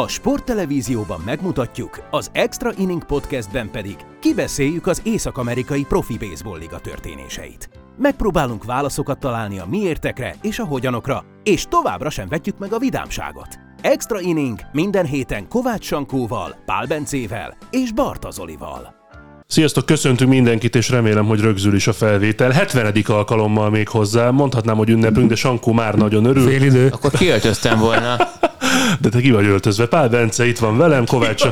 A 0.00 0.08
sporttelevízióban 0.08 1.22
megmutatjuk, 1.24 2.02
az 2.10 2.30
Extra 2.32 2.72
Inning 2.78 3.04
Podcastben 3.04 3.70
pedig 3.70 3.96
kibeszéljük 4.20 4.86
az 4.86 5.00
észak-amerikai 5.04 5.84
profi 5.84 6.18
baseball 6.18 6.58
liga 6.58 6.78
történéseit. 6.78 7.70
Megpróbálunk 7.98 8.64
válaszokat 8.64 9.18
találni 9.18 9.58
a 9.58 9.66
miértekre 9.70 10.34
és 10.42 10.58
a 10.58 10.64
hogyanokra, 10.64 11.24
és 11.42 11.64
továbbra 11.68 12.10
sem 12.10 12.28
vetjük 12.28 12.58
meg 12.58 12.72
a 12.72 12.78
vidámságot. 12.78 13.48
Extra 13.80 14.20
Inning 14.20 14.58
minden 14.72 15.06
héten 15.06 15.48
Kovács 15.48 15.84
Sankóval, 15.84 16.56
Pál 16.64 16.86
Bencével 16.86 17.56
és 17.70 17.92
Barta 17.92 18.30
Zolival. 18.30 18.94
Sziasztok, 19.46 19.86
köszöntünk 19.86 20.30
mindenkit, 20.30 20.74
és 20.74 20.88
remélem, 20.88 21.26
hogy 21.26 21.40
rögzül 21.40 21.74
is 21.74 21.86
a 21.86 21.92
felvétel. 21.92 22.50
70. 22.50 22.94
alkalommal 23.06 23.70
még 23.70 23.88
hozzá. 23.88 24.30
Mondhatnám, 24.30 24.76
hogy 24.76 24.90
ünnepünk, 24.90 25.28
de 25.28 25.34
Sankó 25.34 25.72
már 25.72 25.94
nagyon 25.94 26.24
örül. 26.24 26.48
Fél 26.48 26.62
idő. 26.62 26.88
Akkor 26.92 27.10
kiöltöztem 27.10 27.78
volna. 27.78 28.16
De 28.98 29.08
te 29.08 29.20
ki 29.20 29.30
vagy 29.30 29.46
öltözve. 29.46 29.86
Pál 29.86 30.08
Bence 30.08 30.46
itt 30.46 30.58
van 30.58 30.76
velem, 30.76 31.06
Kovács, 31.06 31.44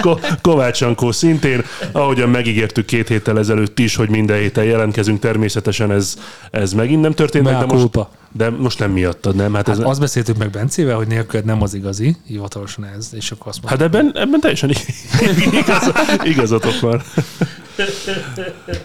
Ko- 0.00 0.36
Kovács 0.40 0.76
Sankó 0.76 1.12
szintén. 1.12 1.64
Ahogyan 1.92 2.28
megígértük 2.28 2.84
két 2.86 3.08
héttel 3.08 3.38
ezelőtt 3.38 3.78
is, 3.78 3.96
hogy 3.96 4.08
minden 4.08 4.38
héten 4.38 4.64
jelentkezünk, 4.64 5.20
természetesen 5.20 5.90
ez, 5.90 6.14
ez 6.50 6.72
megint 6.72 7.00
nem 7.02 7.12
történt 7.12 7.44
meg, 7.44 7.58
de 7.58 7.64
most, 7.64 7.88
de 8.32 8.50
most 8.50 8.78
nem 8.78 8.90
miattad, 8.90 9.34
nem? 9.34 9.54
Hát, 9.54 9.68
ez, 9.68 9.78
Hát 9.78 9.86
azt 9.86 10.00
beszéltük 10.00 10.36
meg 10.36 10.50
Bencével, 10.50 10.96
hogy 10.96 11.06
nélküled 11.06 11.44
nem 11.44 11.62
az 11.62 11.74
igazi, 11.74 12.16
hivatalosan 12.26 12.84
ez, 12.96 13.08
és 13.12 13.30
akkor 13.30 13.46
azt 13.48 13.62
mondta, 13.62 13.84
Hát 13.84 13.94
ebben, 13.94 14.12
ebben 14.14 14.40
teljesen 14.40 14.70
igaz, 15.60 15.92
igazatok 16.24 16.80
van. 16.80 17.02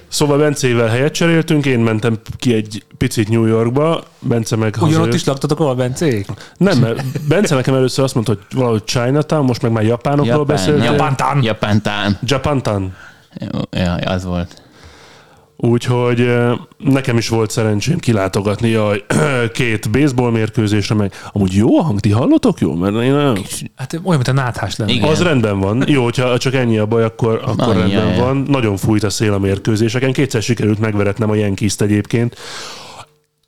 Szóval 0.07 0.37
Bencével 0.37 0.87
helyet 0.87 1.13
cseréltünk, 1.13 1.65
én 1.65 1.79
mentem 1.79 2.19
ki 2.37 2.53
egy 2.53 2.83
picit 2.97 3.29
New 3.29 3.45
Yorkba, 3.45 4.03
Bence 4.19 4.55
meg 4.55 4.73
ugyanott 4.75 4.91
hazajött. 4.91 5.13
is 5.13 5.23
laktatok 5.25 5.59
ahol 5.59 5.75
Bencék? 5.75 6.27
Nem, 6.57 6.77
mert 6.79 7.27
Bence 7.27 7.55
nekem 7.55 7.73
először 7.75 8.03
azt 8.03 8.13
mondta, 8.13 8.33
hogy 8.33 8.57
valahogy 8.59 8.83
Chinatown, 8.83 9.45
most 9.45 9.61
meg 9.61 9.71
már 9.71 9.83
japánokról 9.83 10.45
beszélt. 10.45 10.83
Japántán. 10.83 11.43
Japántán. 11.43 12.17
Japantan. 12.21 12.95
Jó, 13.39 13.59
Ja, 13.71 13.93
az 13.93 14.23
volt. 14.23 14.61
Úgyhogy 15.61 16.31
nekem 16.77 17.17
is 17.17 17.29
volt 17.29 17.51
szerencsém 17.51 17.97
kilátogatni 17.97 18.73
a 18.73 18.91
két 19.53 19.91
baseball 19.91 20.31
mérkőzésre, 20.31 20.95
meg 20.95 21.13
amúgy 21.31 21.53
jó 21.53 21.79
a 21.79 21.83
hang, 21.83 21.99
ti 21.99 22.11
hallotok 22.11 22.59
jó? 22.59 22.75
Mert 22.75 22.93
én 22.93 23.11
nagyon... 23.11 23.37
Hát 23.75 23.93
olyan, 23.93 24.03
mint 24.05 24.27
a 24.27 24.31
náthás 24.31 24.75
lenne. 24.75 24.91
Igen. 24.91 25.09
Az 25.09 25.21
rendben 25.21 25.59
van. 25.59 25.83
Jó, 25.87 26.03
hogyha 26.03 26.37
csak 26.37 26.53
ennyi 26.53 26.77
a 26.77 26.85
baj, 26.85 27.03
akkor, 27.03 27.41
akkor 27.45 27.67
Annyi, 27.67 27.79
rendben 27.79 28.07
jaj, 28.07 28.17
van. 28.17 28.45
Nagyon 28.47 28.77
fújt 28.77 29.03
a 29.03 29.09
szél 29.09 29.33
a 29.33 29.39
mérkőzéseken. 29.39 30.13
Kétszer 30.13 30.41
sikerült 30.41 30.79
megveretnem 30.79 31.29
a 31.29 31.35
yankees 31.35 31.75
egyébként. 31.77 32.35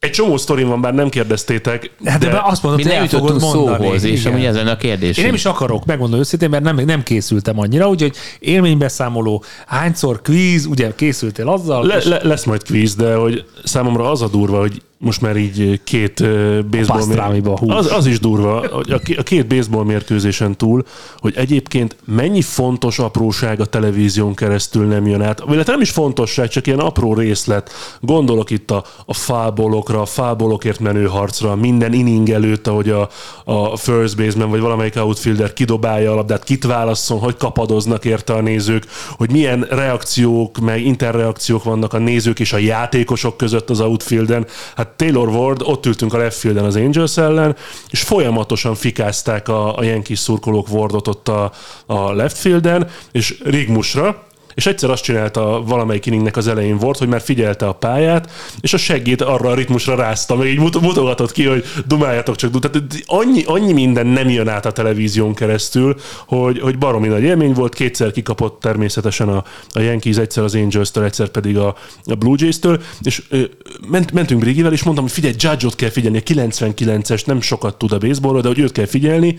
Egy 0.01 0.11
csomó 0.11 0.37
sztorim 0.37 0.67
van, 0.67 0.81
bár 0.81 0.93
nem 0.93 1.09
kérdeztétek. 1.09 1.91
Hát 2.05 2.19
de, 2.19 2.29
de 2.29 2.41
azt 2.43 2.63
mondod, 2.63 2.85
Mi 2.85 2.93
hogy 2.93 3.09
nem 3.11 3.21
mondani. 3.21 3.83
szóhoz, 3.83 4.03
és 4.03 4.19
Igen. 4.19 4.33
amúgy 4.33 4.45
ez 4.45 4.55
lenne 4.55 4.71
a 4.71 4.77
kérdés. 4.77 5.17
Én 5.17 5.25
nem 5.25 5.33
is 5.33 5.45
akarok, 5.45 5.85
megmondom 5.85 6.19
őszintén, 6.19 6.49
mert 6.49 6.63
nem, 6.63 6.75
nem 6.75 7.03
készültem 7.03 7.59
annyira, 7.59 7.89
úgyhogy 7.89 8.15
élménybeszámoló, 8.39 9.43
hányszor 9.67 10.21
kvíz, 10.21 10.65
ugye 10.65 10.95
készültél 10.95 11.47
azzal, 11.49 11.85
le, 11.85 11.97
és 11.97 12.05
le, 12.05 12.19
lesz 12.23 12.43
majd 12.43 12.63
kvíz, 12.63 12.95
de 12.95 13.15
hogy 13.15 13.45
számomra 13.63 14.11
az 14.11 14.21
a 14.21 14.27
durva, 14.27 14.59
hogy 14.59 14.81
most 15.01 15.21
már 15.21 15.37
így 15.37 15.81
két 15.83 16.19
ö, 16.19 16.59
baseball 16.69 17.57
húz. 17.57 17.75
az, 17.75 17.91
az 17.91 18.05
is 18.05 18.19
durva, 18.19 18.59
a, 18.59 18.99
ké- 19.03 19.17
a 19.17 19.23
két 19.23 19.47
baseball 19.47 19.83
mérkőzésen 19.83 20.57
túl, 20.57 20.85
hogy 21.17 21.33
egyébként 21.35 21.95
mennyi 22.05 22.41
fontos 22.41 22.99
apróság 22.99 23.59
a 23.59 23.65
televízión 23.65 24.33
keresztül 24.33 24.85
nem 24.85 25.07
jön 25.07 25.21
át. 25.21 25.39
Vagy 25.39 25.55
hát 25.57 25.67
nem 25.67 25.81
is 25.81 25.89
fontosság, 25.89 26.47
csak 26.47 26.67
ilyen 26.67 26.79
apró 26.79 27.13
részlet. 27.13 27.71
Gondolok 28.01 28.49
itt 28.49 28.71
a, 28.71 28.83
a 29.05 29.13
fábolokra, 29.13 30.01
a 30.01 30.05
fábolokért 30.05 30.79
menő 30.79 31.05
harcra, 31.05 31.55
minden 31.55 31.93
inning 31.93 32.29
előtt, 32.29 32.67
ahogy 32.67 32.89
a, 32.89 33.09
a 33.45 33.77
first 33.77 34.17
baseman 34.17 34.49
vagy 34.49 34.59
valamelyik 34.59 34.95
outfielder 34.95 35.53
kidobálja 35.53 36.11
a 36.11 36.15
labdát, 36.15 36.43
kit 36.43 36.65
válasszon, 36.65 37.19
hogy 37.19 37.37
kapadoznak 37.37 38.05
érte 38.05 38.33
a 38.33 38.41
nézők, 38.41 38.85
hogy 39.09 39.31
milyen 39.31 39.67
reakciók, 39.69 40.59
meg 40.59 40.85
interreakciók 40.85 41.63
vannak 41.63 41.93
a 41.93 41.97
nézők 41.97 42.39
és 42.39 42.53
a 42.53 42.57
játékosok 42.57 43.37
között 43.37 43.69
az 43.69 43.79
outfielden. 43.79 44.45
Hát 44.75 44.89
Taylor 44.95 45.27
Ward, 45.27 45.61
ott 45.61 45.85
ültünk 45.85 46.13
a 46.13 46.17
left 46.17 46.37
fielden 46.37 46.65
az 46.65 46.75
Angels 46.75 47.17
ellen, 47.17 47.55
és 47.89 48.01
folyamatosan 48.01 48.75
fikázták 48.75 49.47
a, 49.47 49.77
a 49.77 49.83
Yankees 49.83 50.19
szurkolók 50.19 50.69
Wardot 50.69 51.07
ott 51.07 51.27
a, 51.27 51.51
a 51.85 52.11
left 52.11 52.37
fielden, 52.37 52.89
és 53.11 53.41
Rigmusra, 53.43 54.23
és 54.53 54.65
egyszer 54.65 54.89
azt 54.89 55.03
csinálta 55.03 55.63
valamelyik 55.65 56.05
inningnek 56.05 56.37
az 56.37 56.47
elején 56.47 56.77
volt, 56.77 56.97
hogy 56.97 57.07
már 57.07 57.21
figyelte 57.21 57.67
a 57.67 57.73
pályát, 57.73 58.31
és 58.61 58.73
a 58.73 58.77
seggét 58.77 59.21
arra 59.21 59.49
a 59.49 59.55
ritmusra 59.55 59.95
rázta, 59.95 60.35
meg 60.35 60.47
így 60.47 60.59
mut- 60.59 60.81
mutogatott 60.81 61.31
ki, 61.31 61.45
hogy 61.45 61.63
dumáljatok 61.87 62.35
csak. 62.35 62.59
Tehát 62.59 62.87
annyi, 63.05 63.43
annyi 63.45 63.73
minden 63.73 64.07
nem 64.07 64.29
jön 64.29 64.47
át 64.47 64.65
a 64.65 64.71
televízión 64.71 65.33
keresztül, 65.33 65.95
hogy, 66.27 66.59
hogy 66.59 66.77
baromi 66.77 67.07
nagy 67.07 67.23
élmény 67.23 67.53
volt. 67.53 67.75
Kétszer 67.75 68.11
kikapott 68.11 68.59
természetesen 68.59 69.29
a, 69.29 69.43
a 69.73 69.79
Yankees, 69.79 70.17
egyszer 70.17 70.43
az 70.43 70.55
Angels-től, 70.55 71.03
egyszer 71.03 71.27
pedig 71.27 71.57
a, 71.57 71.75
a 72.05 72.15
Blue 72.15 72.35
Jays-től, 72.39 72.81
és 73.01 73.23
ö, 73.29 73.41
ment, 73.87 74.11
mentünk 74.11 74.41
Brigivel, 74.41 74.73
és 74.73 74.83
mondtam, 74.83 75.05
hogy 75.05 75.13
figyelj, 75.13 75.33
Judge-ot 75.37 75.75
kell 75.75 75.89
figyelni, 75.89 76.17
a 76.17 76.21
99-es 76.21 77.25
nem 77.25 77.41
sokat 77.41 77.77
tud 77.77 77.91
a 77.91 77.97
baseballról, 77.97 78.41
de 78.41 78.47
hogy 78.47 78.59
őt 78.59 78.71
kell 78.71 78.85
figyelni, 78.85 79.37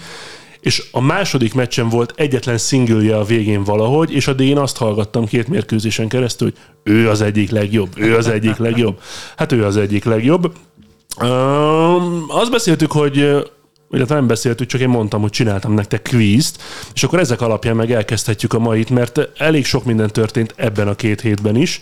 és 0.63 0.85
a 0.91 1.01
második 1.01 1.55
meccsen 1.55 1.89
volt 1.89 2.13
egyetlen 2.17 2.59
szingülje 2.59 3.17
a 3.17 3.25
végén 3.25 3.65
valahogy, 3.65 4.13
és 4.13 4.27
addig 4.27 4.49
én 4.49 4.59
azt 4.59 4.77
hallgattam 4.77 5.27
két 5.27 5.49
mérkőzésen 5.49 6.09
keresztül, 6.09 6.53
hogy 6.53 6.93
ő 6.93 7.09
az 7.09 7.21
egyik 7.21 7.51
legjobb, 7.51 7.89
ő 7.97 8.17
az 8.17 8.29
egyik 8.29 8.57
legjobb. 8.57 9.01
Hát 9.37 9.53
ő 9.53 9.65
az 9.65 9.77
egyik 9.77 10.05
legjobb. 10.05 10.53
Um, 11.21 12.25
azt 12.29 12.51
beszéltük, 12.51 12.93
hogy 12.93 13.43
illetve 13.93 14.15
nem 14.15 14.27
beszéltük, 14.27 14.67
csak 14.67 14.81
én 14.81 14.89
mondtam, 14.89 15.21
hogy 15.21 15.31
csináltam 15.31 15.75
nektek 15.75 16.03
kvízt, 16.03 16.63
és 16.95 17.03
akkor 17.03 17.19
ezek 17.19 17.41
alapján 17.41 17.77
meg 17.77 17.93
elkezdhetjük 17.93 18.53
a 18.53 18.59
mait, 18.59 18.91
mert 18.91 19.29
elég 19.39 19.65
sok 19.67 19.85
minden 19.85 20.09
történt 20.11 20.55
ebben 20.57 20.89
a 20.89 20.95
két 20.95 21.21
hétben 21.21 21.57
is. 21.57 21.81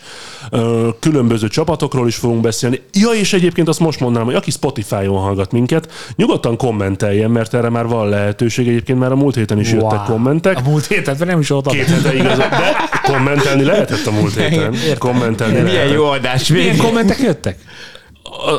Különböző 1.00 1.48
csapatokról 1.48 2.06
is 2.08 2.16
fogunk 2.16 2.40
beszélni. 2.40 2.80
Ja, 2.92 3.10
és 3.10 3.32
egyébként 3.32 3.68
azt 3.68 3.80
most 3.80 4.00
mondanám, 4.00 4.26
hogy 4.26 4.34
aki 4.36 4.50
Spotify-on 4.50 5.20
hallgat 5.20 5.52
minket, 5.52 5.92
nyugodtan 6.16 6.56
kommenteljen, 6.56 7.30
mert 7.30 7.54
erre 7.54 7.68
már 7.68 7.86
van 7.86 8.08
lehetőség. 8.08 8.68
Egyébként 8.68 8.98
már 8.98 9.12
a 9.12 9.16
múlt 9.16 9.34
héten 9.34 9.58
is 9.60 9.72
jöttek 9.72 9.88
Wow. 9.90 10.04
kommentek. 10.04 10.56
A 10.56 10.60
múlt 10.68 10.86
héten 10.86 11.16
nem 11.18 11.40
is 11.40 11.48
voltam. 11.48 11.72
Két 11.72 11.86
hete 11.86 12.14
igazad, 12.14 12.48
de 12.50 12.76
kommentelni 13.02 13.64
lehetett 13.64 14.06
a 14.06 14.10
múlt 14.10 14.34
héten. 14.40 14.74
Kommentelni 14.98 15.52
Milyen 15.52 15.66
lehetett. 15.74 15.94
jó 15.94 16.04
adás 16.04 16.48
Milyen 16.48 16.66
végén. 16.66 16.82
kommentek 16.84 17.18
jöttek? 17.18 17.58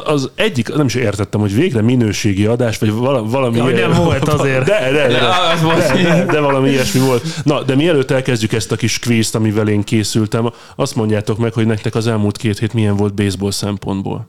Az 0.06 0.32
egyik, 0.36 0.76
nem 0.76 0.86
is 0.86 0.96
értettem, 0.96 1.40
hogy 1.40 1.56
végre 1.56 1.82
minőségi 1.82 2.46
adás, 2.46 2.78
vagy 2.78 2.92
vala- 2.92 3.32
valami... 3.32 3.58
Ja, 3.58 3.88
nem 3.88 4.04
volt 4.04 4.28
azért. 4.28 4.66
De, 4.66 4.92
de, 4.92 5.08
de, 5.08 5.08
de, 5.08 6.04
de, 6.04 6.26
de 6.26 6.40
valami 6.40 6.70
ilyesmi 6.70 7.00
volt. 7.00 7.24
Na, 7.44 7.64
de 7.64 7.76
mielőtt 7.76 8.12
elkezdjük 8.12 8.54
ezt 8.54 8.72
a 8.72 8.76
kis 8.76 9.00
kvízt, 9.00 9.36
amivel 9.36 9.68
én 9.68 9.84
készültem, 9.84 10.50
azt 10.76 10.96
mondjátok 10.96 11.38
meg, 11.38 11.54
hogy 11.54 11.66
nektek 11.66 11.96
az 11.96 12.08
elmúlt 12.08 12.38
két 12.38 12.60
hét 12.60 12.74
milyen 12.74 12.96
volt 12.96 13.14
baseball 13.14 13.52
szempontból. 13.52 14.28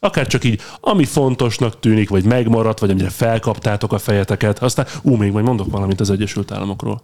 Akár 0.00 0.26
csak 0.26 0.44
így, 0.44 0.60
ami 0.80 1.04
fontosnak 1.04 1.80
tűnik, 1.80 2.08
vagy 2.08 2.24
megmaradt, 2.24 2.78
vagy 2.78 2.90
amire 2.90 3.10
felkaptátok 3.10 3.92
a 3.92 3.98
fejeteket. 3.98 4.62
Aztán, 4.62 4.86
ú, 5.02 5.14
még 5.16 5.32
majd 5.32 5.44
mondok 5.44 5.70
valamit 5.70 6.00
az 6.00 6.10
Egyesült 6.10 6.52
Államokról. 6.52 7.02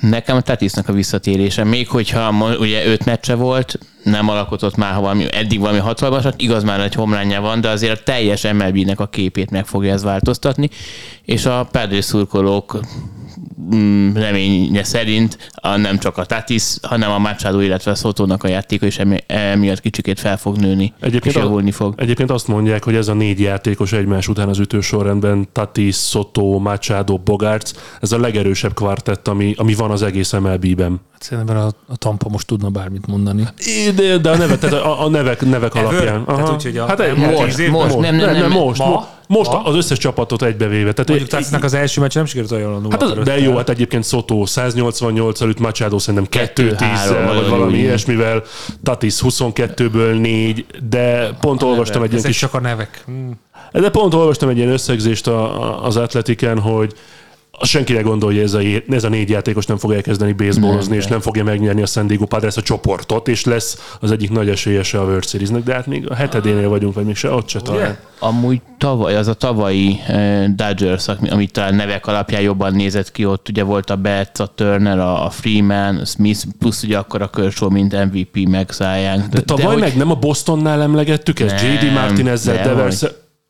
Nekem 0.00 0.36
a 0.36 0.40
Tatisnak 0.40 0.88
a 0.88 0.92
visszatérése, 0.92 1.64
még 1.64 1.88
hogyha 1.88 2.56
ugye 2.58 2.86
öt 2.86 3.04
meccse 3.04 3.34
volt, 3.34 3.78
nem 4.02 4.28
alkotott 4.28 4.76
már 4.76 5.00
valami, 5.00 5.26
eddig 5.32 5.60
valami 5.60 5.78
hatalmasat, 5.78 6.40
igaz 6.40 6.64
már 6.64 6.80
egy 6.80 6.94
homlánja 6.94 7.40
van, 7.40 7.60
de 7.60 7.68
azért 7.68 7.98
a 7.98 8.02
teljes 8.02 8.42
MLB-nek 8.52 9.00
a 9.00 9.06
képét 9.06 9.50
meg 9.50 9.66
fogja 9.66 9.92
ez 9.92 10.02
változtatni, 10.02 10.70
és 11.24 11.46
a 11.46 11.68
Padres 11.72 12.04
szurkolók 12.04 12.78
mm, 12.78 13.15
reménye 14.14 14.82
szerint 14.84 15.50
a, 15.54 15.76
nem 15.76 15.98
csak 15.98 16.18
a 16.18 16.24
Tatis, 16.24 16.76
hanem 16.82 17.10
a 17.10 17.18
Machado, 17.18 17.60
illetve 17.60 17.90
a 17.90 17.94
Sotónak 17.94 18.44
a 18.44 18.48
játéka 18.48 18.86
is 18.86 18.98
emi- 18.98 19.24
emiatt 19.26 19.80
kicsikét 19.80 20.20
fel 20.20 20.36
fog 20.36 20.56
nőni, 20.56 20.92
Egyébként, 21.00 21.34
és 21.36 21.42
javulni 21.42 21.70
fog. 21.70 21.94
egyébként 21.96 22.30
azt 22.30 22.48
mondják, 22.48 22.84
hogy 22.84 22.94
ez 22.94 23.08
a 23.08 23.14
négy 23.14 23.40
játékos 23.40 23.92
egymás 23.92 24.28
után 24.28 24.48
az 24.48 24.58
ütősorrendben, 24.58 25.48
Tatis, 25.52 25.96
Soto, 25.96 26.58
Machado, 26.58 27.16
Bogarts, 27.18 27.70
ez 28.00 28.12
a 28.12 28.18
legerősebb 28.18 28.74
kvartett, 28.74 29.28
ami, 29.28 29.54
ami 29.56 29.74
van 29.74 29.90
az 29.90 30.02
egész 30.02 30.32
MLB-ben. 30.32 31.00
Hát 31.12 31.22
Szerintem 31.22 31.56
a, 31.56 31.66
a 31.86 31.96
Tampa 31.96 32.28
most 32.28 32.46
tudna 32.46 32.68
bármit 32.68 33.06
mondani. 33.06 33.42
De, 33.96 34.18
de 34.18 34.30
a, 34.30 34.36
nevek, 34.36 34.58
tehát 34.58 34.84
a, 34.84 35.04
a 35.04 35.08
nevek, 35.08 35.40
nevek 35.40 35.74
alapján. 35.74 36.24
tehát 36.24 36.50
úgy, 36.52 36.62
hogy 36.62 36.76
a- 36.76 36.86
hát 36.86 37.16
most, 37.16 37.36
most, 37.68 37.68
Most, 37.70 37.98
nem, 37.98 38.00
nem, 38.00 38.14
nem, 38.16 38.24
nem, 38.24 38.32
nem, 38.32 38.48
nem, 38.50 38.58
most, 38.58 38.78
ma? 38.78 39.08
Mo- 39.26 39.38
Most 39.38 39.50
Ha? 39.50 39.56
az 39.68 39.74
összes 39.74 39.98
csapatot 39.98 40.42
egybevéve. 40.42 40.92
Tehát 40.92 41.08
Mondjuk 41.08 41.30
Tatisnak 41.30 41.64
az 41.64 41.74
első 41.74 42.00
meccs 42.00 42.14
nem 42.14 42.24
sikerült 42.24 42.52
olyan 42.52 42.70
0 42.70 42.88
Hát 42.90 43.02
az, 43.02 43.12
de 43.24 43.38
jó, 43.40 43.56
hát 43.56 43.68
egyébként 43.68 44.04
Soto 44.04 44.46
188 44.46 45.40
előtt 45.40 45.58
Machado 45.58 45.98
szerintem 45.98 46.28
2 46.28 46.62
10 46.62 46.76
Kettő-három, 46.76 47.34
vagy 47.36 47.48
valami 47.48 47.78
ilyesmivel, 47.78 48.42
Tatis 48.82 49.14
22-ből 49.22 50.20
4, 50.20 50.66
de 50.88 51.30
pont 51.40 51.62
olvastam 51.62 52.02
egy 52.02 52.10
ilyen 52.10 52.22
kis 52.22 52.38
csak 52.38 52.54
a 52.54 52.60
nevek. 52.60 53.02
Hmm. 53.06 53.40
de 53.72 53.90
pont 53.90 54.14
olvastam 54.14 54.48
egy 54.48 54.56
ilyen 54.56 54.70
összegzést 54.70 55.26
az 55.82 55.96
Atletiken, 55.96 56.58
hogy 56.58 56.92
senki 57.62 57.92
ne 57.92 58.00
gondolja, 58.00 58.42
ez 58.42 58.54
a, 58.54 58.60
ez 58.90 59.04
a 59.04 59.08
négy 59.08 59.28
játékos 59.30 59.66
nem 59.66 59.76
fog 59.76 59.92
elkezdeni 59.92 60.32
baseballozni, 60.32 60.88
Nem, 60.90 60.98
és 60.98 61.04
de. 61.04 61.10
nem 61.10 61.20
fogja 61.20 61.44
megnyerni 61.44 61.82
a 61.82 61.86
San 61.86 62.06
Diego 62.06 62.26
Padres 62.26 62.56
a 62.56 62.62
csoportot, 62.62 63.28
és 63.28 63.44
lesz 63.44 63.96
az 64.00 64.10
egyik 64.10 64.30
nagy 64.30 64.48
esélyese 64.48 65.00
a 65.00 65.04
World 65.04 65.26
Series-nek, 65.26 65.62
de 65.62 65.74
hát 65.74 65.86
még 65.86 66.10
a 66.10 66.14
hetedénél 66.14 66.68
vagyunk, 66.68 66.94
vagy 66.94 67.04
még 67.04 67.16
se 67.16 67.30
ott 67.30 67.48
se 67.48 67.60
talán. 67.60 67.96
Amúgy 68.18 68.60
tavaly, 68.78 69.16
az 69.16 69.28
a 69.28 69.34
tavalyi 69.34 70.00
uh, 70.08 70.44
Dodgers, 70.44 71.08
ami- 71.08 71.28
amit 71.30 71.52
talán 71.52 71.74
nevek 71.74 72.06
alapján 72.06 72.40
jobban 72.42 72.74
nézett 72.74 73.12
ki, 73.12 73.24
ott 73.26 73.48
ugye 73.48 73.62
volt 73.62 73.90
a 73.90 73.96
Betts, 73.96 74.38
a 74.40 74.46
Turner, 74.46 74.98
a 74.98 75.24
a 75.24 75.30
Freeman, 75.30 75.96
a 75.96 76.04
Smith, 76.04 76.44
plusz 76.58 76.82
ugye 76.82 76.98
akkor 76.98 77.22
a 77.22 77.30
Kershaw, 77.30 77.70
mint 77.70 78.04
MVP 78.04 78.48
megszálljánk. 78.48 79.26
De 79.26 79.40
tavaly 79.40 79.64
hogy- 79.72 79.80
meg 79.82 79.96
nem 79.96 80.10
a 80.10 80.14
Bostonnál 80.14 80.82
emlegettük 80.82 81.40
ezt? 81.40 81.62
Nem, 81.62 81.72
J.D. 81.72 81.92
Martinezzel. 81.92 82.62
Devers... 82.62 83.04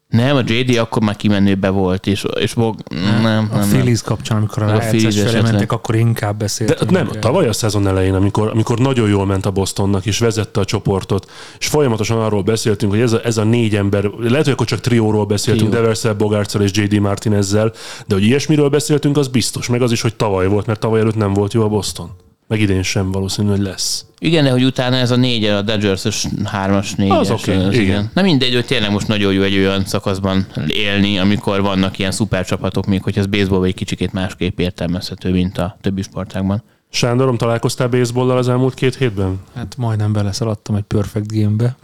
Nem, 0.08 0.36
a 0.36 0.42
JD 0.46 0.76
akkor 0.76 1.02
már 1.02 1.16
kimenőbe 1.16 1.68
volt, 1.68 2.06
és, 2.06 2.24
és 2.40 2.54
Bog... 2.54 2.76
nem, 2.88 3.22
nem, 3.22 3.48
A 3.52 3.56
nem. 3.56 3.68
Phillies 3.68 4.02
kapcsán, 4.02 4.36
amikor 4.36 4.62
a 4.62 4.74
a 4.74 4.78
Phillies 4.78 5.32
mentek, 5.32 5.72
akkor 5.72 5.94
inkább 5.94 6.36
De 6.36 6.36
beszéltünk. 6.44 6.90
nem, 6.90 7.06
erről. 7.08 7.20
tavaly 7.20 7.48
a 7.48 7.52
szezon 7.52 7.86
elején, 7.86 8.14
amikor, 8.14 8.48
amikor 8.48 8.78
nagyon 8.78 9.08
jól 9.08 9.26
ment 9.26 9.46
a 9.46 9.50
Bostonnak, 9.50 10.06
és 10.06 10.18
vezette 10.18 10.60
a 10.60 10.64
csoportot, 10.64 11.30
és 11.58 11.66
folyamatosan 11.66 12.20
arról 12.20 12.42
beszéltünk, 12.42 12.92
hogy 12.92 13.00
ez 13.00 13.12
a, 13.12 13.20
ez 13.24 13.36
a 13.36 13.44
négy 13.44 13.76
ember, 13.76 14.04
lehet, 14.18 14.44
hogy 14.44 14.52
akkor 14.52 14.66
csak 14.66 14.80
trióról 14.80 15.24
beszéltünk, 15.24 15.68
Trió. 15.68 15.80
Deverszel, 15.82 16.14
Bogartsal 16.14 16.62
és 16.62 16.70
J.D. 16.72 17.00
Martinezzel, 17.00 17.72
de 18.06 18.14
hogy 18.14 18.24
ilyesmiről 18.24 18.68
beszéltünk, 18.68 19.16
az 19.16 19.28
biztos, 19.28 19.68
meg 19.68 19.82
az 19.82 19.92
is, 19.92 20.00
hogy 20.00 20.14
tavaly 20.14 20.46
volt, 20.46 20.66
mert 20.66 20.80
tavaly 20.80 21.00
előtt 21.00 21.16
nem 21.16 21.32
volt 21.32 21.52
jó 21.52 21.62
a 21.62 21.68
Boston. 21.68 22.10
Meg 22.48 22.60
idén 22.60 22.82
sem 22.82 23.10
valószínű, 23.10 23.48
hogy 23.48 23.60
lesz. 23.60 24.04
Igen, 24.18 24.44
de 24.44 24.50
hogy 24.50 24.64
utána 24.64 24.96
ez 24.96 25.10
a 25.10 25.16
négy, 25.16 25.44
a 25.44 25.62
Dodgers-ös 25.62 26.26
hármas 26.44 26.94
négyes. 26.94 27.16
Az 27.18 27.30
oké, 27.30 27.54
az 27.54 27.74
igen. 27.74 28.10
Na 28.14 28.22
mindegy, 28.22 28.54
hogy 28.54 28.64
tényleg 28.66 28.90
most 28.90 29.08
nagyon 29.08 29.32
jó 29.32 29.42
egy 29.42 29.56
olyan 29.56 29.84
szakaszban 29.84 30.46
élni, 30.66 31.18
amikor 31.18 31.60
vannak 31.60 31.98
ilyen 31.98 32.10
szupercsapatok, 32.10 32.86
még 32.86 33.02
hogy 33.02 33.18
az 33.18 33.26
baseball 33.26 33.64
egy 33.64 33.74
kicsikét 33.74 34.12
másképp 34.12 34.58
értelmezhető, 34.58 35.30
mint 35.30 35.58
a 35.58 35.76
többi 35.80 36.02
sportágban. 36.02 36.62
Sándorom, 36.90 37.36
találkoztál 37.36 37.88
baseballlal 37.88 38.38
az 38.38 38.48
elmúlt 38.48 38.74
két 38.74 38.96
hétben? 38.96 39.40
Hát 39.54 39.74
majdnem 39.76 40.12
beleszaladtam 40.12 40.74
egy 40.74 40.82
perfect 40.82 41.32
game-be. 41.32 41.76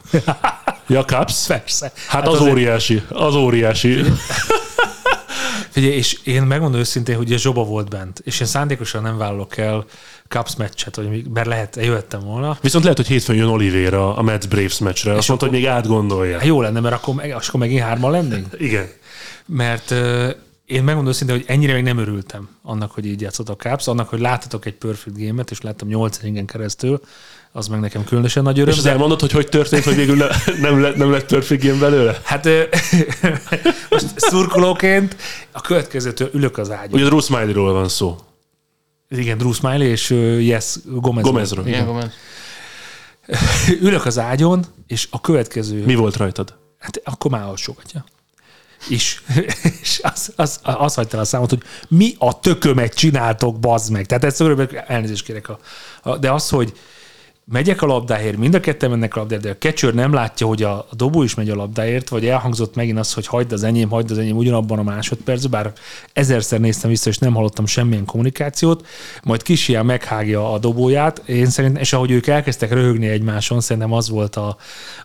Ja, 0.89 1.05
Cubs? 1.05 1.47
Persze. 1.47 1.93
Hát 2.09 2.27
az 2.29 2.35
azért- 2.35 2.51
óriási, 2.53 3.03
az 3.09 3.35
óriási. 3.35 3.97
Figyelj, 5.73 5.95
és 5.95 6.19
én 6.25 6.43
megmondom 6.43 6.81
őszintén, 6.81 7.17
hogy 7.17 7.33
a 7.33 7.39
Zsoba 7.39 7.65
volt 7.65 7.89
bent, 7.89 8.21
és 8.25 8.41
én 8.41 8.47
szándékosan 8.47 9.03
nem 9.03 9.17
vállalok 9.17 9.57
el 9.57 9.85
Cubs 10.29 10.57
meccset, 10.57 11.09
még- 11.09 11.31
bár 11.31 11.47
lehet, 11.47 11.77
jöttem 11.77 12.21
volna. 12.21 12.59
Viszont 12.61 12.85
lehet, 12.85 12.99
hogy 12.99 13.07
hétfőn 13.07 13.37
jön 13.37 13.49
Oliveira 13.49 14.17
a 14.17 14.23
Mets 14.23 14.49
Braves 14.49 14.79
meccsre. 14.79 15.13
Azt 15.15 15.29
mondta, 15.29 15.47
hogy 15.47 15.55
még 15.57 15.67
átgondolja. 15.67 16.37
Hát 16.39 16.47
jó 16.47 16.61
lenne, 16.61 16.81
mert 16.81 16.95
akkor, 16.95 17.15
meg, 17.15 17.31
akkor 17.31 17.61
megint 17.61 17.81
hárman 17.81 18.11
lennénk. 18.11 18.47
Igen. 18.59 18.87
Mert 19.47 19.91
uh, 19.91 20.31
én 20.67 20.85
megmondom 20.85 21.13
őszintén, 21.13 21.37
hogy 21.37 21.45
ennyire 21.49 21.73
még 21.73 21.83
nem 21.83 21.99
örültem 21.99 22.49
annak, 22.63 22.91
hogy 22.91 23.07
így 23.07 23.21
játszott 23.21 23.49
a 23.49 23.57
Cubs, 23.57 23.87
annak, 23.87 24.09
hogy 24.09 24.21
láttatok 24.21 24.67
egy 24.67 24.75
perfect 24.75 25.19
game-et, 25.19 25.51
és 25.51 25.61
láttam 25.61 25.89
8 25.89 26.19
inningen 26.23 26.47
keresztül, 26.47 27.01
az 27.53 27.67
meg 27.67 27.81
nekem 27.81 28.05
különösen 28.05 28.43
nagy 28.43 28.59
öröm. 28.59 28.73
És 28.73 28.79
az 28.79 28.87
elmondod, 28.87 29.21
hogy 29.21 29.33
hogy 29.33 29.49
történt, 29.49 29.85
hogy 29.85 29.97
végül 29.97 30.17
ne, 30.17 30.27
nem, 30.61 30.81
lett, 30.81 30.97
nem 30.97 31.11
lett 31.11 31.63
game 31.63 31.79
belőle? 31.79 32.21
Hát 32.25 32.47
ö, 32.47 32.63
most 33.91 34.07
szurkolóként 34.17 35.17
a 35.51 35.61
következőtől 35.61 36.31
ülök 36.33 36.59
az 36.59 36.71
ágyon. 36.71 37.01
Ugye 37.01 37.05
Drew 37.05 37.21
Smiley-ról 37.21 37.73
van 37.73 37.89
szó. 37.89 38.17
Igen, 39.09 39.39
Drew 39.39 39.53
Smiley 39.53 39.87
és 39.87 40.11
Yes 40.41 40.77
Gomez. 40.85 41.25
Gomezről. 41.25 41.67
Igen, 41.67 41.87
Gomez? 41.87 42.11
Ülök 43.81 44.07
az 44.07 44.19
ágyon, 44.19 44.65
és 44.87 45.09
a 45.11 45.21
következő... 45.21 45.85
Mi 45.85 45.95
volt 45.95 46.17
rajtad? 46.17 46.55
Hát 46.79 47.01
akkor 47.05 47.31
már 47.31 47.43
alsógatja. 47.43 48.05
És, 48.89 49.21
és 49.83 50.01
az, 50.03 50.33
az, 50.37 50.61
az 50.63 50.95
hagyta 50.95 51.19
a 51.19 51.25
számot, 51.25 51.51
hogy 51.51 51.63
mi 51.89 52.15
a 52.19 52.41
tökömet 52.41 52.95
csináltok, 52.95 53.59
bazd 53.59 53.91
meg. 53.91 54.07
Tehát 54.07 54.25
ezt 54.25 54.41
örülök, 54.41 54.83
elnézést 54.87 55.25
kérek. 55.25 55.49
A, 55.49 55.59
a, 56.03 56.17
de 56.17 56.31
az, 56.31 56.49
hogy 56.49 56.73
megyek 57.45 57.83
a 57.83 57.87
labdáért, 57.87 58.37
mind 58.37 58.55
a 58.55 58.61
ketten 58.61 58.91
mennek 58.91 59.17
a 59.17 59.19
labdáért, 59.19 59.45
de 59.45 59.51
a 59.51 59.57
catcher 59.57 59.95
nem 59.95 60.13
látja, 60.13 60.47
hogy 60.47 60.63
a, 60.63 60.73
a 60.73 60.95
dobó 60.97 61.23
is 61.23 61.35
megy 61.35 61.51
a 61.51 61.55
labdáért, 61.55 62.09
vagy 62.09 62.27
elhangzott 62.27 62.75
megint 62.75 62.99
az, 62.99 63.13
hogy 63.13 63.27
hagyd 63.27 63.53
az 63.53 63.63
enyém, 63.63 63.89
hagyd 63.89 64.11
az 64.11 64.19
enyém 64.19 64.37
ugyanabban 64.37 64.79
a 64.79 64.83
másodpercben, 64.83 65.63
bár 65.63 65.73
ezerszer 66.13 66.61
néztem 66.61 66.91
vissza, 66.91 67.11
és 67.11 67.19
nem 67.19 67.35
hallottam 67.35 67.67
semmilyen 67.67 68.05
kommunikációt, 68.05 68.87
majd 69.23 69.43
kis 69.43 69.69
ilyen 69.69 69.87
meghágja 69.87 70.53
a 70.53 70.59
dobóját, 70.59 71.23
én 71.27 71.47
szerintem, 71.47 71.81
és 71.81 71.93
ahogy 71.93 72.11
ők 72.11 72.27
elkezdtek 72.27 72.73
röhögni 72.73 73.09
egymáson, 73.09 73.61
szerintem 73.61 73.93
az 73.93 74.09
volt 74.09 74.37
a, 74.37 74.57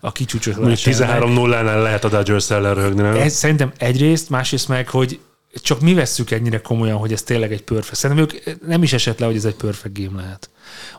a 0.01 0.12
kicsúcsosodás. 0.12 0.86
Mondjuk 0.86 1.10
13-0-nál 1.10 1.81
lehet 1.81 2.04
a 2.04 2.10
Dodgers 2.10 2.50
ellen 2.50 2.74
röhögni, 2.74 3.01
nem? 3.01 3.16
Ez 3.16 3.33
szerintem 3.33 3.72
egyrészt, 3.78 4.30
másrészt 4.30 4.68
meg, 4.68 4.90
hogy 4.90 5.19
csak 5.62 5.81
mi 5.81 5.94
vesszük 5.94 6.31
ennyire 6.31 6.62
komolyan, 6.62 6.98
hogy 6.98 7.12
ez 7.12 7.24
tényleg 7.24 7.51
egy 7.51 7.63
perfect. 7.63 7.95
Szerintem 7.95 8.25
ők 8.25 8.60
nem 8.68 8.83
is 8.83 8.94
esett 8.94 9.19
le, 9.19 9.25
hogy 9.25 9.36
ez 9.36 9.45
egy 9.45 9.56
perfect 9.56 10.00
game 10.00 10.22
lehet. 10.22 10.50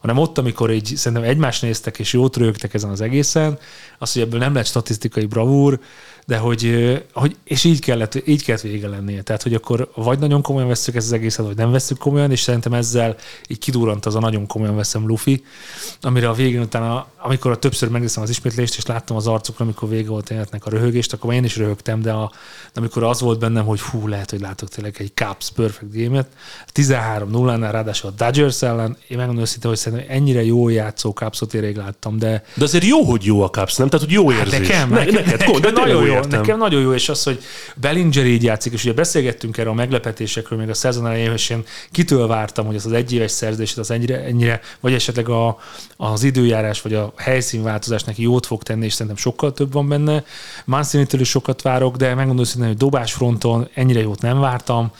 Hanem 0.01 0.19
ott, 0.19 0.39
amikor 0.39 0.71
így 0.71 0.93
szerintem 0.97 1.29
egymást 1.29 1.63
néztek 1.63 1.99
és 1.99 2.13
jót 2.13 2.37
rögtek 2.37 2.75
ezen 2.75 2.91
az 2.91 3.01
egészen, 3.01 3.59
az, 3.99 4.13
hogy 4.13 4.23
ebből 4.23 4.41
nem 4.41 4.55
lett 4.55 4.67
statisztikai 4.67 5.27
bravúr, 5.27 5.79
de 6.29 6.37
hogy, 6.37 6.73
hogy 7.13 7.37
és 7.45 7.65
így 7.65 7.81
kellett, 7.81 8.23
így 8.27 8.45
kellett 8.45 8.63
vége 8.63 8.89
lennie. 8.89 9.23
Tehát, 9.23 9.43
hogy 9.43 9.55
akkor 9.55 9.91
vagy 9.95 10.19
nagyon 10.19 10.43
komolyan 10.43 10.69
veszük 10.69 10.95
ezt 10.95 11.07
az 11.07 11.13
egészet, 11.13 11.47
vagy 11.47 11.57
nem 11.57 11.71
veszük 11.71 11.99
komolyan, 11.99 12.31
és 12.31 12.41
szerintem 12.41 12.73
ezzel 12.73 13.17
így 13.47 13.59
kidurrant 13.59 14.07
az 14.07 14.15
a 14.15 14.21
nagyon 14.21 14.47
komolyan 14.47 14.77
veszem 14.77 15.07
Luffy, 15.07 15.45
amire 16.01 16.29
a 16.29 16.33
végén 16.33 16.61
utána, 16.61 17.07
amikor 17.19 17.51
a 17.51 17.57
többször 17.57 17.89
megnéztem 17.89 18.23
az 18.23 18.31
ismétlést, 18.31 18.77
és 18.77 18.87
láttam 18.87 19.17
az 19.17 19.27
arcukra, 19.27 19.65
amikor 19.65 19.89
vége 19.89 20.09
volt 20.09 20.31
életnek 20.31 20.67
a 20.67 20.71
röhögést, 20.71 21.13
akkor 21.13 21.35
én 21.35 21.45
is 21.45 21.57
röhögtem, 21.57 22.03
de, 22.03 22.13
a, 22.13 22.33
de 22.73 22.81
amikor 22.81 23.03
az 23.03 23.21
volt 23.21 23.39
bennem, 23.39 23.65
hogy 23.65 23.81
hú, 23.81 24.07
lehet, 24.07 24.31
hogy 24.31 24.41
látok 24.41 24.69
tényleg 24.69 24.97
egy 24.99 25.13
Cubs 25.15 25.51
Perfect 25.55 25.93
Game-et, 25.93 26.29
13-0-nál, 26.75 27.69
ráadásul 27.71 28.11
a 28.11 28.25
Dodgers 28.25 28.63
ellen, 28.63 28.97
én 29.09 29.17
megmondom 29.17 29.43
őszintén, 29.43 29.71
hogy 29.71 29.79
szerintem 29.79 30.09
ennyire 30.11 30.45
jó 30.45 30.69
játszó 30.69 31.11
Cubsot 31.11 31.55
én 31.55 31.61
rég 31.61 31.77
láttam, 31.77 32.19
de 32.19 32.45
De 32.55 32.65
azért 32.65 32.85
jó, 32.85 33.03
hogy 33.03 33.25
jó 33.25 33.43
a 33.43 33.51
Cubs, 33.51 33.77
nem? 33.77 33.89
Tehát, 33.89 34.07
hogy 34.07 34.15
jó 34.15 34.33
érzés. 34.33 34.59
Nekem, 34.69 34.89
Ne- 34.89 34.99
nekem, 34.99 35.15
neked, 35.15 35.39
nekem, 35.39 35.61
de 35.61 35.71
nagyon 35.71 36.07
jó, 36.07 36.18
értem. 36.25 36.41
nekem 36.41 36.59
nagyon 36.59 36.81
jó, 36.81 36.93
és 36.95 37.09
az, 37.09 37.23
hogy 37.23 37.43
Bellinger 37.77 38.27
így 38.27 38.43
játszik, 38.43 38.73
és 38.73 38.85
ugye 38.85 38.93
beszélgettünk 38.93 39.59
erről 39.59 39.73
a 39.73 39.75
meglepetésekről 39.75 40.59
még 40.59 40.69
a 40.69 40.75
szezon 40.75 41.07
elején, 41.07 41.33
és 41.33 41.51
én 41.51 41.65
kitől 41.91 42.27
vártam, 42.27 42.67
hogy 42.67 42.77
az 42.77 42.87
az 42.87 42.93
egyéves 42.93 43.31
szerződését 43.31 43.79
az 43.79 43.91
ennyire, 43.91 44.25
ennyire, 44.25 44.61
vagy 44.81 44.93
esetleg 44.93 45.29
a, 45.29 45.59
az 45.97 46.23
időjárás, 46.23 46.83
vagy 46.83 46.95
a 46.95 47.13
helyszínváltozás 47.17 48.05
neki 48.05 48.23
jót 48.23 48.47
fog 48.47 48.63
tenni, 48.63 48.85
és 48.85 48.93
szerintem 48.93 49.17
sokkal 49.17 49.53
több 49.53 49.73
van 49.73 49.89
benne. 49.89 50.25
Mancini-től 50.65 51.21
is 51.21 51.29
sokat 51.29 51.63
várok, 51.63 51.97
de 51.97 52.15
megmondom 52.15 52.45
őszintén, 52.45 52.69
hogy 52.69 52.77
dobásfronton 52.77 53.69
ennyire 53.75 54.01
jót 54.01 54.21
nem 54.21 54.39
vártam. 54.39 54.93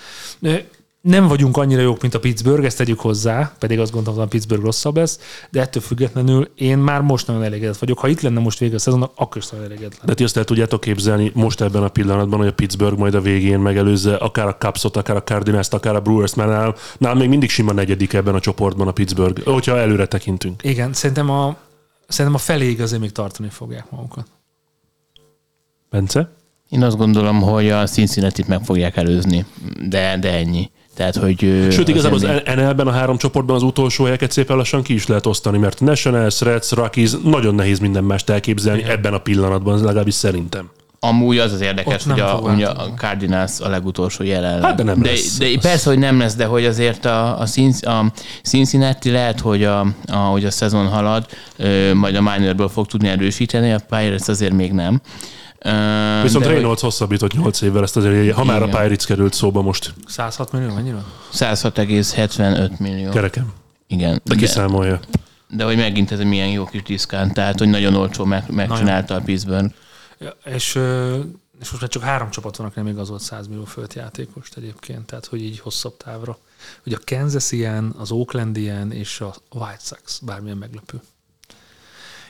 Nem 1.09 1.29
vagyunk 1.29 1.57
annyira 1.57 1.81
jók, 1.81 2.01
mint 2.01 2.15
a 2.15 2.19
Pittsburgh, 2.19 2.65
ezt 2.65 2.77
tegyük 2.77 3.01
hozzá, 3.01 3.53
pedig 3.59 3.79
azt 3.79 3.93
gondoltam, 3.93 4.21
hogy 4.21 4.31
a 4.31 4.37
Pittsburgh 4.37 4.65
rosszabb 4.65 4.97
lesz, 4.97 5.19
de 5.51 5.61
ettől 5.61 5.83
függetlenül 5.83 6.51
én 6.55 6.79
már 6.79 7.01
most 7.01 7.27
nagyon 7.27 7.43
elégedett 7.43 7.77
vagyok. 7.77 7.99
Ha 7.99 8.09
itt 8.09 8.21
lenne 8.21 8.41
most 8.41 8.59
vége 8.59 8.75
a 8.75 8.79
szezonnak, 8.79 9.13
akkor 9.15 9.37
is 9.37 9.49
nagyon 9.49 9.65
elégedett 9.67 10.01
De 10.05 10.15
ti 10.15 10.25
azt 10.25 10.37
el 10.37 10.45
tudjátok 10.45 10.81
képzelni 10.81 11.31
most 11.35 11.61
ebben 11.61 11.83
a 11.83 11.89
pillanatban, 11.89 12.39
hogy 12.39 12.49
a 12.49 12.53
Pittsburgh 12.53 12.99
majd 12.99 13.15
a 13.15 13.21
végén 13.21 13.59
megelőzze 13.59 14.15
akár 14.15 14.47
a 14.47 14.57
Cubsot, 14.57 14.97
akár 14.97 15.17
a 15.17 15.23
Cardinals-t, 15.23 15.75
akár 15.75 15.95
a 15.95 16.01
Brewers, 16.01 16.35
mert 16.35 16.51
nál, 16.51 16.75
nál 16.99 17.15
még 17.15 17.29
mindig 17.29 17.51
sima 17.51 17.73
negyedik 17.73 18.13
ebben 18.13 18.35
a 18.35 18.41
csoportban 18.41 18.89
a 18.89 18.93
Pittsburgh, 18.93 19.43
hogyha 19.43 19.79
előre 19.79 20.07
tekintünk. 20.07 20.63
Igen, 20.65 20.93
szerintem 20.93 21.31
a, 21.31 21.57
szerintem 22.09 22.41
a 22.41 22.45
feléig 22.45 22.81
azért 22.81 23.01
még 23.01 23.13
tartani 23.13 23.49
fogják 23.49 23.91
magukat. 23.91 24.27
Bence? 25.91 26.33
Én 26.69 26.83
azt 26.83 26.97
gondolom, 26.97 27.43
hogy 27.43 27.71
a 27.71 27.87
cincinnati 27.87 28.45
meg 28.47 28.65
fogják 28.65 28.97
előzni, 28.97 29.47
de, 29.89 30.19
de 30.19 30.33
ennyi. 30.33 30.71
Tehát, 30.99 31.17
hogy... 31.17 31.67
Sőt, 31.71 31.89
igazából 31.89 32.17
az 32.17 32.25
ennél- 32.25 32.55
NL-ben 32.55 32.87
a 32.87 32.91
három 32.91 33.17
csoportban 33.17 33.57
az 33.57 33.63
utolsó 33.63 34.05
helyeket 34.05 34.31
szépen 34.31 34.57
lassan 34.57 34.83
ki 34.83 34.95
is 34.95 35.07
lehet 35.07 35.27
osztani, 35.27 35.59
mert 35.59 35.81
Nationals, 35.81 36.41
Reds, 36.41 36.71
Rockies, 36.71 37.11
nagyon 37.23 37.55
nehéz 37.55 37.79
minden 37.79 38.05
mást 38.05 38.31
elképzelni 38.31 38.83
ebben 38.83 39.15
a 39.15 39.19
pillanatban, 39.19 39.85
legalábbis 39.85 40.15
szerintem. 40.15 40.71
Amúgy 41.01 41.39
az 41.39 41.53
az 41.53 41.61
érdekes, 41.61 42.07
Ott 42.07 42.13
hogy 42.13 42.21
a, 42.21 42.35
ugye 42.35 42.69
a. 42.69 42.95
Cardinals 42.97 43.61
a 43.61 43.69
legutolsó 43.69 44.25
jelen. 44.25 44.63
Hát, 44.63 44.75
de 44.75 44.83
nem 44.83 45.03
de, 45.03 45.11
lesz. 45.11 45.39
de 45.39 45.47
persze, 45.61 45.89
hogy 45.89 45.99
nem 45.99 46.19
lesz, 46.19 46.35
de 46.35 46.45
hogy 46.45 46.65
azért 46.65 47.05
a, 47.05 47.41
a, 47.41 47.47
Cinc- 47.47 47.87
a 47.87 48.13
Cincinnati 48.43 49.11
lehet, 49.11 49.41
hogy 49.41 49.65
a, 49.65 49.81
a, 50.07 50.17
hogy 50.17 50.45
a 50.45 50.51
szezon 50.51 50.87
halad, 50.87 51.27
ö, 51.57 51.95
majd 51.95 52.15
a 52.15 52.21
minorből 52.21 52.69
fog 52.69 52.87
tudni 52.87 53.09
erősíteni, 53.09 53.73
a 53.73 53.81
Pirates 53.89 54.29
azért 54.29 54.53
még 54.53 54.73
nem. 54.73 55.01
Viszont 56.23 56.33
de 56.33 56.39
hogy 56.39 56.47
Reynolds 56.47 56.81
hosszabbított 56.81 57.33
8 57.33 57.61
évvel 57.61 57.83
ezt 57.83 57.97
azért, 57.97 58.35
ha 58.35 58.45
már 58.45 58.63
a 58.63 58.67
Igen. 58.67 58.81
Pirates 58.81 59.07
került 59.07 59.33
szóba 59.33 59.63
most, 59.63 59.95
106 60.07 60.53
millió, 60.53 60.75
annyira? 60.75 61.05
106,75 61.33 62.79
millió. 62.79 63.11
kerekem. 63.11 63.53
Igen. 63.87 64.21
De 64.25 64.35
kiszámolja. 64.35 65.01
de 65.49 65.65
hogy 65.65 65.77
megint 65.77 66.13
ez 66.13 66.19
egy 66.19 66.27
milyen 66.27 66.49
jó 66.49 66.65
kis 66.65 66.83
diszkánt, 66.83 67.35
tehát 67.35 67.59
hogy 67.59 67.69
nagyon 67.69 67.95
olcsó 67.95 68.25
meg, 68.25 68.45
megcsinálta 68.51 69.15
a 69.15 69.21
Pittsburgh. 69.21 69.73
Ja, 70.19 70.37
és 70.45 70.79
és 71.61 71.71
most 71.71 71.81
már 71.81 71.91
csak 71.91 72.03
három 72.03 72.31
csapat 72.31 72.57
van, 72.57 72.73
nem 72.75 72.87
igazolt 72.87 73.21
100 73.21 73.47
millió 73.47 73.65
fölött 73.65 73.95
játékost 73.95 74.57
egyébként, 74.57 75.07
tehát 75.07 75.27
hogy 75.27 75.43
így 75.43 75.59
hosszabb 75.61 75.97
távra. 75.97 76.39
Hogy 76.83 76.93
a 76.93 76.99
Kansas 77.05 77.53
ilyen, 77.53 77.95
az 77.99 78.11
Oakland 78.11 78.57
ilyen, 78.57 78.93
és 78.93 79.21
a 79.21 79.35
White 79.51 79.81
Sox, 79.81 80.19
bármilyen 80.19 80.57
meglepő. 80.57 81.01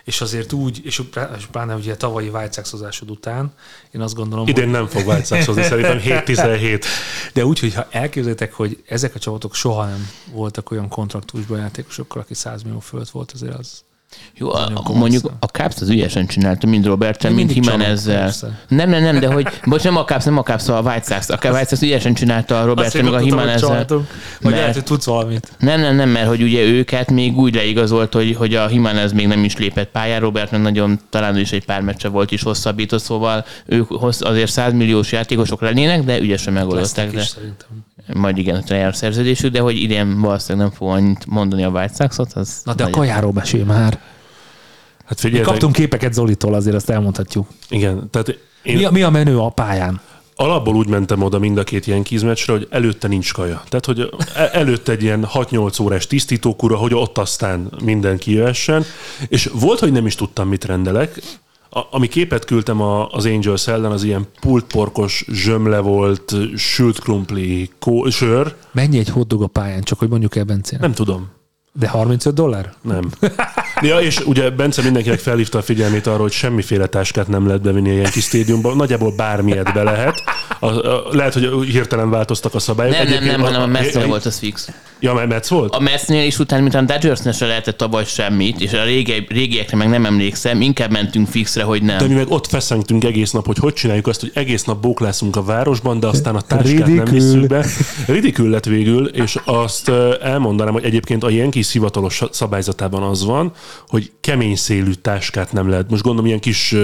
És 0.08 0.20
azért 0.20 0.52
úgy, 0.52 0.80
és 0.84 1.02
pláne 1.50 1.74
ugye 1.74 1.96
tavalyi 1.96 2.28
sox 2.28 3.10
után, 3.10 3.52
én 3.90 4.00
azt 4.00 4.14
gondolom, 4.14 4.46
Idén 4.46 4.64
hogy... 4.64 4.72
nem 4.72 4.86
fog 4.86 5.06
Sox 5.42 5.66
szerintem 5.66 6.00
7-17. 6.04 6.84
De 7.32 7.44
úgy, 7.44 7.58
hogyha 7.58 7.86
elképzeljétek, 7.90 8.52
hogy 8.52 8.82
ezek 8.86 9.14
a 9.14 9.18
csapatok 9.18 9.54
soha 9.54 9.86
nem 9.86 10.08
voltak 10.32 10.70
olyan 10.70 10.88
kontraktusban 10.88 11.58
játékosokkal, 11.58 12.22
aki 12.22 12.34
100 12.34 12.62
millió 12.62 12.78
fölött 12.78 13.10
volt, 13.10 13.32
azért 13.32 13.54
az, 13.54 13.84
jó, 14.34 14.52
a, 14.52 14.82
mondjuk 14.94 15.32
a 15.38 15.46
Caps 15.46 15.80
az 15.80 15.88
ügyesen 15.88 16.26
csinálta, 16.26 16.66
mind 16.66 16.86
Robert, 16.86 17.30
mind 17.30 17.54
Jimenezzel. 17.54 18.32
Nem, 18.68 18.90
nem, 18.90 19.02
nem, 19.02 19.20
de 19.20 19.32
hogy, 19.32 19.48
bocs, 19.64 19.82
nem 19.82 19.96
a 19.96 20.04
Caps, 20.04 20.24
nem 20.24 20.38
a 20.38 20.42
Caps, 20.42 20.68
a 20.68 20.80
White 20.80 21.14
Sox. 21.14 21.28
A 21.28 21.38
White 21.42 21.66
Sox 21.68 21.82
ügyesen 21.82 22.14
csinálta 22.14 22.60
a 22.60 22.64
Robert, 22.64 23.02
meg 23.02 23.12
a 23.12 23.20
Jimenezzel. 23.20 23.86
Vagy 24.40 24.52
lehet, 24.52 24.74
hogy 24.74 24.84
tudsz 24.84 25.04
valamit. 25.04 25.52
Nem, 25.58 25.80
nem, 25.80 25.96
nem, 25.96 26.08
mert 26.08 26.28
hogy 26.28 26.42
ugye 26.42 26.62
őket 26.62 27.10
még 27.10 27.36
úgy 27.36 27.54
leigazolt, 27.54 28.12
hogy, 28.12 28.34
hogy 28.36 28.54
a 28.54 28.70
Jimenez 28.70 29.12
még 29.12 29.26
nem 29.26 29.44
is 29.44 29.56
lépett 29.56 29.90
pályára, 29.90 30.24
Robert 30.24 30.50
meg 30.50 30.60
nagyon 30.60 31.00
talán 31.10 31.38
is 31.38 31.52
egy 31.52 31.64
pár 31.64 31.80
meccse 31.80 32.08
volt 32.08 32.30
is 32.30 32.42
hosszabbított, 32.42 33.02
szóval 33.02 33.44
ők 33.66 33.90
azért 34.20 34.50
100 34.50 34.72
milliós 34.72 35.12
játékosok 35.12 35.60
lennének, 35.60 36.04
de 36.04 36.18
ügyesen 36.18 36.52
megoldották. 36.52 37.10
De... 37.10 37.20
Is, 37.20 37.26
szerintem 37.26 37.86
majd 38.12 38.38
igen, 38.38 38.64
a 38.68 38.92
szerződésük, 38.92 39.52
de 39.52 39.60
hogy 39.60 39.76
idén 39.76 40.20
valószínűleg 40.20 40.68
nem 40.68 40.76
fog 40.76 40.88
annyit 40.88 41.26
mondani 41.26 41.64
a 41.64 41.68
White 41.68 41.94
Sox-ot. 41.94 42.32
Az 42.32 42.60
Na 42.64 42.74
de 42.74 42.84
a 42.84 42.90
kajáról 42.90 43.32
mesél 43.32 43.64
már. 43.64 43.97
Hát 45.08 45.20
figyelj, 45.20 45.42
kaptunk 45.42 45.72
képeket 45.72 46.12
Zolitól, 46.12 46.54
azért 46.54 46.76
azt 46.76 46.90
elmondhatjuk. 46.90 47.46
Igen. 47.68 48.08
Tehát 48.10 48.38
én... 48.62 48.76
mi, 48.76 48.84
a, 48.84 48.90
mi 48.90 49.02
a 49.02 49.10
menő 49.10 49.38
a 49.38 49.48
pályán? 49.48 50.00
Alapból 50.36 50.74
úgy 50.74 50.88
mentem 50.88 51.22
oda 51.22 51.38
mind 51.38 51.58
a 51.58 51.64
két 51.64 51.86
ilyen 51.86 52.02
kizmeccsre, 52.02 52.52
hogy 52.52 52.66
előtte 52.70 53.08
nincs 53.08 53.32
kaja. 53.32 53.62
Tehát, 53.68 53.84
hogy 53.84 54.10
e- 54.34 54.50
előtte 54.52 54.92
egy 54.92 55.02
ilyen 55.02 55.26
6-8 55.34 55.82
órás 55.82 56.06
tisztítókura, 56.06 56.76
hogy 56.76 56.94
ott 56.94 57.18
aztán 57.18 57.72
mindenki 57.84 58.32
jöhessen. 58.32 58.84
És 59.28 59.50
volt, 59.52 59.78
hogy 59.78 59.92
nem 59.92 60.06
is 60.06 60.14
tudtam, 60.14 60.48
mit 60.48 60.64
rendelek. 60.64 61.22
A, 61.70 61.80
ami 61.90 62.08
képet 62.08 62.44
küldtem 62.44 62.80
a, 62.80 63.08
az 63.08 63.26
Angels 63.26 63.66
ellen, 63.66 63.90
az 63.90 64.02
ilyen 64.02 64.26
pultporkos 64.40 65.24
zsömle 65.32 65.78
volt, 65.78 66.34
sült 66.56 66.98
krumpli, 66.98 67.70
kó, 67.78 68.08
sör. 68.08 68.54
Mennyi 68.72 68.98
egy 68.98 69.08
hotdog 69.08 69.42
a 69.42 69.46
pályán, 69.46 69.82
csak 69.82 69.98
hogy 69.98 70.08
mondjuk 70.08 70.36
el 70.36 70.44
Bencén? 70.44 70.78
Nem 70.80 70.92
tudom. 70.92 71.28
De 71.72 71.88
35 71.88 72.34
dollár? 72.34 72.72
Nem. 72.82 73.10
Ja, 73.80 74.00
és 74.00 74.20
ugye 74.20 74.50
Bence 74.50 74.82
mindenkinek 74.82 75.18
felhívta 75.18 75.58
a 75.58 75.62
figyelmét 75.62 76.06
arra, 76.06 76.20
hogy 76.20 76.32
semmiféle 76.32 76.86
táskát 76.86 77.28
nem 77.28 77.46
lehet 77.46 77.62
bevinni 77.62 77.90
ilyen 77.90 78.10
kis 78.10 78.24
stadiumban. 78.24 78.76
Nagyjából 78.76 79.12
bármilyet 79.16 79.72
be 79.72 79.82
lehet. 79.82 80.22
A, 80.58 80.66
a, 80.66 81.04
lehet, 81.10 81.32
hogy 81.32 81.66
hirtelen 81.66 82.10
változtak 82.10 82.54
a 82.54 82.58
szabályok. 82.58 82.94
Nem, 82.94 83.08
nem, 83.08 83.24
nem, 83.24 83.40
hanem 83.40 83.62
a 83.62 83.66
Metsnél 83.66 84.06
volt 84.06 84.26
az 84.26 84.38
fix. 84.38 84.70
Ja, 85.00 85.14
mert 85.14 85.28
Metsz 85.28 85.48
volt? 85.48 85.74
A 85.74 85.80
Metsnél 85.80 86.26
is 86.26 86.38
utána, 86.38 86.62
mint 86.62 86.74
a 86.74 86.80
Dodgersnél 86.80 87.32
se 87.32 87.46
lehetett 87.46 87.76
tavaly 87.76 88.04
semmit, 88.04 88.60
és 88.60 88.72
a 88.72 88.84
régi, 88.84 89.26
régiekre 89.28 89.76
meg 89.76 89.88
nem 89.88 90.06
emlékszem, 90.06 90.60
inkább 90.60 90.90
mentünk 90.90 91.28
fixre, 91.28 91.62
hogy 91.62 91.82
nem. 91.82 91.98
De 91.98 92.06
mi 92.06 92.14
meg 92.14 92.30
ott 92.30 92.46
feszengtünk 92.46 93.04
egész 93.04 93.30
nap, 93.30 93.46
hogy 93.46 93.58
hogy 93.58 93.72
csináljuk 93.72 94.06
azt, 94.06 94.20
hogy 94.20 94.30
egész 94.34 94.64
nap 94.64 94.80
bóklászunk 94.80 95.36
a 95.36 95.42
városban, 95.42 96.00
de 96.00 96.06
aztán 96.06 96.36
a 96.36 96.40
táskát 96.40 96.66
Ridikül. 96.66 96.94
nem 96.94 97.04
visszük 97.04 97.46
be. 97.46 97.66
Ridikül 98.06 98.50
lett 98.50 98.64
végül, 98.64 99.06
és 99.06 99.36
azt 99.44 99.90
elmondanám, 100.22 100.72
hogy 100.72 100.84
egyébként 100.84 101.24
a 101.24 101.30
Yankees 101.30 101.72
hivatalos 101.72 102.22
szabályzatában 102.30 103.02
az 103.02 103.24
van, 103.24 103.52
hogy 103.88 104.10
kemény 104.20 104.56
szélű 104.56 104.92
táskát 104.92 105.52
nem 105.52 105.68
lehet. 105.68 105.90
Most 105.90 106.02
gondolom 106.02 106.26
ilyen 106.26 106.40
kis, 106.40 106.74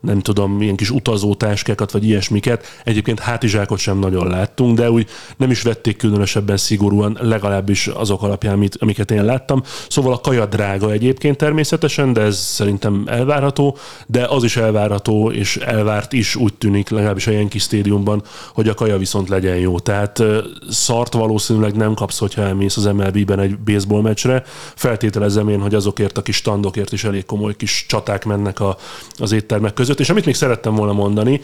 nem 0.00 0.20
tudom, 0.20 0.62
ilyen 0.62 0.76
kis 0.76 0.90
utazótáskákat, 0.90 1.92
vagy 1.92 2.04
ilyesmiket. 2.04 2.66
Egyébként 2.84 3.20
hátizsákot 3.20 3.78
sem 3.78 3.98
nagyon 3.98 4.26
láttunk, 4.26 4.76
de 4.76 4.90
úgy 4.90 5.08
nem 5.36 5.50
is 5.50 5.62
vették 5.62 5.96
különösebben 5.96 6.56
szigorúan, 6.56 7.18
legalábbis 7.62 7.86
azok 7.86 8.22
alapján, 8.22 8.54
amit, 8.54 8.76
amiket 8.80 9.10
én 9.10 9.24
láttam. 9.24 9.62
Szóval 9.88 10.12
a 10.12 10.20
kaja 10.20 10.46
drága 10.46 10.90
egyébként 10.90 11.36
természetesen, 11.36 12.12
de 12.12 12.20
ez 12.20 12.36
szerintem 12.36 13.02
elvárható, 13.06 13.76
de 14.06 14.24
az 14.24 14.44
is 14.44 14.56
elvárható, 14.56 15.30
és 15.30 15.56
elvárt 15.56 16.12
is 16.12 16.36
úgy 16.36 16.54
tűnik, 16.54 16.88
legalábbis 16.88 17.26
a 17.26 17.30
Yankee 17.30 17.60
Stadiumban, 17.60 18.22
hogy 18.54 18.68
a 18.68 18.74
kaja 18.74 18.98
viszont 18.98 19.28
legyen 19.28 19.56
jó. 19.56 19.78
Tehát 19.78 20.22
szart 20.70 21.12
valószínűleg 21.12 21.76
nem 21.76 21.94
kapsz, 21.94 22.18
hogyha 22.18 22.42
elmész 22.42 22.76
az 22.76 22.84
MLB-ben 22.84 23.40
egy 23.40 23.58
baseball 23.58 24.02
meccsre. 24.02 24.42
Feltételezem 24.74 25.48
én, 25.48 25.60
hogy 25.60 25.74
azokért 25.74 26.18
a 26.18 26.22
kis 26.22 26.36
standokért 26.36 26.92
is 26.92 27.04
elég 27.04 27.24
komoly 27.24 27.56
kis 27.56 27.86
csaták 27.88 28.24
mennek 28.24 28.60
a, 28.60 28.76
az 29.18 29.32
éttermek 29.32 29.74
között. 29.74 30.00
És 30.00 30.10
amit 30.10 30.24
még 30.24 30.34
szerettem 30.34 30.74
volna 30.74 30.92
mondani, 30.92 31.40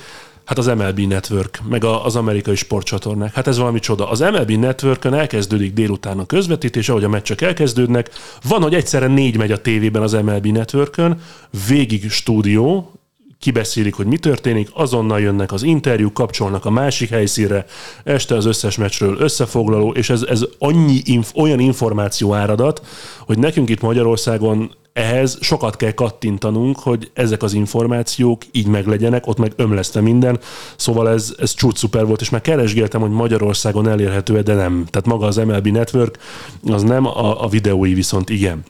Hát 0.49 0.59
az 0.59 0.67
MLB 0.67 1.01
Network, 1.01 1.61
meg 1.69 1.85
az 1.85 2.17
amerikai 2.17 2.55
sportcsatornák. 2.55 3.35
Hát 3.35 3.47
ez 3.47 3.59
valami 3.59 3.79
csoda. 3.79 4.11
Az 4.11 4.21
MLB 4.21 4.51
Networkön 4.51 5.15
elkezdődik 5.15 5.73
délután 5.73 6.19
a 6.19 6.27
közvetítés, 6.27 6.89
ahogy 6.89 7.05
a 7.05 7.09
meccsek 7.09 7.41
elkezdődnek. 7.41 8.11
Van, 8.43 8.63
hogy 8.63 8.75
egyszerre 8.75 9.07
négy 9.07 9.37
megy 9.37 9.53
a 9.53 9.61
tévében 9.61 10.03
az 10.03 10.13
MLB 10.13 10.47
Networkön, 10.47 11.21
végig 11.69 12.11
stúdió, 12.11 12.93
kibeszélik, 13.39 13.95
hogy 13.95 14.07
mi 14.07 14.19
történik, 14.19 14.69
azonnal 14.73 15.21
jönnek 15.21 15.53
az 15.53 15.63
interjúk, 15.63 16.13
kapcsolnak 16.13 16.65
a 16.65 16.71
másik 16.71 17.09
helyszínre, 17.09 17.65
este 18.05 18.35
az 18.35 18.45
összes 18.45 18.77
meccsről 18.77 19.17
összefoglaló, 19.19 19.93
és 19.93 20.11
ez, 20.11 20.23
ez 20.23 20.45
annyi 20.59 21.01
inf, 21.05 21.31
olyan 21.35 21.59
információ 21.59 22.35
áradat, 22.35 22.87
hogy 23.27 23.39
nekünk 23.39 23.69
itt 23.69 23.81
Magyarországon 23.81 24.75
ehhez 24.99 25.39
sokat 25.41 25.77
kell 25.77 25.91
kattintanunk, 25.93 26.79
hogy 26.79 27.11
ezek 27.15 27.43
az 27.43 27.53
információk 27.53 28.43
így 28.53 28.67
meglegyenek, 28.67 29.27
ott 29.27 29.39
meg 29.39 29.53
ömleszte 29.57 30.01
minden, 30.01 30.39
szóval 30.77 31.09
ez, 31.09 31.35
ez 31.39 31.55
csúcs 31.55 31.79
szuper 31.79 32.07
volt, 32.07 32.21
és 32.21 32.31
már 32.31 32.41
keresgéltem, 32.41 33.01
hogy 33.01 33.11
Magyarországon 33.11 33.89
elérhető 33.89 34.41
de 34.41 34.55
nem. 34.55 34.85
Tehát 34.91 35.07
maga 35.07 35.27
az 35.27 35.37
MLB 35.37 35.67
Network 35.67 36.19
az 36.67 36.83
nem, 36.83 37.07
a, 37.07 37.45
a 37.45 37.49
videói 37.49 37.95
viszont 37.95 38.31
igen. 38.31 38.63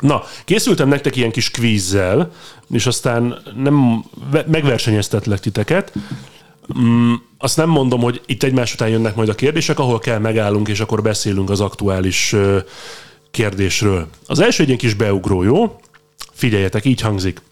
Na, 0.00 0.22
készültem 0.44 0.88
nektek 0.88 1.16
ilyen 1.16 1.30
kis 1.30 1.50
kvízzel, 1.50 2.30
és 2.70 2.86
aztán 2.86 3.34
nem 3.56 4.04
megversenyeztetlek 4.46 5.40
titeket. 5.40 5.92
Mm, 6.78 7.12
azt 7.38 7.56
nem 7.56 7.68
mondom, 7.68 8.00
hogy 8.00 8.20
itt 8.26 8.42
egymás 8.42 8.74
után 8.74 8.88
jönnek 8.88 9.14
majd 9.14 9.28
a 9.28 9.34
kérdések, 9.34 9.78
ahol 9.78 9.98
kell 9.98 10.18
megállunk, 10.18 10.68
és 10.68 10.80
akkor 10.80 11.02
beszélünk 11.02 11.50
az 11.50 11.60
aktuális 11.60 12.34
kérdésről. 13.34 14.08
Az 14.26 14.40
első 14.40 14.62
egy 14.62 14.68
ilyen 14.68 14.78
kis 14.78 14.94
beugró, 14.94 15.42
jó? 15.42 15.76
Figyeljetek, 16.32 16.84
így 16.84 17.00
hangzik. 17.00 17.42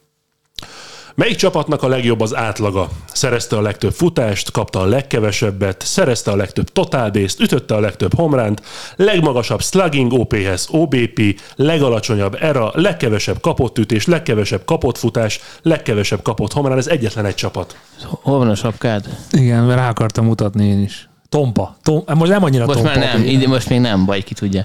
Melyik 1.14 1.36
csapatnak 1.36 1.82
a 1.82 1.88
legjobb 1.88 2.20
az 2.20 2.34
átlaga? 2.34 2.88
Szerezte 3.12 3.56
a 3.56 3.60
legtöbb 3.60 3.92
futást, 3.92 4.50
kapta 4.50 4.80
a 4.80 4.84
legkevesebbet, 4.84 5.82
szerezte 5.86 6.30
a 6.30 6.36
legtöbb 6.36 6.68
totálbészt, 6.68 7.40
ütötte 7.40 7.74
a 7.74 7.80
legtöbb 7.80 8.14
homránt, 8.14 8.62
legmagasabb 8.96 9.62
slugging 9.62 10.12
OPS, 10.12 10.66
OBP, 10.68 11.40
legalacsonyabb 11.56 12.36
ERA, 12.40 12.70
legkevesebb 12.74 13.40
kapott 13.40 13.78
ütés, 13.78 14.06
legkevesebb 14.06 14.64
kapott 14.64 14.98
futás, 14.98 15.40
legkevesebb 15.62 16.22
kapott 16.22 16.52
homrán. 16.52 16.78
Ez 16.78 16.86
egyetlen 16.86 17.24
egy 17.24 17.34
csapat. 17.34 17.76
Hol 18.02 18.38
van 18.38 18.48
a 18.48 18.54
sapkád? 18.54 19.18
Igen, 19.30 19.74
rá 19.74 19.88
akartam 19.88 20.24
mutatni 20.24 20.66
én 20.66 20.82
is. 20.82 21.08
Tompa. 21.28 21.76
Tom, 21.82 22.02
most 22.14 22.30
nem 22.30 22.44
annyira 22.44 22.66
most 22.66 22.78
tompa. 22.78 22.98
Már 22.98 23.12
nem, 23.12 23.24
idén 23.24 23.48
most 23.48 23.68
még 23.68 23.80
nem, 23.80 24.04
baj, 24.04 24.20
ki 24.20 24.34
tudja. 24.34 24.64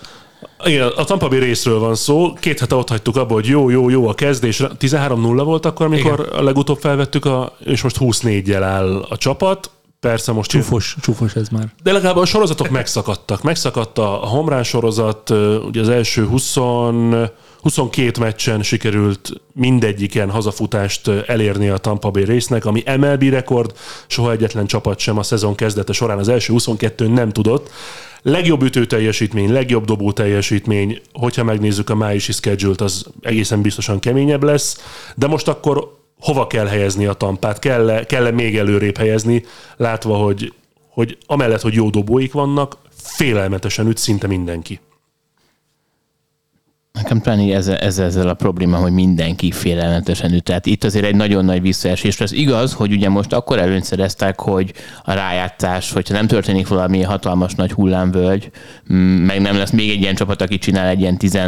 Igen, 0.64 0.88
a 0.88 1.04
Tampa 1.04 1.28
Bay 1.28 1.40
részről 1.40 1.80
van 1.80 1.96
szó. 1.96 2.34
Két 2.34 2.60
hete 2.60 2.76
ott 2.76 2.90
hagytuk 2.90 3.16
abba, 3.16 3.34
hogy 3.34 3.46
jó, 3.46 3.70
jó, 3.70 3.90
jó 3.90 4.08
a 4.08 4.14
kezdés. 4.14 4.64
13-0 4.80 5.42
volt 5.44 5.66
akkor, 5.66 5.86
amikor 5.86 6.20
Igen. 6.20 6.40
a 6.40 6.44
legutóbb 6.44 6.78
felvettük, 6.80 7.26
a, 7.26 7.56
és 7.64 7.82
most 7.82 7.98
24-jel 8.00 8.62
áll 8.64 9.06
a 9.10 9.18
csapat. 9.18 9.72
Persze 10.00 10.32
most... 10.32 10.50
Csúfos, 10.50 10.94
jön. 10.96 11.04
csúfos 11.04 11.36
ez 11.36 11.50
már. 11.50 11.74
De 11.84 11.92
legalább 11.92 12.16
a 12.16 12.26
sorozatok 12.26 12.70
megszakadtak. 12.70 13.42
Megszakadt 13.44 13.98
a 13.98 14.06
Homrán 14.06 14.64
sorozat, 14.64 15.30
ugye 15.66 15.82
az 15.82 15.90
első 15.90 16.26
20 16.26 16.56
22 17.68 18.20
meccsen 18.20 18.64
sikerült 18.64 19.42
mindegyiken 19.54 20.30
hazafutást 20.30 21.08
elérni 21.08 21.70
a 21.70 21.78
Tampa 21.78 22.12
Bay 22.12 22.24
résznek, 22.24 22.66
ami 22.66 22.84
MLB 22.98 23.24
rekord, 23.24 23.74
soha 24.08 24.32
egyetlen 24.32 24.66
csapat 24.66 25.00
sem 25.00 25.18
a 25.18 25.24
szezon 25.24 25.56
kezdete 25.56 25.94
során 25.94 26.18
az 26.18 26.28
első 26.28 26.54
22 26.54 27.08
nem 27.08 27.30
tudott. 27.30 27.72
Legjobb 28.22 28.62
ütő 28.62 28.86
teljesítmény, 28.86 29.52
legjobb 29.52 29.86
dobó 29.86 30.12
teljesítmény, 30.12 31.02
hogyha 31.14 31.44
megnézzük 31.44 31.90
a 31.90 31.96
májusi 31.96 32.32
schedule 32.32 32.76
az 32.78 33.06
egészen 33.22 33.62
biztosan 33.62 34.00
keményebb 34.00 34.44
lesz, 34.44 34.78
de 35.16 35.28
most 35.28 35.48
akkor 35.48 35.98
hova 36.20 36.48
kell 36.48 36.66
helyezni 36.66 37.06
a 37.06 37.14
tampát? 37.14 37.60
Kell-e, 37.60 38.06
kell-e 38.06 38.32
még 38.32 38.58
előrébb 38.58 38.98
helyezni, 38.98 39.46
látva, 39.78 40.16
hogy, 40.16 40.54
hogy 40.90 41.18
amellett, 41.26 41.62
hogy 41.62 41.74
jó 41.74 41.90
dobóik 41.90 42.34
vannak, 42.34 42.78
félelmetesen 42.96 43.88
üt 43.88 43.98
szinte 43.98 44.28
mindenki. 44.28 44.80
Nekem 46.98 47.22
talán 47.22 47.40
ez, 47.40 47.68
ez, 47.68 48.00
ezzel 48.00 48.28
a 48.28 48.34
probléma, 48.34 48.78
hogy 48.78 48.92
mindenki 48.92 49.52
félelmetesen 49.52 50.34
üt. 50.34 50.44
Tehát 50.44 50.66
itt 50.66 50.84
azért 50.84 51.06
egy 51.06 51.16
nagyon 51.16 51.46
nagy 51.46 51.62
visszaesés 51.62 52.18
lesz. 52.18 52.32
Igaz, 52.32 52.74
hogy 52.74 52.92
ugye 52.92 53.10
most 53.10 53.34
akkor 53.34 53.60
előnyt 53.60 53.84
szereztek, 53.84 54.40
hogy 54.40 54.74
a 55.04 55.14
rájátszás, 55.14 55.92
hogyha 55.92 56.14
nem 56.14 56.28
történik 56.28 56.68
valami 56.68 57.02
hatalmas 57.02 57.56
nagy 57.56 57.72
hullámvölgy, 57.72 58.52
meg 59.26 59.42
nem 59.42 59.58
lesz 59.58 59.72
még 59.72 59.90
egy 59.90 60.02
ilyen 60.02 60.16
csapat, 60.16 60.42
aki 60.42 60.58
csinál 60.58 60.88
egy 60.88 61.00
ilyen 61.00 61.18
10 61.18 61.40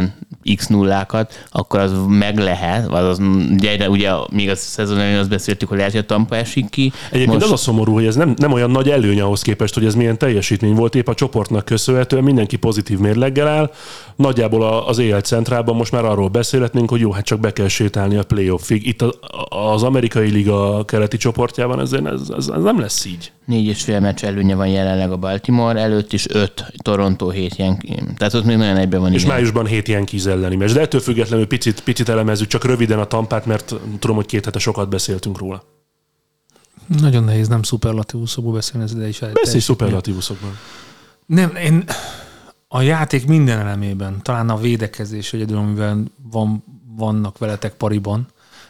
x 0.54 0.66
nullákat, 0.66 1.46
akkor 1.50 1.80
az 1.80 1.92
meg 2.08 2.38
lehet, 2.38 2.86
vagy 2.86 3.02
az, 3.02 3.18
ugye, 3.50 3.88
ugye 3.88 4.10
még 4.30 4.50
a 4.50 4.56
szezon 4.56 4.98
elején 4.98 5.18
azt 5.18 5.28
beszéltük, 5.28 5.68
hogy 5.68 5.76
lehet, 5.76 5.92
hogy 5.92 6.00
a 6.00 6.06
Tampa 6.06 6.36
esik 6.36 6.68
ki. 6.68 6.92
Egyébként 7.10 7.32
Most... 7.32 7.44
az 7.44 7.52
a 7.52 7.56
szomorú, 7.56 7.92
hogy 7.92 8.06
ez 8.06 8.14
nem, 8.14 8.34
nem 8.36 8.52
olyan 8.52 8.70
nagy 8.70 8.88
előny 8.90 9.20
ahhoz 9.20 9.42
képest, 9.42 9.74
hogy 9.74 9.84
ez 9.84 9.94
milyen 9.94 10.18
teljesítmény 10.18 10.74
volt, 10.74 10.94
épp 10.94 11.08
a 11.08 11.14
csoportnak 11.14 11.64
köszönhetően 11.64 12.24
mindenki 12.24 12.56
pozitív 12.56 12.98
mérleggel 12.98 13.48
áll. 13.48 13.70
Nagyjából 14.16 14.84
az 14.86 14.98
EL 14.98 15.20
centrában 15.40 15.76
most 15.76 15.92
már 15.92 16.04
arról 16.04 16.28
beszélhetnénk, 16.28 16.90
hogy 16.90 17.00
jó, 17.00 17.10
hát 17.10 17.24
csak 17.24 17.40
be 17.40 17.52
kell 17.52 17.68
sétálni 17.68 18.16
a 18.16 18.22
playoffig. 18.22 18.86
Itt 18.86 19.04
az 19.48 19.82
amerikai 19.82 20.30
liga 20.30 20.84
keleti 20.84 21.16
csoportjában 21.16 21.80
ez, 21.80 21.92
ez, 21.92 22.20
ez, 22.36 22.48
ez 22.48 22.62
nem 22.62 22.80
lesz 22.80 23.04
így. 23.04 23.32
Négy 23.44 23.66
és 23.66 23.82
fél 23.82 24.00
meccs 24.00 24.24
előnye 24.24 24.54
van 24.54 24.68
jelenleg 24.68 25.12
a 25.12 25.16
Baltimore, 25.16 25.80
előtt 25.80 26.12
is 26.12 26.28
öt 26.28 26.72
Toronto 26.82 27.30
hét 27.30 27.54
ilyen, 27.54 27.78
tehát 28.16 28.34
ott 28.34 28.44
még 28.44 28.56
nagyon 28.56 28.76
egyben 28.76 29.00
van. 29.00 29.12
És 29.12 29.22
igen. 29.22 29.34
májusban 29.34 29.66
hét 29.66 29.88
ilyen 29.88 30.08
elleni 30.26 30.56
meccs, 30.56 30.72
de 30.72 30.80
ettől 30.80 31.00
függetlenül 31.00 31.46
picit, 31.46 31.80
picit 31.80 32.08
elemezzük, 32.08 32.48
csak 32.48 32.64
röviden 32.64 32.98
a 32.98 33.04
tampát, 33.04 33.46
mert 33.46 33.74
tudom, 33.98 34.16
hogy 34.16 34.26
két 34.26 34.44
hete 34.44 34.58
sokat 34.58 34.88
beszéltünk 34.88 35.38
róla. 35.38 35.62
Nagyon 37.00 37.24
nehéz 37.24 37.48
nem 37.48 37.62
szuperlatívuszokból 37.62 38.52
beszélni, 38.52 38.84
ez 38.84 38.94
ide 38.94 39.08
is 39.08 39.18
Beszélj 39.18 39.60
szuperlatívuszokban. 39.60 40.58
Nem, 41.26 41.56
én 41.56 41.84
a 42.72 42.80
játék 42.80 43.26
minden 43.26 43.58
elemében, 43.58 44.22
talán 44.22 44.50
a 44.50 44.56
védekezés 44.56 45.32
egyedül, 45.32 45.56
amivel 45.56 46.02
van, 46.30 46.64
vannak 46.96 47.38
veletek 47.38 47.74
pariban, 47.74 48.26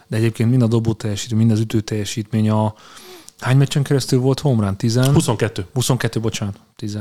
de 0.06 0.16
egyébként 0.16 0.50
mind 0.50 0.62
a 0.62 0.66
dobó 0.66 0.92
teljesítmény, 0.92 1.38
mind 1.38 1.50
az 1.50 1.60
ütő 1.60 1.80
teljesítmény, 1.80 2.50
a 2.50 2.74
hány 3.38 3.56
meccsen 3.56 3.82
keresztül 3.82 4.20
volt 4.20 4.40
homerun? 4.40 4.76
10? 4.76 4.96
22. 4.96 5.66
22, 5.72 6.20
bocsánat, 6.20 6.60
10. 6.76 6.98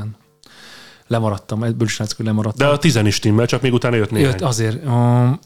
Lemaradtam, 1.06 1.62
ebből 1.62 1.86
is 1.86 1.96
látszik, 1.96 2.16
hogy 2.16 2.26
lemaradtam. 2.26 2.66
De 2.66 2.72
a 2.72 2.78
10 2.78 2.96
is 2.96 3.18
timmel, 3.18 3.46
csak 3.46 3.62
még 3.62 3.72
utána 3.72 3.96
jött 3.96 4.10
néhány. 4.10 4.30
Jött 4.30 4.40
azért, 4.40 4.84
um, 4.84 5.38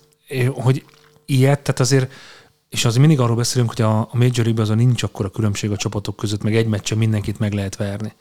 hogy 0.55 0.85
ilyet, 1.25 1.61
tehát 1.61 1.81
azért 1.81 2.13
és 2.69 2.85
azért 2.85 3.01
mindig 3.01 3.21
arról 3.21 3.37
beszélünk, 3.37 3.71
hogy 3.71 3.85
a, 3.85 3.99
a 3.99 4.09
Major 4.13 4.45
league 4.45 4.63
azon 4.63 4.77
nincs 4.77 5.03
akkor 5.03 5.25
a 5.25 5.31
különbség 5.31 5.71
a 5.71 5.77
csapatok 5.77 6.17
között, 6.17 6.43
meg 6.43 6.57
egy 6.57 6.67
meccsen 6.67 6.99
mindenkit 6.99 7.39
meg 7.39 7.53
lehet 7.53 7.77
verni. 7.77 8.13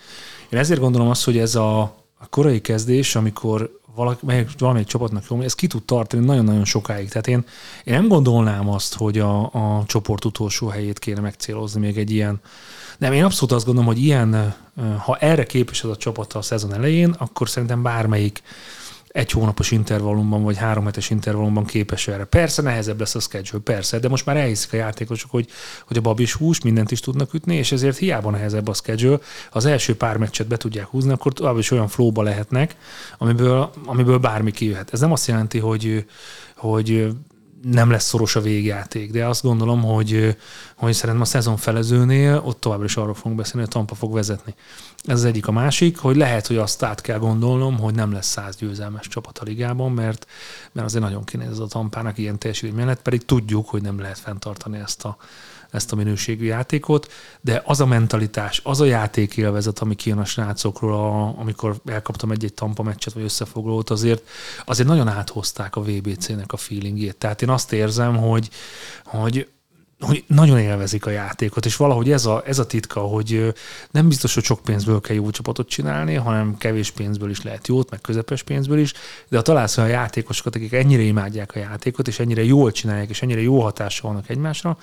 Én 0.50 0.60
ezért 0.60 0.80
gondolom 0.80 1.10
azt, 1.10 1.24
hogy 1.24 1.38
ez 1.38 1.56
a, 1.56 2.03
a 2.24 2.28
korai 2.30 2.62
kezdés, 2.62 3.16
amikor 3.16 3.80
valamelyik, 3.96 4.50
valamelyik 4.58 4.88
csapatnak 4.88 5.24
jó, 5.30 5.42
ez 5.42 5.56
ki 5.56 5.68
tud 5.68 5.84
tartani 5.84 6.26
nagyon-nagyon 6.26 6.66
sokáig. 6.66 7.10
Tehát 7.10 7.28
én, 7.28 7.46
én 7.84 7.94
nem 7.94 8.08
gondolnám 8.08 8.70
azt, 8.70 8.96
hogy 8.96 9.20
a, 9.20 9.44
a 9.44 9.84
csoport 9.86 10.26
utolsó 10.26 10.68
helyét 10.68 11.00
kéne 11.00 11.20
megcélozni 11.20 11.80
még 11.80 11.98
egy 11.98 12.12
ilyen. 12.12 12.42
Nem, 12.98 13.14
én 13.14 13.24
abszolút 13.24 13.52
azt 13.56 13.66
gondolom, 13.66 13.90
hogy 13.90 14.04
ilyen, 14.04 14.56
ha 14.98 15.18
erre 15.18 15.46
képes 15.46 15.84
az 15.84 15.90
a 15.90 15.96
csapat 15.96 16.34
a 16.34 16.42
szezon 16.42 16.74
elején, 16.74 17.16
akkor 17.18 17.50
szerintem 17.50 17.82
bármelyik 17.82 18.42
egy 19.14 19.32
hónapos 19.32 19.72
intervallumban, 19.72 20.44
vagy 20.44 20.58
három 20.58 20.86
hetes 20.86 21.10
intervallumban 21.10 21.66
képes 21.66 22.08
erre. 22.08 22.24
Persze 22.24 22.62
nehezebb 22.62 23.00
lesz 23.00 23.16
a 23.16 23.20
schedule, 23.20 23.62
persze, 23.64 24.00
de 24.00 24.10
most 24.10 24.26
már 24.26 24.38
elhiszik 24.38 24.74
a 24.74 24.76
játékosok, 24.76 25.32
hogy, 25.32 25.48
hogy 25.88 25.98
a 25.98 26.02
bab 26.02 26.20
is 26.20 26.34
hús, 26.34 26.62
mindent 26.62 26.92
is 26.92 27.00
tudnak 27.00 27.34
ütni, 27.34 27.56
és 27.56 27.72
ezért 27.72 27.98
hiába 27.98 28.30
nehezebb 28.30 28.68
a 28.68 28.74
schedule. 28.74 29.20
Az 29.52 29.66
első 29.66 29.96
pár 29.96 30.18
meccset 30.18 30.48
be 30.48 30.58
tudják 30.58 30.86
húzni, 30.86 31.12
akkor 31.12 31.34
tovább 31.34 31.58
is 31.58 31.72
olyan 31.72 31.88
flóba 31.88 32.22
lehetnek, 32.22 32.76
amiből, 33.18 33.72
amiből 33.86 34.18
bármi 34.18 34.52
kijöhet. 34.52 34.94
Ez 34.94 35.00
nem 35.00 35.12
azt 35.12 35.28
jelenti, 35.28 35.60
hogy, 35.60 36.06
hogy 36.56 37.08
nem 37.64 37.90
lesz 37.90 38.04
szoros 38.04 38.36
a 38.36 38.42
végjáték, 38.42 39.12
de 39.12 39.28
azt 39.28 39.44
gondolom, 39.44 39.84
hogy, 39.84 40.38
hogy 40.76 40.94
szerintem 40.94 41.22
a 41.22 41.26
szezon 41.26 41.58
felezőnél 41.58 42.42
ott 42.46 42.60
továbbra 42.60 42.86
is 42.86 42.98
arról 42.98 43.14
fogunk 43.14 43.36
beszélni, 43.36 43.62
hogy 43.62 43.70
Tampa 43.70 43.96
fog 43.96 44.14
vezetni. 44.14 44.56
Ez 45.04 45.18
az 45.18 45.26
egyik. 45.26 45.48
A 45.48 45.52
másik, 45.52 45.98
hogy 45.98 46.16
lehet, 46.16 46.48
hogy 46.48 46.58
azt 46.58 46.84
át 46.84 47.02
kell 47.02 47.18
gondolnom, 47.18 47.80
hogy 47.80 47.96
nem 47.96 48.12
lesz 48.12 48.28
száz 48.28 48.56
győzelmes 48.56 49.08
csapat 49.08 49.40
a 49.40 49.44
ligában, 49.44 49.92
mert, 49.92 50.28
mert 50.72 50.88
azért 50.88 51.04
nagyon 51.04 51.24
kinéz 51.24 51.60
a 51.60 51.68
Tampának 51.68 52.18
ilyen 52.18 52.40
teljesítmény 52.40 52.80
mellett, 52.80 53.02
pedig 53.02 53.26
tudjuk, 53.26 53.68
hogy 53.70 53.82
nem 53.82 54.00
lehet 54.00 54.20
fenntartani 54.20 54.78
ezt 54.78 55.04
a, 55.04 55.18
ezt 55.74 55.92
a 55.92 55.96
minőségű 55.96 56.46
játékot, 56.46 57.12
de 57.42 57.62
az 57.66 57.80
a 57.80 57.86
mentalitás, 57.86 58.62
az 58.64 58.82
a 58.82 58.86
játékélvezet, 58.86 59.80
ami 59.80 59.96
kijön 59.96 60.18
a 60.18 60.26
srácokról, 60.26 60.94
a, 60.94 61.40
amikor 61.40 61.76
elkaptam 61.86 62.32
egy-egy 62.32 62.54
tampa 62.54 62.84
meccset, 62.84 63.14
vagy 63.14 63.24
összefoglalót, 63.24 63.90
azért, 63.90 64.24
azért 64.66 64.88
nagyon 64.88 65.08
áthozták 65.08 65.76
a 65.76 65.82
VBC-nek 65.82 66.54
a 66.54 66.58
feelingjét. 66.58 67.16
Tehát 67.16 67.42
én 67.42 67.50
azt 67.50 67.74
érzem, 67.74 68.18
hogy, 68.18 68.50
hogy 69.04 69.48
hogy 70.06 70.24
nagyon 70.28 70.60
élvezik 70.60 71.06
a 71.06 71.10
játékot, 71.10 71.66
és 71.66 71.76
valahogy 71.76 72.12
ez 72.12 72.26
a, 72.26 72.44
ez 72.46 72.60
a 72.60 72.66
titka, 72.66 73.00
hogy 73.00 73.54
nem 73.92 74.08
biztos, 74.08 74.34
hogy 74.34 74.44
sok 74.44 74.60
pénzből 74.62 75.02
kell 75.02 75.16
jó 75.16 75.30
csapatot 75.30 75.68
csinálni, 75.68 76.14
hanem 76.14 76.58
kevés 76.58 76.92
pénzből 76.92 77.30
is 77.30 77.42
lehet 77.42 77.68
jót, 77.68 77.90
meg 77.90 78.02
közepes 78.02 78.44
pénzből 78.44 78.80
is, 78.80 78.94
de 79.30 79.38
ha 79.38 79.44
találsz 79.44 79.78
olyan 79.78 79.90
játékosokat, 79.90 80.56
akik 80.56 80.74
ennyire 80.74 81.02
imádják 81.02 81.56
a 81.56 81.60
játékot, 81.60 82.08
és 82.08 82.20
ennyire 82.20 82.44
jól 82.44 82.72
csinálják, 82.72 83.10
és 83.10 83.22
ennyire 83.22 83.42
jó 83.42 83.62
hatással 83.62 84.12
vannak 84.12 84.30
egymásra, 84.30 84.78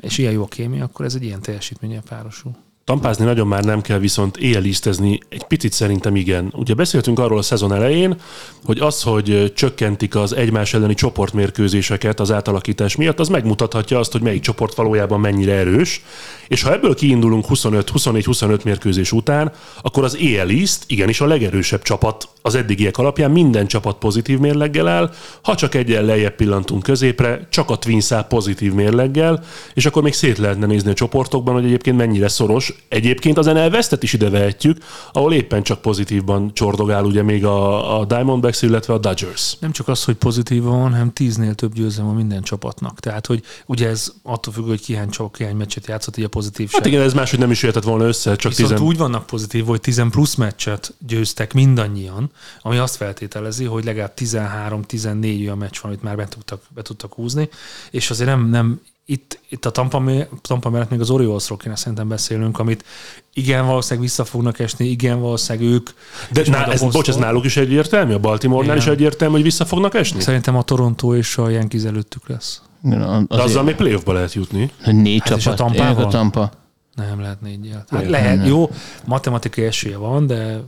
és 0.00 0.18
ilyen 0.18 0.32
jó 0.32 0.42
a 0.42 0.46
kémia, 0.46 0.84
akkor 0.84 1.04
ez 1.04 1.14
egy 1.14 1.24
ilyen 1.24 1.40
teljesítménye 1.40 2.00
párosul. 2.00 2.67
Tampázni 2.88 3.24
nagyon 3.24 3.46
már 3.46 3.64
nem 3.64 3.80
kell, 3.80 3.98
viszont 3.98 4.36
éjjelisztezni 4.36 5.18
egy 5.28 5.44
picit 5.44 5.72
szerintem 5.72 6.16
igen. 6.16 6.52
Ugye 6.56 6.74
beszéltünk 6.74 7.18
arról 7.18 7.38
a 7.38 7.42
szezon 7.42 7.72
elején, 7.72 8.16
hogy 8.64 8.78
az, 8.78 9.02
hogy 9.02 9.52
csökkentik 9.56 10.14
az 10.16 10.32
egymás 10.32 10.74
elleni 10.74 10.94
csoportmérkőzéseket 10.94 12.20
az 12.20 12.32
átalakítás 12.32 12.96
miatt, 12.96 13.20
az 13.20 13.28
megmutathatja 13.28 13.98
azt, 13.98 14.12
hogy 14.12 14.20
melyik 14.20 14.40
csoport 14.40 14.74
valójában 14.74 15.20
mennyire 15.20 15.52
erős, 15.52 16.02
és 16.48 16.62
ha 16.62 16.72
ebből 16.72 16.94
kiindulunk 16.94 17.44
25-24-25 17.48 18.64
mérkőzés 18.64 19.12
után, 19.12 19.52
akkor 19.82 20.04
az 20.04 20.16
EL 20.16 20.48
East 20.48 20.84
igenis 20.86 21.20
a 21.20 21.26
legerősebb 21.26 21.82
csapat 21.82 22.28
az 22.42 22.54
eddigiek 22.54 22.98
alapján 22.98 23.30
minden 23.30 23.66
csapat 23.66 23.98
pozitív 23.98 24.38
mérleggel 24.38 24.88
áll, 24.88 25.12
ha 25.42 25.54
csak 25.54 25.74
egyen 25.74 26.04
lejjebb 26.04 26.34
pillantunk 26.34 26.82
középre, 26.82 27.46
csak 27.50 27.70
a 27.70 27.76
Twin 27.76 28.00
pozitív 28.28 28.72
mérleggel, 28.72 29.44
és 29.74 29.86
akkor 29.86 30.02
még 30.02 30.12
szét 30.12 30.38
lehetne 30.38 30.66
nézni 30.66 30.90
a 30.90 30.94
csoportokban, 30.94 31.54
hogy 31.54 31.64
egyébként 31.64 31.96
mennyire 31.96 32.28
szoros. 32.28 32.77
Egyébként 32.88 33.38
az 33.38 33.46
NL 33.46 33.68
Westet 33.72 34.02
is 34.02 34.12
ide 34.12 34.30
vehetjük, 34.30 34.78
ahol 35.12 35.32
éppen 35.32 35.62
csak 35.62 35.80
pozitívban 35.80 36.54
csordogál 36.54 37.04
ugye 37.04 37.22
még 37.22 37.44
a, 37.44 37.98
a 37.98 38.04
Diamondbacks, 38.04 38.62
illetve 38.62 38.92
a 38.94 38.98
Dodgers. 38.98 39.56
Nem 39.58 39.72
csak 39.72 39.88
az, 39.88 40.04
hogy 40.04 40.14
pozitív 40.14 40.62
van, 40.62 40.80
hanem 40.80 41.12
tíznél 41.12 41.54
több 41.54 41.72
győzelem 41.72 42.06
van 42.06 42.16
minden 42.16 42.42
csapatnak. 42.42 43.00
Tehát, 43.00 43.26
hogy 43.26 43.42
ugye 43.66 43.88
ez 43.88 44.12
attól 44.22 44.52
függ, 44.52 44.66
hogy 44.66 44.80
kihány 44.80 45.10
csak 45.10 45.32
kihány 45.32 45.56
meccset 45.56 45.86
játszott, 45.86 46.16
így 46.16 46.24
a 46.24 46.28
pozitív 46.28 46.70
Hát 46.72 46.86
igen, 46.86 47.02
ez 47.02 47.14
máshogy 47.14 47.38
nem 47.38 47.50
is 47.50 47.62
jöhetett 47.62 47.84
volna 47.84 48.04
össze, 48.04 48.36
csak 48.36 48.50
Viszont 48.52 48.70
tizen... 48.70 48.86
úgy 48.86 48.96
vannak 48.96 49.26
pozitív, 49.26 49.64
hogy 49.64 49.80
10 49.80 50.02
plusz 50.10 50.34
meccset 50.34 50.94
győztek 51.06 51.52
mindannyian, 51.52 52.30
ami 52.60 52.76
azt 52.76 52.96
feltételezi, 52.96 53.64
hogy 53.64 53.84
legalább 53.84 54.12
13-14 54.16 55.40
olyan 55.40 55.58
meccs 55.58 55.78
van, 55.82 55.90
amit 55.90 56.02
már 56.02 56.16
be 56.16 56.28
tudtak, 56.28 56.62
be 56.74 56.82
tudtak 56.82 57.14
húzni, 57.14 57.48
és 57.90 58.10
azért 58.10 58.28
nem, 58.28 58.48
nem 58.48 58.80
itt, 59.10 59.40
itt 59.48 59.64
a 59.64 59.70
Tampa, 59.70 60.02
Tampa 60.42 60.70
mellett 60.70 60.90
még 60.90 61.00
az 61.00 61.10
Oriolsról 61.10 61.58
kéne 61.58 61.76
szerintem 61.76 62.08
beszélnünk, 62.08 62.58
amit 62.58 62.84
igen, 63.32 63.66
valószínűleg 63.66 64.08
vissza 64.08 64.24
fognak 64.24 64.58
esni, 64.58 64.86
igen, 64.86 65.20
valószínűleg 65.20 65.68
ők. 65.72 65.90
De 66.30 66.42
ná, 66.46 66.64
ez, 66.64 66.82
bocs, 66.82 67.08
ez 67.08 67.16
náluk 67.16 67.44
is 67.44 67.56
egyértelmű? 67.56 68.12
A 68.12 68.18
Baltimore-nál 68.18 68.76
is 68.76 68.86
egyértelmű, 68.86 69.34
hogy 69.34 69.42
vissza 69.42 69.64
fognak 69.64 69.94
esni? 69.94 70.20
Szerintem 70.20 70.56
a 70.56 70.62
Toronto 70.62 71.14
és 71.14 71.36
a 71.36 71.48
Yankees 71.48 71.82
előttük 71.82 72.28
lesz. 72.28 72.62
De 72.80 72.96
azzal 73.28 73.62
még 73.62 73.74
playoffba 73.74 74.12
lehet 74.12 74.32
jutni. 74.32 74.70
Négy 74.84 75.18
hát 75.18 75.40
csapat. 75.40 75.74
És 75.74 75.80
a, 75.80 75.98
a 75.98 76.06
Tampa. 76.06 76.50
Nem 76.94 77.20
lehet 77.20 77.40
négyel. 77.40 77.84
Hát 77.90 78.08
lehet, 78.08 78.46
jó, 78.46 78.70
matematikai 79.04 79.64
esélye 79.64 79.96
van, 79.96 80.26
de 80.26 80.60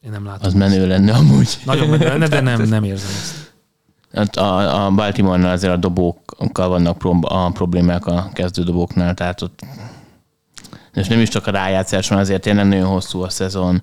én 0.00 0.10
nem 0.10 0.24
látom. 0.24 0.46
Az 0.46 0.54
menő 0.54 0.86
lenne 0.86 1.12
amúgy. 1.12 1.58
Nagyon 1.64 1.88
menő 1.88 2.06
lenne, 2.06 2.28
de 2.28 2.40
nem, 2.40 2.62
nem 2.62 2.84
érzem 2.84 3.10
ezt. 3.10 3.43
A, 4.32 4.84
a 4.84 4.90
Baltimore-nál 4.90 5.52
azért 5.52 5.72
a 5.72 5.76
dobókkal 5.76 6.68
vannak 6.68 7.04
a 7.20 7.50
problémák 7.50 8.06
a 8.06 8.30
kezdődobóknál, 8.32 9.14
tehát 9.14 9.42
ott 9.42 9.60
és 10.94 11.06
nem 11.06 11.20
is 11.20 11.28
csak 11.28 11.46
a 11.46 11.50
rájátszás 11.50 12.08
van, 12.08 12.18
azért 12.18 12.42
tényleg 12.42 12.66
nagyon 12.66 12.86
hosszú 12.86 13.22
a 13.22 13.28
szezon. 13.28 13.82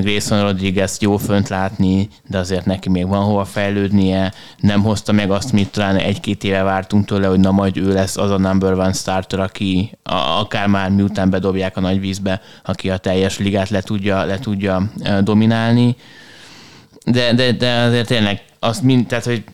Grayson 0.00 0.42
Rodriguez 0.42 0.96
jó 1.00 1.16
fönt 1.16 1.48
látni, 1.48 2.08
de 2.26 2.38
azért 2.38 2.66
neki 2.66 2.88
még 2.88 3.08
van 3.08 3.24
hova 3.24 3.44
fejlődnie. 3.44 4.32
Nem 4.58 4.82
hozta 4.82 5.12
meg 5.12 5.30
azt, 5.30 5.52
mit 5.52 5.70
talán 5.70 5.96
egy-két 5.96 6.44
éve 6.44 6.62
vártunk 6.62 7.04
tőle, 7.04 7.26
hogy 7.26 7.40
na 7.40 7.50
majd 7.50 7.76
ő 7.76 7.92
lesz 7.92 8.16
az 8.16 8.30
a 8.30 8.38
number 8.38 8.72
one 8.72 8.92
starter, 8.92 9.40
aki 9.40 9.98
akár 10.38 10.66
már 10.66 10.90
miután 10.90 11.30
bedobják 11.30 11.76
a 11.76 11.80
nagy 11.80 12.00
vízbe, 12.00 12.40
aki 12.64 12.90
a 12.90 12.96
teljes 12.96 13.38
ligát 13.38 13.68
le 13.68 13.80
tudja, 13.80 14.24
le 14.24 14.38
tudja 14.38 14.82
dominálni. 15.20 15.96
De, 17.04 17.32
de, 17.32 17.52
de 17.52 17.74
azért 17.74 18.06
tényleg 18.06 18.42
azt 18.58 18.82
mind, 18.82 19.06
tehát, 19.06 19.24
hogy 19.24 19.44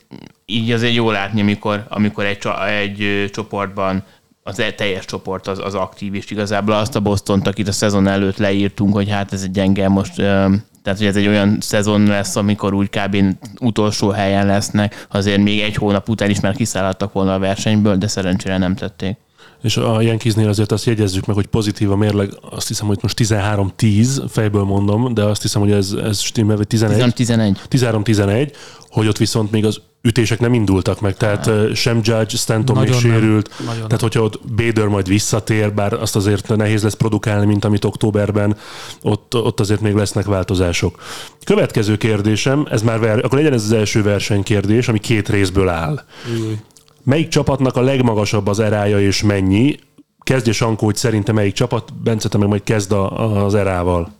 így 0.46 0.70
azért 0.72 0.94
jó 0.94 1.10
látni, 1.10 1.40
amikor, 1.40 1.86
amikor 1.88 2.24
egy, 2.24 2.48
egy 2.68 3.30
csoportban 3.30 4.04
az 4.42 4.58
e- 4.60 4.72
teljes 4.72 5.04
csoport 5.04 5.46
az, 5.46 5.58
az 5.58 5.74
aktív, 5.74 6.14
és 6.14 6.30
igazából 6.30 6.74
azt 6.74 6.96
a 6.96 7.00
boston 7.00 7.40
akit 7.40 7.68
a 7.68 7.72
szezon 7.72 8.06
előtt 8.06 8.36
leírtunk, 8.36 8.94
hogy 8.94 9.10
hát 9.10 9.32
ez 9.32 9.42
egy 9.42 9.50
gyenge 9.50 9.88
most, 9.88 10.14
tehát 10.14 10.98
hogy 10.98 11.06
ez 11.06 11.16
egy 11.16 11.26
olyan 11.26 11.56
szezon 11.60 12.02
lesz, 12.02 12.36
amikor 12.36 12.74
úgy 12.74 12.90
kb. 12.90 13.16
utolsó 13.60 14.08
helyen 14.08 14.46
lesznek, 14.46 15.06
azért 15.10 15.42
még 15.42 15.60
egy 15.60 15.74
hónap 15.74 16.08
után 16.08 16.30
is 16.30 16.40
már 16.40 16.54
kiszállhattak 16.54 17.12
volna 17.12 17.34
a 17.34 17.38
versenyből, 17.38 17.96
de 17.96 18.06
szerencsére 18.06 18.58
nem 18.58 18.74
tették. 18.74 19.16
És 19.62 19.76
a 19.76 20.00
Yankeesnél 20.00 20.48
azért 20.48 20.72
azt 20.72 20.84
jegyezzük 20.84 21.26
meg, 21.26 21.36
hogy 21.36 21.46
pozitív 21.46 21.90
a 21.90 21.96
mérleg, 21.96 22.32
azt 22.50 22.68
hiszem, 22.68 22.86
hogy 22.86 22.98
most 23.02 23.20
13-10, 23.20 24.22
fejből 24.28 24.64
mondom, 24.64 25.14
de 25.14 25.22
azt 25.22 25.42
hiszem, 25.42 25.60
hogy 25.60 25.70
ez, 25.70 25.92
ez 25.92 26.20
stimmel, 26.20 26.56
vagy 26.56 26.66
11. 26.66 27.14
11. 27.14 27.60
13-11, 27.70 28.52
hogy 28.88 29.08
ott 29.08 29.16
viszont 29.16 29.50
még 29.50 29.64
az 29.64 29.80
ütések 30.02 30.40
nem 30.40 30.54
indultak 30.54 31.00
meg, 31.00 31.16
tehát 31.16 31.46
uh, 31.46 31.72
sem 31.72 31.96
Judge, 32.02 32.36
Stanton 32.36 32.76
még 32.76 32.88
Nagyon 32.88 33.02
nem. 33.02 33.20
sérült, 33.20 33.48
Nagyon 33.58 33.74
tehát 33.74 33.90
nem. 33.90 33.98
hogyha 34.00 34.22
ott 34.22 34.40
Bader 34.56 34.86
majd 34.86 35.08
visszatér, 35.08 35.74
bár 35.74 35.92
azt 35.92 36.16
azért 36.16 36.56
nehéz 36.56 36.82
lesz 36.82 36.94
produkálni, 36.94 37.46
mint 37.46 37.64
amit 37.64 37.84
októberben, 37.84 38.56
ott, 39.02 39.34
ott 39.34 39.60
azért 39.60 39.80
még 39.80 39.94
lesznek 39.94 40.24
változások. 40.24 41.02
Következő 41.44 41.96
kérdésem, 41.96 42.66
ez 42.70 42.82
már 42.82 42.98
ver, 42.98 43.18
akkor 43.18 43.38
legyen 43.38 43.52
ez 43.52 43.64
az 43.64 43.72
első 43.72 44.02
versenykérdés, 44.02 44.88
ami 44.88 44.98
két 44.98 45.28
részből 45.28 45.68
áll. 45.68 46.04
Új. 46.40 46.58
Melyik 47.02 47.28
csapatnak 47.28 47.76
a 47.76 47.80
legmagasabb 47.80 48.46
az 48.46 48.58
erája 48.58 49.00
és 49.00 49.22
mennyi? 49.22 49.76
Kezdje 50.18 50.52
Sankó, 50.52 50.84
hogy 50.84 50.96
szerintem 50.96 51.34
melyik 51.34 51.52
csapat, 51.52 51.94
Bence, 52.02 52.28
te 52.28 52.38
meg 52.38 52.48
majd 52.48 52.62
kezd 52.62 52.92
a, 52.92 53.44
az 53.44 53.54
erával. 53.54 54.12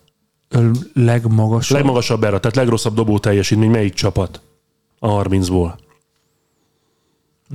Legmagasabb. 0.93 1.77
Legmagasabb 1.77 2.25
era, 2.25 2.41
tehát 2.41 2.57
legrosszabb 2.57 2.95
dobó 2.95 3.19
teljesítmény, 3.19 3.71
melyik 3.71 3.95
csapat 3.95 4.41
a 4.99 5.23
30-ból? 5.23 5.73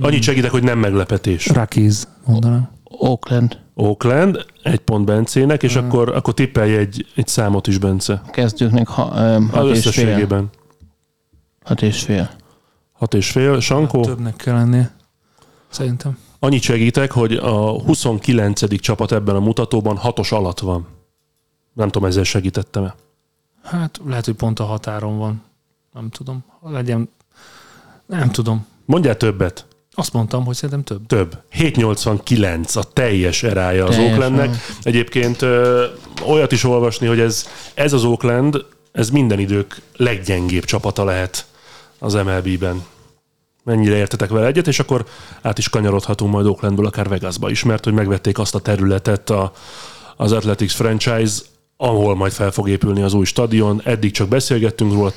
Annyit 0.00 0.22
segítek, 0.22 0.50
hogy 0.50 0.62
nem 0.62 0.78
meglepetés. 0.78 1.46
Rockies, 1.46 2.02
mondanám. 2.26 2.70
Oakland. 2.84 3.58
Oakland, 3.74 4.44
egy 4.62 4.78
pont 4.80 5.04
Bencének, 5.04 5.62
és 5.62 5.76
akkor, 5.76 6.08
akkor 6.14 6.34
tippelj 6.34 6.76
egy, 6.76 7.06
egy 7.14 7.26
számot 7.26 7.66
is, 7.66 7.78
Bence. 7.78 8.22
Kezdőknek 8.30 8.88
ha, 8.88 9.02
Az 9.02 9.50
hat 9.50 9.50
és 9.50 9.50
fél. 9.50 9.68
összességében. 9.70 10.50
Hat 11.64 11.82
és 11.82 12.02
fél. 12.02 12.30
Hat 12.92 13.14
és 13.14 13.30
fél. 13.30 13.60
Sankó, 13.60 14.02
Többnek 14.02 14.36
kell 14.36 14.54
lennie. 14.54 14.94
Szerintem. 15.74 16.18
annyit 16.38 16.62
segítek, 16.62 17.12
hogy 17.12 17.32
a 17.32 17.82
29. 17.82 18.80
csapat 18.80 19.12
ebben 19.12 19.34
a 19.34 19.40
mutatóban 19.40 19.96
hatos 19.96 20.32
alatt 20.32 20.58
van. 20.58 20.86
Nem 21.72 21.88
tudom, 21.88 22.08
ezzel 22.08 22.24
segítettem-e. 22.24 22.94
Hát 23.62 24.00
lehet, 24.06 24.24
hogy 24.24 24.34
pont 24.34 24.58
a 24.60 24.64
határon 24.64 25.18
van. 25.18 25.42
Nem 25.92 26.10
tudom. 26.10 26.44
Ha 26.60 26.70
Legyen... 26.70 27.08
Nem 28.06 28.30
tudom. 28.30 28.66
Mondjál 28.84 29.16
többet. 29.16 29.66
Azt 29.90 30.12
mondtam, 30.12 30.44
hogy 30.44 30.54
szerintem 30.54 30.82
több. 30.82 31.06
Több. 31.06 31.38
789 31.50 32.76
a 32.76 32.82
teljes 32.82 33.42
erája 33.42 33.84
az 33.84 33.94
Teljes, 33.94 34.10
Oaklandnek. 34.10 34.56
Egyébként 34.82 35.42
ö, 35.42 35.86
olyat 36.26 36.52
is 36.52 36.64
olvasni, 36.64 37.06
hogy 37.06 37.20
ez, 37.20 37.46
ez 37.74 37.92
az 37.92 38.04
Oakland, 38.04 38.64
ez 38.92 39.10
minden 39.10 39.38
idők 39.38 39.82
leggyengébb 39.96 40.64
csapata 40.64 41.04
lehet 41.04 41.46
az 41.98 42.14
MLB-ben. 42.14 42.82
Mennyire 43.64 43.96
értetek 43.96 44.28
vele 44.28 44.46
egyet, 44.46 44.66
és 44.66 44.78
akkor 44.78 45.04
át 45.42 45.58
is 45.58 45.68
kanyarodhatunk 45.68 46.32
majd 46.32 46.46
Oaklandből 46.46 46.86
akár 46.86 47.08
Vegasba 47.08 47.50
is, 47.50 47.62
mert 47.62 47.84
hogy 47.84 47.92
megvették 47.92 48.38
azt 48.38 48.54
a 48.54 48.58
területet 48.58 49.30
a, 49.30 49.52
az 50.16 50.32
Athletics 50.32 50.72
franchise, 50.72 51.42
ahol 51.76 52.16
majd 52.16 52.32
fel 52.32 52.50
fog 52.50 52.68
épülni 52.68 53.02
az 53.02 53.14
új 53.14 53.24
stadion. 53.24 53.80
Eddig 53.84 54.12
csak 54.12 54.28
beszélgettünk 54.28 54.92
róla, 54.92 55.10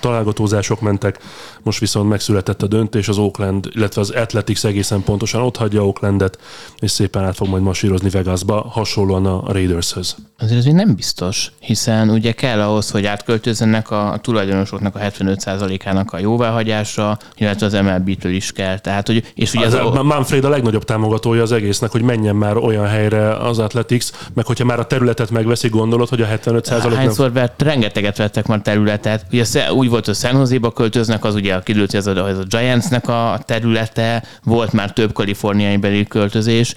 találgatózások 0.00 0.80
mentek, 0.80 1.18
most 1.62 1.78
viszont 1.78 2.08
megszületett 2.08 2.62
a 2.62 2.66
döntés, 2.66 3.08
az 3.08 3.18
Oakland, 3.18 3.68
illetve 3.72 4.00
az 4.00 4.10
Athletics 4.10 4.64
egészen 4.64 5.02
pontosan 5.02 5.42
ott 5.42 5.56
hagyja 5.56 5.86
Oaklandet, 5.86 6.38
és 6.78 6.90
szépen 6.90 7.24
át 7.24 7.36
fog 7.36 7.48
majd 7.48 7.62
masírozni 7.62 8.08
Vegasba, 8.08 8.60
hasonlóan 8.60 9.26
a 9.26 9.52
Raidershöz. 9.52 10.16
Azért 10.38 10.58
ez 10.58 10.64
még 10.64 10.74
nem 10.74 10.94
biztos, 10.94 11.52
hiszen 11.60 12.10
ugye 12.10 12.32
kell 12.32 12.60
ahhoz, 12.60 12.90
hogy 12.90 13.06
átköltözzenek 13.06 13.90
a, 13.90 14.18
tulajdonosoknak 14.22 14.96
a 14.96 14.98
75%-ának 14.98 16.12
a 16.12 16.18
jóváhagyása, 16.18 17.18
illetve 17.36 17.66
az 17.66 17.72
MLB-től 17.72 18.32
is 18.32 18.52
kell. 18.52 18.78
Tehát, 18.78 19.06
hogy, 19.06 19.32
és 19.34 19.54
ugye 19.54 19.66
Az, 19.66 19.74
az, 19.74 19.96
a, 19.96 20.02
Manfred 20.02 20.44
a 20.44 20.48
legnagyobb 20.48 20.84
támogatója 20.84 21.42
az 21.42 21.52
egésznek, 21.52 21.90
hogy 21.90 22.02
menjen 22.02 22.36
már 22.36 22.56
olyan 22.56 22.86
helyre 22.86 23.36
az 23.36 23.58
Athletics, 23.58 24.10
meg 24.34 24.46
hogyha 24.46 24.64
már 24.64 24.78
a 24.78 24.86
területet 24.86 25.30
megveszik, 25.30 25.73
gondolod, 25.74 26.08
hogy 26.08 26.20
a 26.20 26.26
75 26.26 26.70
nem... 26.70 26.92
Hányszor 26.92 27.32
vett, 27.32 27.62
rengeteget 27.62 28.16
vettek 28.16 28.46
már 28.46 28.60
területet. 28.60 29.26
Ugye 29.32 29.72
úgy 29.72 29.88
volt, 29.88 30.04
hogy 30.04 30.14
San 30.14 30.36
Jose-ba 30.36 30.72
költöznek, 30.72 31.24
az 31.24 31.34
ugye 31.34 31.58
kiderült, 31.62 31.90
hogy 31.90 32.00
ez 32.00 32.06
a, 32.06 32.28
ez 32.28 32.38
a 32.38 32.44
Giantsnek 32.48 33.08
a 33.08 33.38
területe, 33.44 34.22
volt 34.42 34.72
már 34.72 34.92
több 34.92 35.12
kaliforniai 35.12 35.76
beli 35.76 36.04
költözés. 36.04 36.74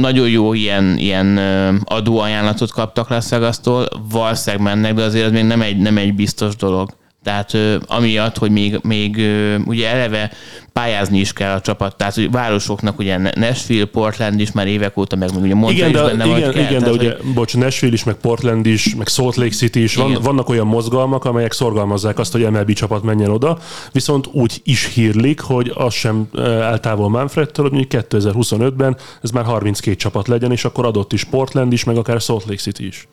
Nagyon 0.00 0.28
jó 0.28 0.52
ilyen, 0.52 0.98
ilyen 0.98 1.38
adóajánlatot 1.84 2.70
kaptak 2.70 3.08
Las 3.08 3.28
Vegas-tól, 3.28 3.88
valószínűleg 4.10 4.64
mennek, 4.64 4.94
de 4.94 5.02
azért 5.02 5.24
ez 5.24 5.32
még 5.32 5.44
nem 5.44 5.62
egy, 5.62 5.76
nem 5.76 5.98
egy 5.98 6.14
biztos 6.14 6.56
dolog. 6.56 6.90
Tehát 7.28 7.54
ö, 7.54 7.76
amiatt, 7.86 8.38
hogy 8.38 8.50
még, 8.50 8.78
még 8.82 9.16
ö, 9.18 9.56
ugye 9.58 9.88
eleve 9.88 10.30
pályázni 10.72 11.18
is 11.18 11.32
kell 11.32 11.54
a 11.54 11.60
csapat, 11.60 11.96
tehát 11.96 12.14
hogy 12.14 12.30
városoknak 12.30 12.98
ugye 12.98 13.18
Nashville, 13.34 13.84
Portland 13.84 14.40
is 14.40 14.52
már 14.52 14.66
évek 14.66 14.96
óta, 14.96 15.16
meg 15.16 15.30
ugye 15.40 15.54
Montreal 15.54 15.88
Igen, 15.90 16.02
is 16.02 16.08
de, 16.10 16.16
benne 16.16 16.24
igen, 16.24 16.40
vagy 16.40 16.54
kell. 16.54 16.62
igen, 16.62 16.72
de 16.72 16.78
tehát, 16.78 16.94
ugye, 16.94 17.16
hogy- 17.22 17.32
bocs, 17.34 17.56
Nashville 17.56 17.92
is, 17.92 18.04
meg 18.04 18.14
Portland 18.14 18.66
is, 18.66 18.94
meg 18.94 19.06
Salt 19.08 19.36
Lake 19.36 19.54
City 19.54 19.82
is, 19.82 19.94
van, 19.94 20.18
vannak 20.22 20.48
olyan 20.48 20.66
mozgalmak, 20.66 21.24
amelyek 21.24 21.52
szorgalmazzák 21.52 22.18
azt, 22.18 22.32
hogy 22.32 22.50
MLB 22.50 22.72
csapat 22.72 23.02
menjen 23.02 23.30
oda, 23.30 23.58
viszont 23.92 24.28
úgy 24.32 24.60
is 24.64 24.84
hírlik, 24.94 25.40
hogy 25.40 25.72
az 25.74 25.94
sem 25.94 26.28
eh, 26.34 26.66
áll 26.66 26.78
távol 26.78 27.08
Manfredtől, 27.08 27.68
hogy 27.68 27.74
mondjuk 27.78 28.04
2025-ben 28.10 28.96
ez 29.22 29.30
már 29.30 29.44
32 29.44 29.96
csapat 29.96 30.28
legyen, 30.28 30.52
és 30.52 30.64
akkor 30.64 30.86
adott 30.86 31.12
is 31.12 31.24
Portland 31.24 31.72
is, 31.72 31.84
meg 31.84 31.96
akár 31.96 32.20
Salt 32.20 32.44
Lake 32.44 32.60
City 32.60 32.86
is. 32.86 33.08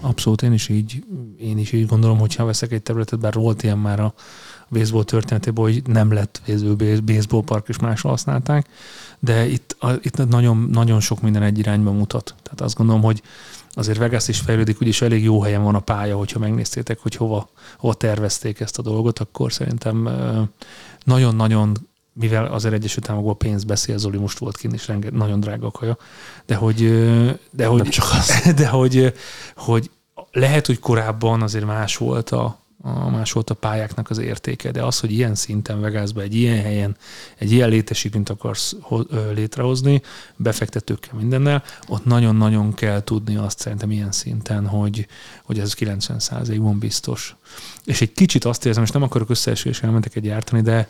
Abszolút, 0.00 0.42
én 0.42 0.52
is 0.52 0.68
így, 0.68 1.04
én 1.38 1.58
is 1.58 1.72
így 1.72 1.86
gondolom, 1.86 2.18
hogyha 2.18 2.44
veszek 2.44 2.72
egy 2.72 2.82
területet, 2.82 3.18
bár 3.18 3.34
volt 3.34 3.62
ilyen 3.62 3.78
már 3.78 4.00
a 4.00 4.14
baseball 4.68 5.04
történetében, 5.04 5.64
hogy 5.64 5.82
nem 5.86 6.12
lett 6.12 6.42
baseball, 7.04 7.42
park, 7.42 7.68
és 7.68 7.78
máshol 7.78 8.10
használták, 8.10 8.66
de 9.18 9.46
itt, 9.46 9.76
a, 9.78 9.90
itt 9.92 10.28
nagyon, 10.28 10.68
nagyon 10.72 11.00
sok 11.00 11.20
minden 11.20 11.42
egy 11.42 11.58
irányba 11.58 11.90
mutat. 11.90 12.34
Tehát 12.42 12.60
azt 12.60 12.76
gondolom, 12.76 13.02
hogy 13.02 13.22
azért 13.70 13.98
Vegas 13.98 14.28
is 14.28 14.38
fejlődik, 14.38 14.82
úgyis 14.82 15.02
elég 15.02 15.22
jó 15.22 15.40
helyen 15.40 15.62
van 15.62 15.74
a 15.74 15.80
pálya, 15.80 16.16
hogyha 16.16 16.38
megnéztétek, 16.38 16.98
hogy 16.98 17.14
hova, 17.14 17.50
hova 17.78 17.94
tervezték 17.94 18.60
ezt 18.60 18.78
a 18.78 18.82
dolgot, 18.82 19.18
akkor 19.18 19.52
szerintem 19.52 20.08
nagyon-nagyon 21.04 21.87
mivel 22.18 22.46
azért 22.46 22.74
Egyesült 22.74 23.08
Államokban 23.08 23.38
pénz 23.38 23.64
beszél, 23.64 23.98
Zoli 23.98 24.18
most 24.18 24.38
volt 24.38 24.56
kint, 24.56 24.74
és 24.74 24.86
renge, 24.86 25.10
nagyon 25.10 25.40
drága 25.40 25.66
a 25.66 25.70
kaja, 25.70 25.96
de 26.46 26.54
hogy, 26.54 26.78
de 27.50 27.66
hogy, 27.66 27.82
Nem 27.82 27.90
csak 27.90 28.04
az. 28.12 28.52
de 28.54 28.68
hogy, 28.68 29.14
hogy 29.56 29.90
lehet, 30.32 30.66
hogy 30.66 30.78
korábban 30.78 31.42
azért 31.42 31.64
más 31.64 31.96
volt 31.96 32.30
a, 32.30 32.58
a 32.82 33.10
más 33.10 33.32
volt 33.32 33.50
a 33.50 33.54
pályáknak 33.54 34.10
az 34.10 34.18
értéke, 34.18 34.70
de 34.70 34.84
az, 34.84 35.00
hogy 35.00 35.12
ilyen 35.12 35.34
szinten 35.34 35.80
Vegasba, 35.80 36.20
egy 36.20 36.34
ilyen 36.34 36.62
helyen, 36.62 36.96
egy 37.38 37.52
ilyen 37.52 37.68
létesítményt 37.68 38.28
akarsz 38.28 38.76
létrehozni, 39.34 40.02
befektetőkkel 40.36 41.14
mindennel, 41.18 41.62
ott 41.88 42.04
nagyon-nagyon 42.04 42.74
kell 42.74 43.02
tudni 43.02 43.36
azt 43.36 43.58
szerintem 43.58 43.90
ilyen 43.90 44.12
szinten, 44.12 44.66
hogy, 44.66 45.06
hogy 45.44 45.58
ez 45.58 45.74
90%-ban 45.78 46.78
biztos. 46.78 47.36
És 47.84 48.00
egy 48.00 48.12
kicsit 48.12 48.44
azt 48.44 48.66
érzem, 48.66 48.82
és 48.82 48.90
nem 48.90 49.02
akarok 49.02 49.30
összeesülés 49.30 49.82
elmenteket 49.82 50.22
gyártani, 50.22 50.62
de 50.62 50.88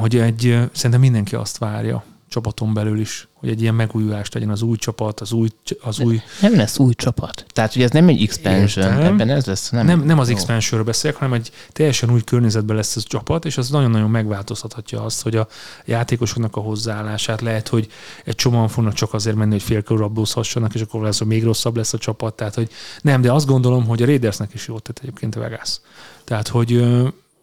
hogy 0.00 0.16
egy, 0.16 0.58
szerintem 0.72 1.00
mindenki 1.00 1.34
azt 1.34 1.58
várja, 1.58 2.04
csapaton 2.32 2.74
belül 2.74 2.98
is, 2.98 3.28
hogy 3.32 3.48
egy 3.48 3.62
ilyen 3.62 3.74
megújulást 3.74 4.34
legyen 4.34 4.48
az 4.50 4.62
új 4.62 4.76
csapat, 4.76 5.20
az 5.20 5.32
új, 5.32 5.48
az 5.80 6.00
új 6.00 6.20
Nem 6.40 6.56
lesz 6.56 6.78
új 6.78 6.94
csapat. 6.94 7.44
Tehát, 7.48 7.72
hogy 7.72 7.82
ez 7.82 7.90
nem 7.90 8.08
egy 8.08 8.22
expansion, 8.22 8.86
Értem. 8.86 9.06
ebben 9.06 9.28
ez 9.28 9.46
lesz. 9.46 9.70
Nem, 9.70 9.86
nem, 9.86 10.02
nem 10.02 10.18
az 10.18 10.28
expansionről 10.28 10.86
beszélek, 10.86 11.16
hanem 11.16 11.32
egy 11.32 11.50
teljesen 11.72 12.10
új 12.10 12.20
környezetben 12.24 12.76
lesz 12.76 12.96
ez 12.96 13.02
a 13.04 13.08
csapat, 13.08 13.44
és 13.44 13.58
az 13.58 13.70
nagyon-nagyon 13.70 14.10
megváltoztathatja 14.10 15.04
azt, 15.04 15.22
hogy 15.22 15.36
a 15.36 15.46
játékosoknak 15.84 16.56
a 16.56 16.60
hozzáállását 16.60 17.40
lehet, 17.40 17.68
hogy 17.68 17.88
egy 18.24 18.34
csomóan 18.34 18.68
fognak 18.68 18.92
csak 18.92 19.14
azért 19.14 19.36
menni, 19.36 19.52
hogy 19.52 19.62
félkör 19.62 19.98
rablózhassanak, 19.98 20.74
és 20.74 20.80
akkor 20.80 21.02
lesz, 21.02 21.18
hogy 21.18 21.26
még 21.26 21.44
rosszabb 21.44 21.76
lesz 21.76 21.92
a 21.92 21.98
csapat. 21.98 22.34
Tehát, 22.34 22.54
hogy 22.54 22.70
nem, 23.02 23.20
de 23.20 23.32
azt 23.32 23.46
gondolom, 23.46 23.86
hogy 23.86 24.02
a 24.02 24.06
Raidersnek 24.06 24.54
is 24.54 24.66
jót 24.66 24.82
tett 24.82 24.98
egyébként 24.98 25.36
a 25.36 25.40
Vegas. 25.40 25.80
Tehát, 26.24 26.48
hogy, 26.48 26.84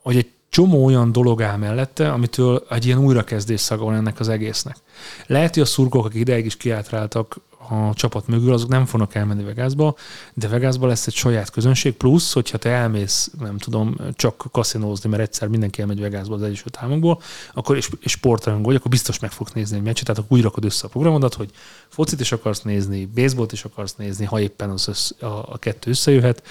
hogy 0.01 0.17
egy 0.17 0.27
csomó 0.49 0.85
olyan 0.85 1.11
dolog 1.11 1.41
áll 1.41 1.57
mellette, 1.57 2.11
amitől 2.11 2.65
egy 2.69 2.85
ilyen 2.85 2.99
újrakezdés 2.99 3.61
szaga 3.61 3.83
van 3.83 3.95
ennek 3.95 4.19
az 4.19 4.29
egésznek. 4.29 4.77
Lehet, 5.25 5.53
hogy 5.53 5.63
a 5.63 5.65
szurkolók, 5.65 6.05
akik 6.05 6.19
ideig 6.19 6.45
is 6.45 6.57
kiátráltak 6.57 7.39
a 7.69 7.93
csapat 7.93 8.27
mögül, 8.27 8.53
azok 8.53 8.69
nem 8.69 8.85
fognak 8.85 9.15
elmenni 9.15 9.43
Vegasba, 9.43 9.95
de 10.33 10.47
Vegasba 10.47 10.87
lesz 10.87 11.07
egy 11.07 11.13
saját 11.13 11.49
közönség, 11.49 11.93
plusz, 11.93 12.33
hogyha 12.33 12.57
te 12.57 12.69
elmész, 12.69 13.31
nem 13.39 13.57
tudom, 13.57 13.95
csak 14.13 14.45
kaszinózni, 14.51 15.09
mert 15.09 15.21
egyszer 15.21 15.47
mindenki 15.47 15.81
elmegy 15.81 15.99
Vegasba 15.99 16.35
az 16.35 16.41
Egyesült 16.41 16.77
Államokból, 16.79 17.21
akkor 17.53 17.75
és, 17.75 17.89
és 17.99 18.11
sportrajongó 18.11 18.65
vagy, 18.65 18.75
akkor 18.75 18.91
biztos 18.91 19.19
meg 19.19 19.31
fogsz 19.31 19.51
nézni 19.51 19.77
egy 19.77 19.83
meccset, 19.83 20.05
tehát 20.05 20.21
akkor 20.21 20.37
újra 20.37 20.47
rakod 20.47 20.65
össze 20.65 20.85
a 20.85 20.89
programodat, 20.89 21.33
hogy 21.33 21.49
focit 21.87 22.19
is 22.19 22.31
akarsz 22.31 22.61
nézni, 22.61 23.05
baseballt 23.05 23.51
is 23.51 23.63
akarsz 23.63 23.95
nézni, 23.95 24.25
ha 24.25 24.39
éppen 24.39 24.69
az 24.69 24.87
össz, 24.87 25.11
a, 25.21 25.25
a 25.25 25.57
kettő 25.57 25.89
összejöhet, 25.89 26.43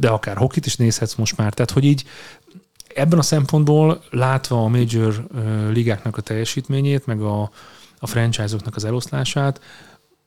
de 0.00 0.08
akár 0.08 0.36
hokit 0.36 0.66
is 0.66 0.76
nézhetsz 0.76 1.14
most 1.14 1.36
már, 1.36 1.54
tehát 1.54 1.70
hogy 1.70 1.84
így 1.84 2.04
ebben 2.94 3.18
a 3.18 3.22
szempontból 3.22 4.02
látva 4.10 4.62
a 4.62 4.68
major 4.68 5.26
ligáknak 5.70 6.16
a 6.16 6.20
teljesítményét, 6.20 7.06
meg 7.06 7.20
a, 7.20 7.50
a 7.98 8.06
franchise-oknak 8.06 8.76
az 8.76 8.84
eloszlását, 8.84 9.60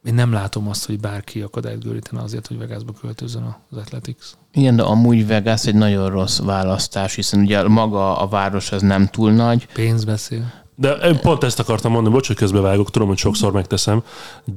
én 0.04 0.14
nem 0.14 0.32
látom 0.32 0.70
azt, 0.70 0.86
hogy 0.86 1.00
bárki 1.00 1.42
akadályt 1.42 1.84
görítene 1.84 2.22
azért, 2.22 2.48
hogy 2.48 2.58
Vegasba 2.58 2.94
költözzön 3.02 3.56
az 3.72 3.78
Athletics. 3.78 4.26
Igen, 4.54 4.76
de 4.76 4.84
amúgy 4.84 5.28
Vegas 5.28 5.66
egy 5.66 5.76
nagyon 5.76 6.10
rossz 6.10 6.40
választás, 6.40 7.16
hiszen 7.16 7.40
ugye 7.40 7.68
maga 7.68 8.20
a 8.20 8.28
város 8.28 8.72
az 8.72 8.82
nem 8.82 9.08
túl 9.08 9.32
nagy, 9.32 9.68
Pénz 9.74 10.04
beszél. 10.04 10.54
De 10.76 10.92
én 10.92 11.20
pont 11.20 11.44
ezt 11.44 11.60
akartam 11.60 11.92
mondani, 11.92 12.16
bocs, 12.16 12.28
hogy 12.28 12.36
közbevágok, 12.36 12.92
tudom, 12.92 13.08
hogy 13.08 13.18
sokszor 13.18 13.52
megteszem, 13.52 14.04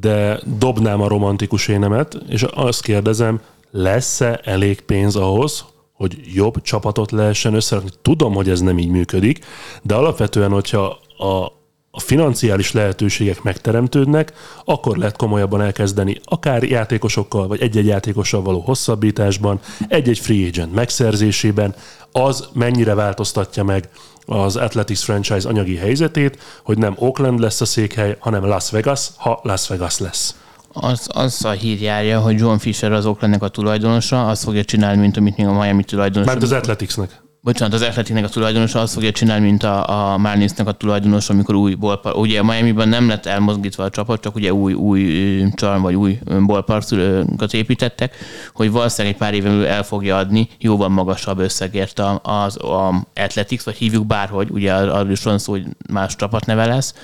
de 0.00 0.40
dobnám 0.58 1.00
a 1.00 1.08
romantikus 1.08 1.68
énemet, 1.68 2.18
és 2.28 2.42
azt 2.42 2.82
kérdezem, 2.82 3.40
lesz-e 3.70 4.40
elég 4.44 4.80
pénz 4.80 5.16
ahhoz, 5.16 5.64
hogy 6.00 6.20
jobb 6.34 6.62
csapatot 6.62 7.10
lehessen 7.10 7.54
összerakni. 7.54 7.90
Tudom, 8.02 8.34
hogy 8.34 8.48
ez 8.48 8.60
nem 8.60 8.78
így 8.78 8.88
működik, 8.88 9.44
de 9.82 9.94
alapvetően, 9.94 10.50
hogyha 10.50 10.98
a, 11.16 11.44
a 11.90 12.00
financiális 12.00 12.72
lehetőségek 12.72 13.42
megteremtődnek, 13.42 14.32
akkor 14.64 14.96
lehet 14.96 15.16
komolyabban 15.16 15.60
elkezdeni 15.60 16.20
akár 16.24 16.62
játékosokkal, 16.62 17.46
vagy 17.46 17.60
egy-egy 17.60 17.86
játékossal 17.86 18.42
való 18.42 18.60
hosszabbításban, 18.60 19.60
egy-egy 19.88 20.18
free 20.18 20.46
agent 20.46 20.74
megszerzésében, 20.74 21.74
az 22.12 22.48
mennyire 22.52 22.94
változtatja 22.94 23.64
meg 23.64 23.88
az 24.26 24.56
Athletics 24.56 25.00
franchise 25.00 25.48
anyagi 25.48 25.76
helyzetét, 25.76 26.38
hogy 26.62 26.78
nem 26.78 26.94
Oakland 26.98 27.40
lesz 27.40 27.60
a 27.60 27.64
székhely, 27.64 28.16
hanem 28.18 28.44
Las 28.44 28.70
Vegas, 28.70 29.08
ha 29.16 29.40
Las 29.42 29.68
Vegas 29.68 29.98
lesz. 29.98 30.34
Az, 30.72 31.08
az 31.12 31.44
a 31.44 31.50
hír 31.50 31.80
járja, 31.80 32.20
hogy 32.20 32.38
John 32.38 32.56
Fisher 32.56 32.92
az 32.92 33.06
Oaklandnek 33.06 33.42
a 33.42 33.48
tulajdonosa, 33.48 34.28
azt 34.28 34.42
fogja 34.42 34.64
csinálni, 34.64 35.00
mint 35.00 35.16
amit 35.16 35.36
még 35.36 35.46
a 35.46 35.52
Miami 35.52 35.84
tulajdonosa. 35.84 36.32
Mert 36.32 36.42
az 36.42 36.52
Athleticsnek 36.52 37.22
bocsánat, 37.42 37.74
az 37.74 37.82
Athleticnek 37.82 38.24
a 38.24 38.28
tulajdonosa 38.28 38.80
azt 38.80 38.92
fogja 38.92 39.12
csinálni, 39.12 39.46
mint 39.46 39.62
a, 39.62 40.12
a 40.12 40.18
Marlinsnek 40.18 40.66
a 40.66 40.72
tulajdonosa, 40.72 41.32
amikor 41.32 41.54
új 41.54 41.74
ballpark, 41.74 42.16
ugye 42.16 42.40
a 42.40 42.44
Miami-ban 42.44 42.88
nem 42.88 43.08
lett 43.08 43.26
elmozgítva 43.26 43.84
a 43.84 43.90
csapat, 43.90 44.20
csak 44.20 44.34
ugye 44.34 44.52
új, 44.52 44.72
új 44.72 45.42
csarn 45.54 45.82
vagy 45.82 45.94
új 45.94 46.18
ballparkokat 46.46 47.52
építettek, 47.54 48.16
hogy 48.54 48.70
valószínűleg 48.70 49.14
egy 49.14 49.20
pár 49.20 49.34
éven 49.34 49.64
el 49.64 49.82
fogja 49.82 50.16
adni 50.16 50.48
jóval 50.58 50.88
magasabb 50.88 51.38
összegért 51.38 52.02
az 52.22 52.56
a 52.62 53.06
Athletics, 53.14 53.62
vagy 53.62 53.76
hívjuk 53.76 54.06
bárhogy, 54.06 54.50
ugye 54.50 54.72
arról 54.72 55.10
is 55.10 55.22
van 55.22 55.38
szó, 55.38 55.52
hogy 55.52 55.66
más 55.92 56.16
csapatneve 56.16 56.66
lesz, 56.66 56.94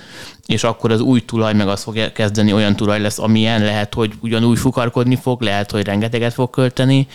és 0.47 0.65
akkor 0.65 0.91
az 0.91 1.01
új 1.01 1.25
tulaj 1.25 1.55
meg 1.55 1.69
azt 1.69 1.83
fogja 1.83 2.13
kezdeni, 2.13 2.53
olyan 2.53 2.77
tulaj 2.77 3.01
lesz, 3.01 3.19
amilyen. 3.19 3.63
Lehet, 3.63 3.95
hogy 3.95 4.13
ugyanúgy 4.21 4.59
fukarkodni 4.59 5.17
fog, 5.17 5.41
lehet, 5.43 5.71
hogy 5.71 5.85
rengeteget 5.85 6.33
fog 6.33 6.51
költeni, 6.51 7.07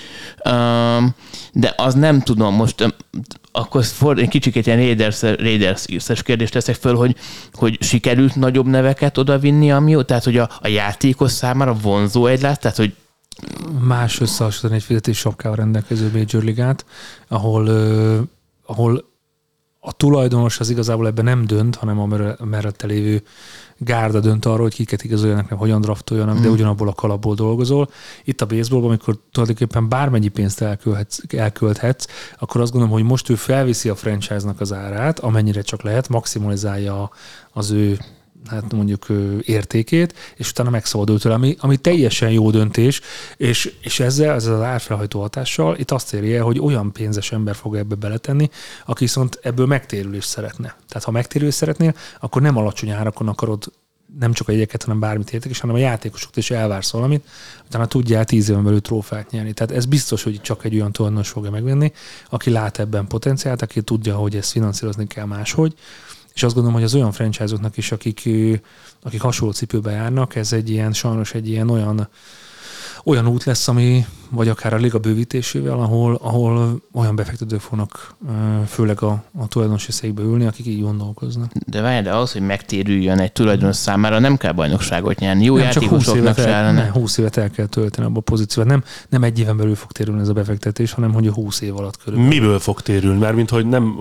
de 1.53 1.73
az 1.75 1.93
nem 1.93 2.21
tudom, 2.21 2.55
most 2.55 2.93
akkor 3.51 3.83
for, 3.83 4.17
egy 4.17 4.29
kicsit 4.29 4.65
ilyen 4.65 4.77
Raiders, 4.77 5.21
Raiders 5.21 5.85
kérdést 6.23 6.53
teszek 6.53 6.75
föl, 6.75 6.95
hogy, 6.95 7.15
hogy 7.53 7.77
sikerült 7.81 8.35
nagyobb 8.35 8.65
neveket 8.65 9.17
odavinni, 9.17 9.71
ami 9.71 10.05
tehát 10.05 10.23
hogy 10.23 10.37
a, 10.37 10.49
a 10.61 10.67
játékos 10.67 11.31
számára 11.31 11.73
vonzó 11.73 12.25
egy 12.25 12.41
lesz, 12.41 12.57
tehát 12.57 12.77
hogy 12.77 12.93
Más 13.79 14.19
összehasonlítani 14.19 14.75
egy 14.75 14.83
fizetés 14.83 15.17
sapkával 15.17 15.57
rendelkező 15.57 16.09
Major 16.13 16.43
Ligát, 16.43 16.85
ahol, 17.27 17.69
ahol 18.65 19.10
a 19.83 19.91
tulajdonos 19.93 20.59
az 20.59 20.69
igazából 20.69 21.07
ebben 21.07 21.25
nem 21.25 21.45
dönt, 21.45 21.75
hanem 21.75 21.99
a 21.99 22.45
mellette 22.45 22.87
lévő 22.87 23.23
gárda 23.77 24.19
dönt 24.19 24.45
arról, 24.45 24.61
hogy 24.61 24.73
kiket 24.73 25.03
igazoljanak, 25.03 25.49
nem 25.49 25.57
hogyan 25.57 25.81
draftoljanak, 25.81 26.37
mm. 26.37 26.41
de 26.41 26.49
ugyanabból 26.49 26.87
a 26.87 26.93
kalapból 26.93 27.35
dolgozol. 27.35 27.89
Itt 28.23 28.41
a 28.41 28.45
baseballban, 28.45 28.89
amikor 28.89 29.17
tulajdonképpen 29.31 29.89
bármennyi 29.89 30.27
pénzt 30.27 30.61
elkölthetsz, 30.61 31.19
elkölthetsz, 31.33 32.05
akkor 32.39 32.61
azt 32.61 32.71
gondolom, 32.71 32.95
hogy 32.95 33.05
most 33.05 33.29
ő 33.29 33.35
felviszi 33.35 33.89
a 33.89 33.95
franchise-nak 33.95 34.59
az 34.59 34.73
árát, 34.73 35.19
amennyire 35.19 35.61
csak 35.61 35.81
lehet, 35.81 36.09
maximalizálja 36.09 37.09
az 37.51 37.71
ő 37.71 37.99
hát 38.49 38.71
mondjuk 38.71 39.05
értékét, 39.41 40.15
és 40.35 40.49
utána 40.49 40.69
megszabadul 40.69 41.19
tőle, 41.19 41.35
ami, 41.35 41.55
ami 41.59 41.77
teljesen 41.77 42.31
jó 42.31 42.51
döntés, 42.51 43.01
és, 43.37 43.73
és 43.81 43.99
ezzel, 43.99 44.33
ezzel 44.33 44.55
az 44.55 44.61
árfelhajtó 44.61 45.19
hatással 45.19 45.77
itt 45.77 45.91
azt 45.91 46.13
érje, 46.13 46.41
hogy 46.41 46.59
olyan 46.59 46.91
pénzes 46.91 47.31
ember 47.31 47.55
fog 47.55 47.75
ebbe 47.75 47.95
beletenni, 47.95 48.49
aki 48.85 49.03
viszont 49.03 49.39
ebből 49.41 49.65
megtérülést 49.65 50.27
szeretne. 50.27 50.75
Tehát 50.87 51.03
ha 51.03 51.11
megtérülést 51.11 51.57
szeretnél, 51.57 51.95
akkor 52.19 52.41
nem 52.41 52.57
alacsony 52.57 52.89
árakon 52.89 53.27
akarod 53.27 53.71
nem 54.19 54.33
csak 54.33 54.47
a 54.47 54.51
jegyeket, 54.51 54.83
hanem 54.83 54.99
bármit 54.99 55.33
értek, 55.33 55.51
és 55.51 55.59
hanem 55.59 55.75
a 55.75 55.79
játékosoktól 55.79 56.43
is 56.43 56.51
elvársz 56.51 56.91
valamit, 56.91 57.27
utána 57.65 57.85
tudjál 57.85 58.25
tíz 58.25 58.49
éven 58.49 58.63
belül 58.63 58.81
trófát 58.81 59.31
nyerni. 59.31 59.53
Tehát 59.53 59.75
ez 59.75 59.85
biztos, 59.85 60.23
hogy 60.23 60.41
csak 60.41 60.65
egy 60.65 60.75
olyan 60.75 60.91
tulajdonos 60.91 61.29
fogja 61.29 61.51
megvenni, 61.51 61.91
aki 62.29 62.49
lát 62.49 62.79
ebben 62.79 63.07
potenciált, 63.07 63.61
aki 63.61 63.81
tudja, 63.81 64.15
hogy 64.15 64.35
ezt 64.35 64.51
finanszírozni 64.51 65.07
kell 65.07 65.25
máshogy, 65.25 65.73
és 66.33 66.43
azt 66.43 66.53
gondolom, 66.53 66.77
hogy 66.77 66.85
az 66.85 66.95
olyan 66.95 67.11
franchise-oknak 67.11 67.77
is, 67.77 67.91
akik, 67.91 68.29
akik 69.03 69.21
hasonló 69.21 69.53
cipőbe 69.53 69.91
járnak, 69.91 70.35
ez 70.35 70.53
egy 70.53 70.69
ilyen, 70.69 70.93
sajnos 70.93 71.33
egy 71.33 71.49
ilyen 71.49 71.69
olyan 71.69 72.07
olyan 73.03 73.27
út 73.27 73.43
lesz, 73.43 73.67
ami, 73.67 74.05
vagy 74.29 74.47
akár 74.47 74.73
a 74.73 74.77
liga 74.77 74.99
bővítésével, 74.99 75.79
ahol, 75.79 76.19
ahol 76.21 76.81
olyan 76.93 77.15
befektetők 77.15 77.59
fognak 77.59 78.15
főleg 78.67 79.01
a, 79.01 79.23
a 79.39 79.47
tulajdonosi 79.47 79.91
székbe 79.91 80.21
ülni, 80.21 80.45
akik 80.45 80.65
így 80.65 80.81
gondolkoznak. 80.81 81.51
De 81.65 81.81
várj, 81.81 82.03
de 82.03 82.11
ahhoz, 82.11 82.31
hogy 82.31 82.41
megtérüljön 82.41 83.19
egy 83.19 83.31
tulajdonos 83.31 83.75
számára, 83.75 84.19
nem 84.19 84.37
kell 84.37 84.51
bajnokságot 84.51 85.19
nyerni. 85.19 85.43
Jó 85.43 85.55
nem, 85.55 85.63
játékosoknak 85.63 86.37
se 86.37 86.47
ellene. 86.47 86.89
20 86.93 87.17
évet 87.17 87.37
el 87.37 87.49
kell 87.49 87.65
tölteni 87.65 88.07
abba 88.07 88.19
a 88.19 88.21
pozíciót. 88.21 88.65
Nem, 88.65 88.83
nem 89.09 89.23
egy 89.23 89.39
éven 89.39 89.57
belül 89.57 89.75
fog 89.75 89.91
térülni 89.91 90.21
ez 90.21 90.27
a 90.27 90.33
befektetés, 90.33 90.91
hanem 90.91 91.13
hogy 91.13 91.27
a 91.27 91.33
20 91.33 91.61
év 91.61 91.77
alatt 91.77 91.97
körülbelül. 91.97 92.39
Miből 92.39 92.59
fog 92.59 92.81
térülni? 92.81 93.19
Mert 93.19 93.35
mint 93.35 93.49
hogy 93.49 93.65
nem 93.65 93.95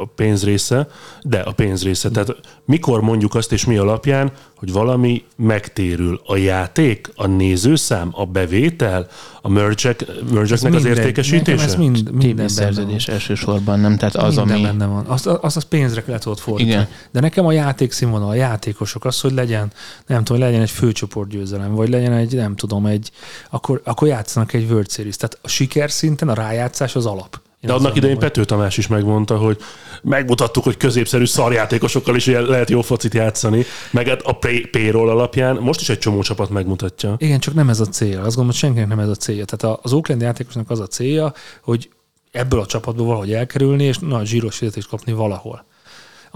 a 0.00 0.04
pénz 0.14 0.44
része, 0.44 0.88
de 1.22 1.40
a 1.40 1.52
pénz 1.52 1.82
része. 1.82 2.10
Tehát 2.10 2.36
mikor 2.64 3.00
mondjuk 3.00 3.34
azt, 3.34 3.52
és 3.52 3.64
mi 3.64 3.76
alapján, 3.76 4.32
hogy 4.56 4.72
valami 4.72 5.24
megtérül. 5.36 6.20
A 6.26 6.36
játék, 6.36 7.10
a 7.14 7.26
nézőszám, 7.26 8.08
a 8.12 8.24
bevétel, 8.36 9.06
a 9.42 9.48
merge 9.48 9.96
merge 10.32 10.54
az 10.54 10.84
értékesítése? 10.84 11.64
Ez 11.64 11.74
mind, 11.74 12.12
minden 12.12 12.48
szerződés 12.48 13.08
elsősorban, 13.08 13.80
nem? 13.80 13.96
Tehát 13.96 14.16
az, 14.16 14.36
minden 14.36 14.56
ami... 14.56 14.64
benne 14.64 14.86
van. 14.86 15.06
Azt, 15.06 15.26
azt, 15.26 15.56
az 15.56 15.62
pénzre 15.62 16.02
le 16.06 16.18
tudod 16.18 16.38
fordítani. 16.38 16.74
Igen. 16.74 16.88
De 17.10 17.20
nekem 17.20 17.46
a 17.46 17.52
játék 17.52 17.92
színvonal, 17.92 18.28
a 18.28 18.34
játékosok, 18.34 19.04
az, 19.04 19.20
hogy 19.20 19.32
legyen, 19.32 19.72
nem 20.06 20.24
tudom, 20.24 20.42
legyen 20.42 20.60
egy 20.60 20.70
főcsoport 20.70 21.28
győzelem, 21.28 21.74
vagy 21.74 21.88
legyen 21.88 22.12
egy, 22.12 22.34
nem 22.34 22.56
tudom, 22.56 22.86
egy, 22.86 23.10
akkor, 23.50 23.80
akkor 23.84 24.08
játszanak 24.08 24.52
egy 24.52 24.70
World 24.70 24.90
Series. 24.90 25.16
Tehát 25.16 25.38
a 25.42 25.48
siker 25.48 25.90
szinten 25.90 26.28
a 26.28 26.34
rájátszás 26.34 26.96
az 26.96 27.06
alap. 27.06 27.40
De 27.60 27.72
annak 27.72 27.96
idején 27.96 28.18
Pető 28.18 28.44
Tamás 28.44 28.76
is 28.76 28.86
megmondta, 28.86 29.36
hogy 29.36 29.58
megmutattuk, 30.02 30.64
hogy 30.64 30.76
középszerű 30.76 31.24
szarjátékosokkal 31.24 32.16
is 32.16 32.26
lehet 32.26 32.70
jó 32.70 32.80
focit 32.80 33.14
játszani, 33.14 33.64
meg 33.90 34.08
hát 34.08 34.22
a 34.22 34.38
payroll 34.70 35.08
alapján 35.08 35.56
most 35.56 35.80
is 35.80 35.88
egy 35.88 35.98
csomó 35.98 36.22
csapat 36.22 36.50
megmutatja. 36.50 37.14
Igen, 37.18 37.40
csak 37.40 37.54
nem 37.54 37.68
ez 37.68 37.80
a 37.80 37.86
cél. 37.86 38.16
Azt 38.16 38.22
gondolom, 38.22 38.46
hogy 38.46 38.54
senkinek 38.54 38.88
nem 38.88 38.98
ez 38.98 39.08
a 39.08 39.14
célja. 39.14 39.44
Tehát 39.44 39.78
az 39.82 39.92
Oakland 39.92 40.20
játékosnak 40.20 40.70
az 40.70 40.80
a 40.80 40.86
célja, 40.86 41.32
hogy 41.62 41.90
ebből 42.30 42.60
a 42.60 42.66
csapatból 42.66 43.06
valahogy 43.06 43.32
elkerülni, 43.32 43.84
és 43.84 43.98
nagy 43.98 44.26
zsíros 44.26 44.56
fizetést 44.56 44.88
kapni 44.88 45.12
valahol 45.12 45.64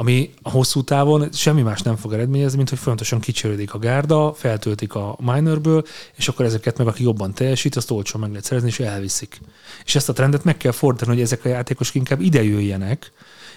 ami 0.00 0.30
a 0.42 0.50
hosszú 0.50 0.82
távon 0.82 1.28
semmi 1.32 1.62
más 1.62 1.82
nem 1.82 1.96
fog 1.96 2.12
eredményezni, 2.12 2.56
mint 2.56 2.68
hogy 2.68 2.78
folyamatosan 2.78 3.20
kicserődik 3.20 3.74
a 3.74 3.78
gárda, 3.78 4.32
feltöltik 4.34 4.94
a 4.94 5.16
minorből, 5.18 5.84
és 6.16 6.28
akkor 6.28 6.44
ezeket 6.44 6.78
meg, 6.78 6.86
aki 6.86 7.02
jobban 7.02 7.34
teljesít, 7.34 7.76
azt 7.76 7.90
olcsón 7.90 8.20
meg 8.20 8.30
lehet 8.30 8.44
szerezni, 8.44 8.68
és 8.68 8.80
elviszik. 8.80 9.40
És 9.84 9.94
ezt 9.94 10.08
a 10.08 10.12
trendet 10.12 10.44
meg 10.44 10.56
kell 10.56 10.72
fordítani, 10.72 11.12
hogy 11.12 11.22
ezek 11.22 11.44
a 11.44 11.48
játékosok 11.48 11.94
inkább 11.94 12.20
ide 12.20 12.42
jöjjenek, 12.42 13.12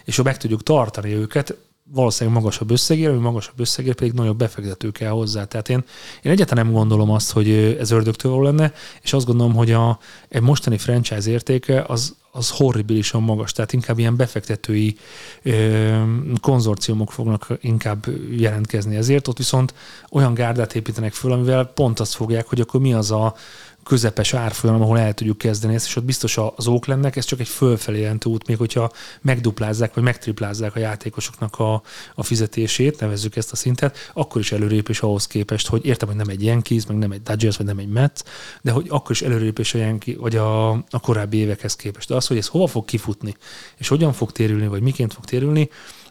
és 0.05 0.15
ha 0.15 0.23
meg 0.23 0.37
tudjuk 0.37 0.63
tartani 0.63 1.13
őket, 1.13 1.57
valószínűleg 1.91 2.39
magasabb 2.39 2.71
összegér, 2.71 3.09
ami 3.09 3.19
magasabb 3.19 3.59
összegér 3.59 3.93
pedig 3.93 4.13
nagyobb 4.13 4.37
befektető 4.37 4.91
kell 4.91 5.09
hozzá. 5.09 5.45
Tehát 5.45 5.69
én, 5.69 5.83
én 6.21 6.31
egyáltalán 6.31 6.65
nem 6.65 6.73
gondolom 6.73 7.11
azt, 7.11 7.31
hogy 7.31 7.49
ez 7.79 7.91
ördögtől 7.91 8.31
való 8.31 8.43
lenne, 8.43 8.73
és 9.01 9.13
azt 9.13 9.25
gondolom, 9.25 9.53
hogy 9.53 9.71
a, 9.71 9.99
egy 10.29 10.41
mostani 10.41 10.77
franchise 10.77 11.29
értéke 11.29 11.83
az, 11.87 12.15
az 12.31 12.49
horribilisan 12.49 13.21
magas, 13.23 13.51
tehát 13.51 13.73
inkább 13.73 13.99
ilyen 13.99 14.15
befektetői 14.15 14.97
ö, 15.41 16.01
konzorciumok 16.41 17.11
fognak 17.11 17.47
inkább 17.61 18.05
jelentkezni 18.31 18.95
ezért, 18.95 19.27
ott 19.27 19.37
viszont 19.37 19.73
olyan 20.11 20.33
gárdát 20.33 20.75
építenek 20.75 21.13
föl, 21.13 21.31
amivel 21.31 21.65
pont 21.65 21.99
azt 21.99 22.13
fogják, 22.13 22.47
hogy 22.47 22.61
akkor 22.61 22.79
mi 22.79 22.93
az 22.93 23.11
a 23.11 23.35
közepes 23.83 24.33
árfolyam, 24.33 24.81
ahol 24.81 24.99
el 24.99 25.13
tudjuk 25.13 25.37
kezdeni 25.37 25.73
ezt, 25.73 25.85
és 25.85 25.95
ott 25.95 26.03
biztos 26.03 26.37
az 26.55 26.67
Oaklandnek 26.67 27.15
ez 27.15 27.25
csak 27.25 27.39
egy 27.39 27.47
fölfelé 27.47 27.99
jelentő 27.99 28.29
út, 28.29 28.47
még 28.47 28.57
hogyha 28.57 28.91
megduplázzák, 29.21 29.93
vagy 29.93 30.03
megtriplázzák 30.03 30.75
a 30.75 30.79
játékosoknak 30.79 31.59
a, 31.59 31.81
a 32.15 32.23
fizetését, 32.23 32.99
nevezzük 32.99 33.35
ezt 33.35 33.51
a 33.51 33.55
szintet, 33.55 33.97
akkor 34.13 34.41
is 34.41 34.51
előrépés 34.51 35.01
ahhoz 35.01 35.27
képest, 35.27 35.67
hogy 35.67 35.85
értem, 35.85 36.07
hogy 36.07 36.17
nem 36.17 36.29
egy 36.29 36.43
Yankees, 36.43 36.85
meg 36.85 36.97
nem 36.97 37.11
egy 37.11 37.21
Dodgers, 37.21 37.57
vagy 37.57 37.65
nem 37.65 37.77
egy 37.77 37.89
Mets, 37.89 38.19
de 38.61 38.71
hogy 38.71 38.85
akkor 38.89 39.11
is 39.11 39.21
előrépés 39.21 39.73
a 39.73 39.77
Yankee, 39.77 40.15
vagy 40.17 40.35
a, 40.35 40.71
a 40.71 40.99
korábbi 41.01 41.37
évekhez 41.37 41.75
képest. 41.75 42.07
De 42.07 42.15
az, 42.15 42.27
hogy 42.27 42.37
ez 42.37 42.47
hova 42.47 42.67
fog 42.67 42.85
kifutni, 42.85 43.35
és 43.77 43.87
hogyan 43.87 44.13
fog 44.13 44.31
térülni, 44.31 44.67
vagy 44.67 44.81
miként 44.81 45.13
fog 45.13 45.25
térülni, 45.25 45.69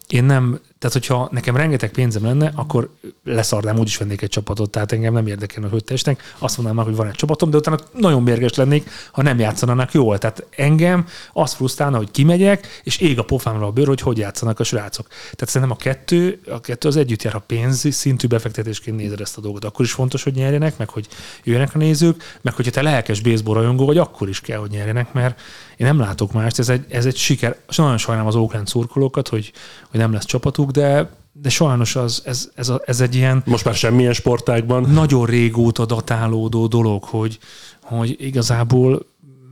én 0.09 0.25
nem, 0.25 0.61
tehát 0.83 0.97
hogyha 0.97 1.29
nekem 1.31 1.57
rengeteg 1.57 1.90
pénzem 1.90 2.25
lenne, 2.25 2.53
akkor 2.55 2.90
leszarnám, 3.25 3.79
úgyis 3.79 3.97
vennék 3.97 4.23
egy 4.23 4.29
csapatot, 4.29 4.71
tehát 4.71 4.92
engem 4.92 5.12
nem 5.12 5.27
érdekel, 5.27 5.68
hogy 5.68 5.85
testek. 5.85 6.35
Azt 6.38 6.57
mondanám, 6.57 6.85
hogy 6.85 6.97
van 6.97 7.07
egy 7.07 7.14
csapatom, 7.14 7.51
de 7.51 7.57
utána 7.57 7.79
nagyon 7.92 8.23
mérges 8.23 8.55
lennék, 8.55 8.90
ha 9.12 9.23
nem 9.23 9.38
játszanának 9.38 9.92
jól. 9.92 10.18
Tehát 10.18 10.47
engem 10.57 11.07
az 11.33 11.55
frusztrálna, 11.55 11.97
hogy 11.97 12.11
kimegyek, 12.11 12.81
és 12.83 12.99
ég 12.99 13.18
a 13.18 13.23
pofámra 13.23 13.66
a 13.66 13.71
bőr, 13.71 13.87
hogy 13.87 14.01
hogy 14.01 14.18
játszanak 14.18 14.61
a 14.61 14.64
srácok. 14.64 15.09
Tehát 15.09 15.49
szerintem 15.49 15.71
a 15.71 15.81
kettő, 15.81 16.40
a 16.51 16.61
kettő 16.61 16.88
az 16.88 16.97
együtt 16.97 17.23
jár, 17.23 17.35
a 17.35 17.42
pénz 17.47 17.95
szintű 17.95 18.27
befektetésként 18.27 18.97
nézed 18.97 19.21
ezt 19.21 19.38
a 19.38 19.40
dolgot. 19.40 19.64
Akkor 19.64 19.85
is 19.85 19.92
fontos, 19.92 20.23
hogy 20.23 20.35
nyerjenek, 20.35 20.79
meg 20.79 20.88
hogy 20.88 21.07
jöjjenek 21.45 21.75
a 21.75 21.79
nézők, 21.79 22.38
meg 22.40 22.55
hogyha 22.55 22.73
te 22.73 22.83
lelkes 22.83 23.21
baseball 23.21 23.75
vagy, 23.77 23.99
akkor 23.99 24.29
is 24.29 24.40
kell, 24.40 24.59
hogy 24.59 24.71
nyerjenek, 24.71 25.12
mert 25.12 25.40
én 25.77 25.87
nem 25.87 25.99
látok 25.99 26.33
mást, 26.33 26.59
ez 26.59 26.68
egy, 26.68 26.85
ez 26.88 27.07
egy 27.07 27.16
siker. 27.16 27.57
És 27.68 27.77
nagyon 27.77 27.99
sajnálom 27.99 28.29
az 28.29 28.37
Oakland 28.37 28.66
szurkolókat, 28.66 29.29
hogy, 29.29 29.53
hogy 29.90 30.01
nem 30.01 30.12
lesz 30.12 30.25
csapatuk, 30.25 30.71
de, 30.73 31.11
de 31.33 31.49
sajnos 31.49 31.97
az, 31.97 32.23
ez, 32.25 32.51
ez, 32.55 32.69
a, 32.69 32.83
ez 32.85 33.01
egy 33.01 33.15
ilyen 33.15 33.43
Most 33.47 33.65
már 33.65 33.75
semmilyen 33.75 34.13
sportágban. 34.13 34.91
nagyon 34.91 35.27
régóta 35.27 35.87
datálódó 35.87 36.67
dolog, 36.67 37.05
hogy, 37.05 37.39
hogy 37.83 38.17
igazából 38.19 39.07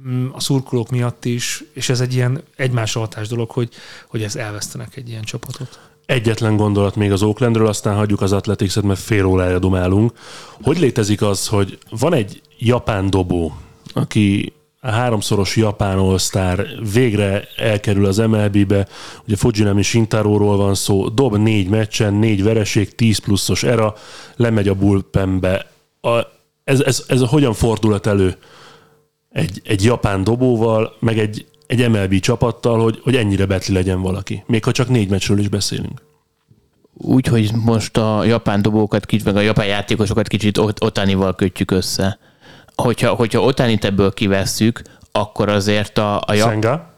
mm, 0.08 0.26
a 0.32 0.40
szurkolók 0.40 0.90
miatt 0.90 1.24
is, 1.24 1.64
és 1.72 1.88
ez 1.88 2.00
egy 2.00 2.14
ilyen 2.14 2.42
egymás 2.56 2.92
hatás 2.92 3.28
dolog, 3.28 3.50
hogy, 3.50 3.68
hogy 4.06 4.22
ez 4.22 4.36
elvesztenek 4.36 4.96
egy 4.96 5.08
ilyen 5.08 5.22
csapatot. 5.22 5.80
Egyetlen 6.06 6.56
gondolat 6.56 6.96
még 6.96 7.12
az 7.12 7.22
Oaklandről, 7.22 7.66
aztán 7.66 7.96
hagyjuk 7.96 8.20
az 8.20 8.32
Athletics-et, 8.32 8.82
mert 8.84 9.00
fél 9.00 9.24
órája 9.24 9.58
domálunk. 9.58 10.12
Hogy 10.62 10.78
létezik 10.78 11.22
az, 11.22 11.46
hogy 11.46 11.78
van 11.90 12.12
egy 12.14 12.42
japán 12.58 13.10
dobó, 13.10 13.56
aki 13.94 14.52
a 14.80 14.90
háromszoros 14.90 15.56
japán 15.56 15.98
all 15.98 16.18
végre 16.92 17.44
elkerül 17.56 18.06
az 18.06 18.16
MLB-be, 18.16 18.88
ugye 19.26 19.36
Fujinami 19.36 19.82
Shintaróról 19.82 20.56
van 20.56 20.74
szó, 20.74 21.08
dob 21.08 21.36
négy 21.36 21.68
meccsen, 21.68 22.14
négy 22.14 22.42
vereség, 22.42 22.94
10 22.94 23.18
pluszos 23.18 23.62
era, 23.62 23.94
lemegy 24.36 24.68
a 24.68 24.74
bullpenbe. 24.74 25.66
A, 26.00 26.18
ez, 26.64 26.80
ez, 26.80 27.04
ez 27.08 27.20
hogyan 27.20 27.52
fordulhat 27.52 28.06
elő 28.06 28.36
egy, 29.30 29.60
egy 29.64 29.84
japán 29.84 30.24
dobóval, 30.24 30.96
meg 31.00 31.18
egy, 31.18 31.46
egy 31.66 31.88
MLB 31.88 32.20
csapattal, 32.20 32.82
hogy, 32.82 33.00
hogy 33.02 33.16
ennyire 33.16 33.46
betli 33.46 33.74
legyen 33.74 34.00
valaki. 34.00 34.42
Még 34.46 34.64
ha 34.64 34.72
csak 34.72 34.88
négy 34.88 35.08
meccsről 35.08 35.38
is 35.38 35.48
beszélünk. 35.48 36.02
Úgy, 36.94 37.26
hogy 37.26 37.50
most 37.54 37.96
a 37.96 38.24
japán 38.24 38.62
dobókat, 38.62 39.06
kicsit, 39.06 39.24
meg 39.24 39.36
a 39.36 39.40
japán 39.40 39.66
játékosokat 39.66 40.28
kicsit 40.28 40.58
ot- 40.58 40.84
otánival 40.84 41.34
kötjük 41.34 41.70
össze. 41.70 42.18
Hogyha, 42.74 43.14
hogyha 43.14 43.40
otánit 43.40 43.84
ebből 43.84 44.12
kivesszük, 44.12 44.82
akkor 45.12 45.48
azért 45.48 45.98
a, 45.98 46.22
a 46.26 46.34
Jap- 46.34 46.50
Senga? 46.50 46.90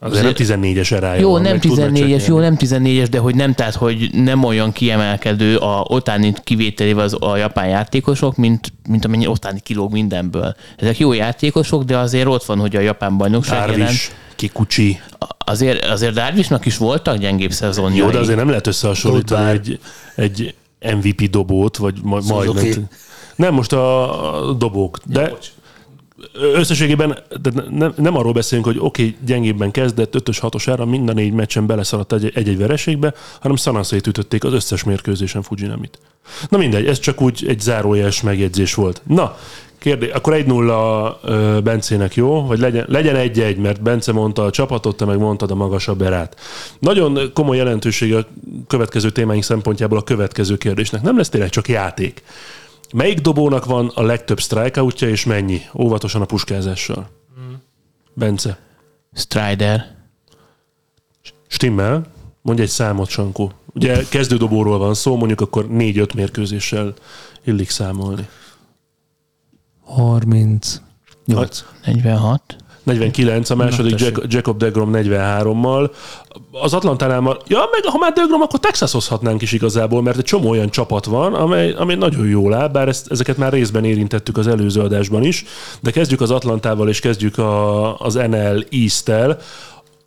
Azért 0.00 0.48
nem 0.48 0.60
14-es 0.60 0.92
erája 0.92 1.20
Jó, 1.20 1.30
van, 1.30 1.42
nem 1.42 1.52
meg 1.52 1.60
tud 1.60 1.78
meccset 1.78 2.06
14-es, 2.06 2.26
jó, 2.26 2.38
nem 2.38 2.56
14-es, 2.58 3.06
de 3.10 3.18
hogy 3.18 3.34
nem, 3.34 3.54
tehát, 3.54 3.74
hogy 3.74 4.10
nem 4.12 4.44
olyan 4.44 4.72
kiemelkedő 4.72 5.56
a 5.56 5.84
otáni 5.88 6.32
kivételével 6.44 7.04
az 7.04 7.16
a 7.20 7.36
japán 7.36 7.68
játékosok, 7.68 8.36
mint, 8.36 8.72
mint 8.88 9.04
amennyi 9.04 9.26
otáni 9.26 9.60
kilóg 9.60 9.92
mindenből. 9.92 10.56
Ezek 10.76 10.98
jó 10.98 11.12
játékosok, 11.12 11.82
de 11.82 11.98
azért 11.98 12.26
ott 12.26 12.44
van, 12.44 12.58
hogy 12.58 12.76
a 12.76 12.80
japán 12.80 13.16
bajnokság 13.16 13.58
jelen, 13.58 13.78
Darvish, 13.78 14.10
Kikuchi. 14.36 15.00
azért, 15.38 15.84
azért 15.84 16.14
Darvishnak 16.14 16.66
is 16.66 16.76
voltak 16.76 17.16
gyengébb 17.16 17.52
szezonjai. 17.52 17.98
Jó, 17.98 18.10
de 18.10 18.18
azért 18.18 18.38
nem 18.38 18.48
lehet 18.48 18.66
összehasonlítani 18.66 19.50
egy, 19.50 19.80
egy 20.14 20.54
MVP 20.96 21.30
dobót, 21.30 21.76
vagy 21.76 21.94
majd, 22.02 22.24
Suzuki. 22.24 22.74
Nem 23.38 23.54
most 23.54 23.72
a 23.72 24.54
dobók, 24.58 24.98
de 25.04 25.36
összességében 26.32 27.18
de 27.42 27.50
nem, 27.70 27.92
nem 27.96 28.16
arról 28.16 28.32
beszélünk, 28.32 28.66
hogy 28.66 28.78
oké, 28.78 29.02
okay, 29.02 29.16
gyengébben 29.26 29.70
kezdett, 29.70 30.14
5-ös, 30.16 30.38
6-os 30.40 30.64
ára, 30.70 30.84
mind 30.84 31.08
a 31.08 31.12
négy 31.12 31.32
meccsen 31.32 31.66
beleszaladt 31.66 32.12
egy- 32.12 32.32
egy-egy 32.34 32.58
vereségbe, 32.58 33.14
hanem 33.40 33.56
szanaszét 33.56 34.06
ütötték 34.06 34.44
az 34.44 34.52
összes 34.52 34.84
mérkőzésen 34.84 35.42
Fujinamit. 35.42 35.98
Na 36.48 36.58
mindegy, 36.58 36.86
ez 36.86 36.98
csak 36.98 37.20
úgy 37.20 37.44
egy 37.48 37.60
zárójeles 37.60 38.22
megjegyzés 38.22 38.74
volt. 38.74 39.02
Na, 39.06 39.36
kérdés, 39.78 40.10
akkor 40.10 40.32
1-0 40.34 41.16
ö, 41.22 41.58
Bencének 41.64 42.14
jó, 42.14 42.46
vagy 42.46 42.58
legyen, 42.58 42.84
legyen 42.88 43.30
1-1, 43.34 43.60
mert 43.60 43.82
Bence 43.82 44.12
mondta 44.12 44.44
a 44.44 44.50
csapatot, 44.50 44.96
te 44.96 45.04
meg 45.04 45.18
mondtad 45.18 45.50
a 45.50 45.54
magasabb 45.54 46.02
erát. 46.02 46.36
Nagyon 46.78 47.18
komoly 47.34 47.56
jelentősége 47.56 48.16
a 48.16 48.26
következő 48.66 49.10
témáink 49.10 49.42
szempontjából 49.42 49.98
a 49.98 50.02
következő 50.02 50.56
kérdésnek. 50.56 51.02
Nem 51.02 51.16
lesz 51.16 51.28
tényleg 51.28 51.50
csak 51.50 51.68
játék. 51.68 52.22
Melyik 52.94 53.20
dobónak 53.20 53.64
van 53.64 53.90
a 53.94 54.02
legtöbb 54.02 54.38
strikeoutja, 54.38 55.08
és 55.08 55.24
mennyi? 55.24 55.60
Óvatosan 55.74 56.22
a 56.22 56.24
puskázással. 56.24 57.10
Bence. 58.14 58.58
Strider. 59.12 59.96
Stimmel? 61.46 62.06
Mondj 62.42 62.62
egy 62.62 62.68
számot, 62.68 63.08
Sankó. 63.08 63.52
Ugye 63.74 64.04
kezdődobóról 64.08 64.78
van 64.78 64.94
szó, 64.94 65.16
mondjuk 65.16 65.40
akkor 65.40 65.66
4-5 65.70 66.14
mérkőzéssel 66.14 66.94
illik 67.44 67.70
számolni. 67.70 68.28
30. 69.84 70.80
8. 71.24 71.64
46. 71.84 72.56
49, 72.88 73.50
a 73.50 73.56
második. 73.56 74.00
Jack, 74.00 74.22
Jacob 74.28 74.58
DeGrom 74.58 74.90
43-mal. 74.94 75.90
Az 76.50 76.74
Atlantánál 76.74 77.20
már, 77.20 77.36
ja, 77.46 77.68
meg 77.70 77.84
ha 77.84 77.98
már 77.98 78.12
DeGrom, 78.12 78.40
akkor 78.40 78.60
Texashozhatnánk 78.60 79.42
is 79.42 79.52
igazából, 79.52 80.02
mert 80.02 80.18
egy 80.18 80.24
csomó 80.24 80.48
olyan 80.48 80.70
csapat 80.70 81.04
van, 81.04 81.34
amely, 81.34 81.72
amely 81.72 81.96
nagyon 81.96 82.26
jól 82.26 82.54
áll, 82.54 82.68
bár 82.68 82.88
ezt, 82.88 83.10
ezeket 83.10 83.36
már 83.36 83.52
részben 83.52 83.84
érintettük 83.84 84.36
az 84.38 84.46
előző 84.46 84.80
adásban 84.80 85.22
is, 85.24 85.44
de 85.80 85.90
kezdjük 85.90 86.20
az 86.20 86.30
Atlantával, 86.30 86.88
és 86.88 87.00
kezdjük 87.00 87.38
a, 87.38 87.96
az 87.98 88.14
NL 88.14 88.64
East-tel. 88.70 89.38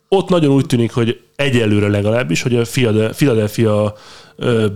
Ott 0.08 0.28
nagyon 0.28 0.50
úgy 0.50 0.66
tűnik, 0.66 0.92
hogy 0.92 1.20
egyelőre 1.36 1.88
legalábbis, 1.88 2.42
hogy 2.42 2.56
a 2.56 2.62
Philadel- 2.62 3.16
Philadelphia 3.16 3.94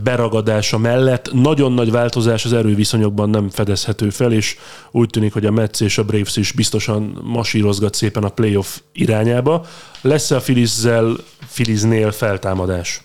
beragadása 0.03 0.79
mellett 0.79 1.33
nagyon 1.33 1.73
nagy 1.73 1.91
változás 1.91 2.45
az 2.45 2.53
erőviszonyokban 2.53 3.31
nem 3.31 3.49
fedezhető 3.49 4.11
fel, 4.11 4.33
és 4.33 4.57
úgy 4.91 5.11
tűnik, 5.11 5.33
hogy 5.33 5.47
a 5.47 5.51
Mets 5.51 5.81
és 5.81 5.99
a 5.99 6.05
Braves 6.05 6.37
is 6.37 6.53
biztosan 6.53 7.19
masírozgat 7.23 7.95
szépen 7.95 8.23
a 8.23 8.29
playoff 8.29 8.79
irányába. 8.93 9.65
Lesz-e 10.01 10.37
a 10.37 10.41
Phillies-zel, 10.41 11.17
Phillies-nél 11.53 12.11
feltámadás? 12.11 13.03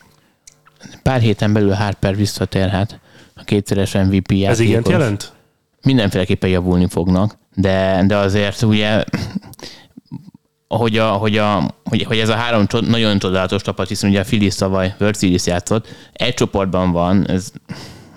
Pár 1.03 1.21
héten 1.21 1.53
belül 1.53 1.71
Harper 1.71 2.15
visszatérhet. 2.15 2.99
A 3.35 3.43
kétszeres 3.43 3.93
MVP 3.93 4.31
játékos. 4.31 4.49
Ez 4.51 4.59
igent 4.59 4.87
jelent? 4.89 5.33
mindenféleképpen 5.83 6.49
javulni 6.49 6.87
fognak, 6.89 7.37
de, 7.55 8.03
de 8.07 8.17
azért 8.17 8.61
ugye 8.61 9.03
hogy, 10.77 10.97
a, 10.97 11.11
hogy, 11.11 11.37
a, 11.37 11.75
hogy, 11.83 12.03
hogy 12.03 12.17
ez 12.17 12.29
a 12.29 12.35
három 12.35 12.67
csod, 12.67 12.87
nagyon 12.87 13.19
csodálatos 13.19 13.61
csapat, 13.61 13.87
hiszen 13.87 14.09
ugye 14.09 14.19
a 14.19 14.23
Phillies 14.23 14.55
tavaly 14.55 14.95
World 14.99 15.17
Series 15.17 15.45
játszott, 15.45 15.87
egy 16.13 16.33
csoportban 16.33 16.91
van, 16.91 17.27
ez, 17.27 17.51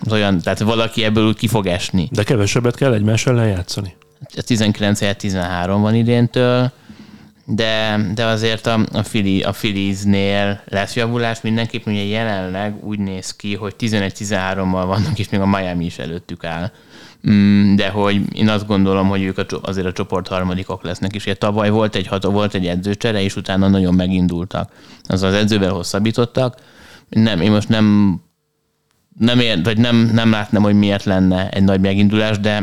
ez 0.05 0.13
olyan, 0.13 0.41
tehát 0.41 0.59
valaki 0.59 1.05
ebből 1.05 1.27
úgy 1.27 1.37
ki 1.37 1.47
fog 1.47 1.67
esni. 1.67 2.09
De 2.13 2.23
kevesebbet 2.23 2.77
kell 2.77 2.93
egymás 2.93 3.27
ellen 3.27 3.49
játszani. 3.49 3.95
Ez 4.35 4.45
19 4.45 5.01
helyett 5.01 5.19
13 5.19 5.81
van 5.81 5.95
idéntől, 5.95 6.73
de, 7.47 8.01
de 8.15 8.25
azért 8.25 8.67
a, 8.67 8.79
a, 8.93 9.01
Philly, 9.01 9.43
a 9.43 9.51
Philliesnél 9.51 10.61
lesz 10.65 10.97
javulás 10.97 11.41
mindenképp, 11.41 11.87
ugye 11.87 12.05
jelenleg 12.05 12.85
úgy 12.85 12.99
néz 12.99 13.37
ki, 13.37 13.55
hogy 13.55 13.75
11-13-mal 13.79 14.85
vannak, 14.87 15.19
és 15.19 15.29
még 15.29 15.41
a 15.41 15.47
Miami 15.47 15.85
is 15.85 15.99
előttük 15.99 16.45
áll. 16.45 16.71
Mm, 17.31 17.75
De 17.75 17.89
hogy 17.89 18.37
én 18.37 18.49
azt 18.49 18.67
gondolom, 18.67 19.09
hogy 19.09 19.23
ők 19.23 19.39
a, 19.39 19.45
azért 19.63 19.87
a 19.87 19.93
csoport 19.93 20.29
harmadikok 20.29 20.83
lesznek, 20.83 21.15
és 21.15 21.25
ugye 21.25 21.35
tavaly 21.35 21.71
volt 21.71 21.95
egy, 21.95 22.09
volt 22.21 22.55
egy 22.55 22.67
edzőcsere, 22.67 23.23
és 23.23 23.37
utána 23.37 23.69
nagyon 23.69 23.95
megindultak. 23.95 24.71
Az 25.03 25.23
az 25.23 25.35
edzővel 25.35 25.71
hosszabbítottak. 25.71 26.57
Nem, 27.09 27.41
én 27.41 27.51
most 27.51 27.69
nem 27.69 28.19
nem, 29.19 29.41
ér, 29.41 29.63
vagy 29.63 29.79
nem, 29.79 30.11
nem 30.13 30.31
látnám, 30.31 30.63
hogy 30.63 30.75
miért 30.75 31.05
lenne 31.05 31.49
egy 31.49 31.63
nagy 31.63 31.81
megindulás, 31.81 32.39
de, 32.39 32.63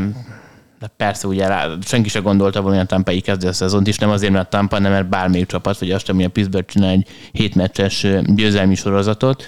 de 0.78 0.86
persze 0.96 1.26
ugye 1.26 1.46
rá, 1.46 1.68
senki 1.84 2.08
se 2.08 2.18
gondolta 2.18 2.60
volna, 2.60 2.76
hogy 2.76 2.84
a 2.84 2.88
Tampa 2.88 3.12
így 3.12 3.22
kezdi 3.22 3.46
a 3.46 3.52
szezont 3.52 3.86
is, 3.86 3.98
nem 3.98 4.10
azért, 4.10 4.32
mert 4.32 4.50
Tampa, 4.50 4.78
nem 4.78 4.92
mert 4.92 5.08
bármelyik 5.08 5.46
csapat, 5.46 5.78
vagy 5.78 5.90
azt, 5.90 6.08
ami 6.08 6.24
a 6.24 6.28
Pittsburgh 6.28 6.68
csinál 6.68 6.90
egy 6.90 7.08
hétmeccses 7.32 8.06
győzelmi 8.24 8.74
sorozatot, 8.74 9.44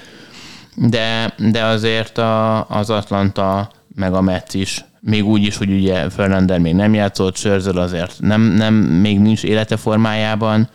de, 0.77 1.35
de 1.50 1.64
azért 1.64 2.18
a, 2.18 2.66
az 2.68 2.90
Atlanta 2.90 3.70
meg 3.94 4.14
a 4.14 4.20
Mets 4.20 4.55
is, 4.55 4.85
még 5.05 5.25
úgy 5.25 5.43
is, 5.43 5.57
hogy 5.57 5.71
ugye 5.71 6.11
Fernander 6.11 6.59
még 6.59 6.75
nem 6.75 6.95
játszott, 6.95 7.37
Scherzer 7.37 7.77
azért 7.77 8.17
nem, 8.21 8.40
nem, 8.40 8.75
még 8.75 9.21
nincs 9.21 9.45
élete 9.45 9.77
formájában, 9.77 10.69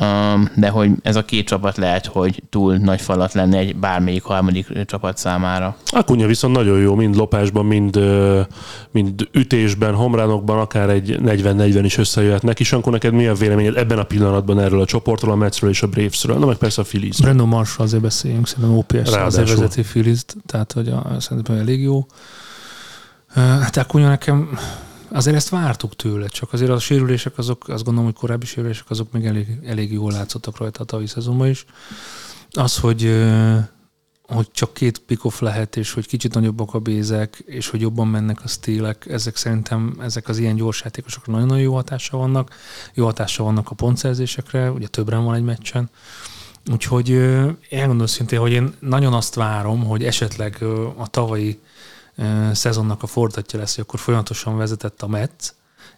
Um, 0.00 0.50
de 0.54 0.68
hogy 0.68 0.90
ez 1.02 1.16
a 1.16 1.24
két 1.24 1.46
csapat 1.46 1.76
lehet, 1.76 2.06
hogy 2.06 2.42
túl 2.50 2.76
nagy 2.76 3.00
falat 3.00 3.32
lenne 3.32 3.58
egy 3.58 3.76
bármelyik 3.76 4.22
harmadik 4.22 4.84
csapat 4.84 5.16
számára. 5.16 5.76
Akunya 5.86 6.26
viszont 6.26 6.56
nagyon 6.56 6.78
jó, 6.78 6.94
mind 6.94 7.16
lopásban, 7.16 7.66
mind, 7.66 8.00
mind 8.90 9.28
ütésben, 9.32 9.94
homránokban, 9.94 10.58
akár 10.58 10.90
egy 10.90 11.18
40-40 11.24 11.80
is 11.84 11.98
összejöhet 11.98 12.42
neki. 12.42 12.64
Sankó, 12.64 12.90
neked 12.90 13.12
mi 13.12 13.26
a 13.26 13.34
véleményed 13.34 13.76
ebben 13.76 13.98
a 13.98 14.04
pillanatban 14.04 14.60
erről 14.60 14.80
a 14.80 14.84
csoportról, 14.84 15.32
a 15.32 15.36
Metsről 15.36 15.70
és 15.70 15.82
a 15.82 15.86
Bravesről? 15.86 16.38
Na 16.38 16.46
meg 16.46 16.56
persze 16.56 16.80
a 16.80 16.84
Phillies. 16.84 17.20
Brandon 17.20 17.48
Marshall 17.48 17.86
azért 17.86 18.02
beszéljünk, 18.02 18.46
szerintem 18.46 18.76
OPS 18.76 18.94
azért 18.94 19.14
Ráadásul. 19.14 19.56
vezeti 19.56 19.82
Phillies-t, 19.82 20.36
tehát 20.46 20.72
hogy 20.72 20.88
a, 20.88 21.16
szerintem 21.18 21.56
elég 21.56 21.82
jó. 21.82 22.06
Hát 23.36 23.76
Akunya 23.76 24.08
nekem 24.08 24.58
azért 25.08 25.36
ezt 25.36 25.48
vártuk 25.48 25.96
tőle, 25.96 26.26
csak 26.28 26.52
azért 26.52 26.70
a 26.70 26.78
sérülések 26.78 27.38
azok, 27.38 27.68
azt 27.68 27.84
gondolom, 27.84 28.10
hogy 28.10 28.20
korábbi 28.20 28.46
sérülések 28.46 28.90
azok 28.90 29.12
még 29.12 29.24
elég, 29.24 29.58
elég 29.66 29.92
jól 29.92 30.12
látszottak 30.12 30.58
rajta 30.58 30.80
a 30.80 30.84
tavalyi 30.84 31.06
szezonban 31.06 31.48
is. 31.48 31.64
Az, 32.50 32.78
hogy 32.78 33.24
hogy 34.22 34.50
csak 34.50 34.74
két 34.74 34.98
pick-off 34.98 35.40
lehet, 35.40 35.76
és 35.76 35.92
hogy 35.92 36.06
kicsit 36.06 36.34
nagyobbak 36.34 36.74
a 36.74 36.78
bézek, 36.78 37.42
és 37.46 37.68
hogy 37.68 37.80
jobban 37.80 38.08
mennek 38.08 38.42
a 38.44 38.48
stílek, 38.48 39.06
ezek 39.08 39.36
szerintem, 39.36 39.96
ezek 40.00 40.28
az 40.28 40.38
ilyen 40.38 40.56
gyors 40.56 40.80
játékosok 40.84 41.26
nagyon-nagyon 41.26 41.62
jó 41.62 41.74
hatással 41.74 42.20
vannak, 42.20 42.54
jó 42.94 43.04
hatással 43.04 43.44
vannak 43.44 43.70
a 43.70 43.74
pontszerzésekre, 43.74 44.70
ugye 44.70 44.86
többre 44.86 45.16
van 45.16 45.34
egy 45.34 45.44
meccsen, 45.44 45.90
Úgyhogy 46.72 47.10
elmondom 47.70 48.06
szintén, 48.06 48.38
hogy 48.38 48.52
én 48.52 48.74
nagyon 48.78 49.12
azt 49.12 49.34
várom, 49.34 49.84
hogy 49.84 50.04
esetleg 50.04 50.62
a 50.96 51.06
tavalyi 51.06 51.60
szezonnak 52.52 53.02
a 53.02 53.06
fordatja 53.06 53.58
lesz, 53.58 53.74
hogy 53.74 53.84
akkor 53.86 54.00
folyamatosan 54.00 54.56
vezetett 54.56 55.02
a 55.02 55.06
Metsz, 55.06 55.54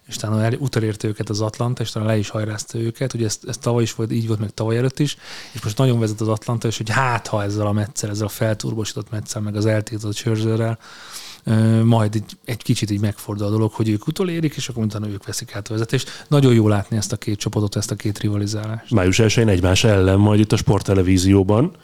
és 0.07 0.15
utána 0.15 0.43
el, 0.43 0.53
utolérte 0.53 1.07
őket 1.07 1.29
az 1.29 1.41
Atlanta, 1.41 1.81
és 1.81 1.91
talán 1.91 2.07
le 2.07 2.17
is 2.17 2.29
hajrázta 2.29 2.77
őket. 2.77 3.13
Ugye 3.13 3.25
ez, 3.25 3.39
ez 3.47 3.57
tavaly 3.57 3.83
is 3.83 3.95
volt, 3.95 4.11
így 4.11 4.27
volt, 4.27 4.39
meg 4.39 4.49
tavaly 4.53 4.77
előtt 4.77 4.99
is, 4.99 5.17
és 5.51 5.61
most 5.61 5.77
nagyon 5.77 5.99
vezet 5.99 6.21
az 6.21 6.27
Atlanta, 6.27 6.67
és 6.67 6.77
hogy 6.77 6.89
hát, 6.89 7.27
ha 7.27 7.43
ezzel 7.43 7.67
a 7.67 7.71
metszel, 7.71 8.09
ezzel 8.09 8.25
a 8.25 8.29
felturbosított 8.29 9.09
metszel, 9.11 9.41
meg 9.41 9.55
az 9.55 9.65
eltiltott 9.65 10.15
Scherzerrel, 10.15 10.79
majd 11.83 12.15
egy, 12.15 12.37
egy 12.45 12.63
kicsit 12.63 12.91
így 12.91 12.99
megfordul 12.99 13.45
a 13.45 13.49
dolog, 13.49 13.71
hogy 13.71 13.89
ők 13.89 14.07
utolérik, 14.07 14.55
és 14.55 14.69
akkor 14.69 14.83
utána 14.83 15.07
ők 15.07 15.25
veszik 15.25 15.55
át 15.55 15.67
a 15.67 15.73
vezetést. 15.73 16.25
Nagyon 16.27 16.53
jó 16.53 16.67
látni 16.67 16.97
ezt 16.97 17.11
a 17.11 17.17
két 17.17 17.39
csapatot, 17.39 17.75
ezt 17.75 17.91
a 17.91 17.95
két 17.95 18.19
rivalizálást. 18.19 18.91
Május 18.91 19.19
1 19.19 19.37
egymás 19.37 19.83
ellen, 19.83 20.19
majd 20.19 20.39
itt 20.39 20.51
a 20.51 20.57
sporttelevízióban. 20.57 21.75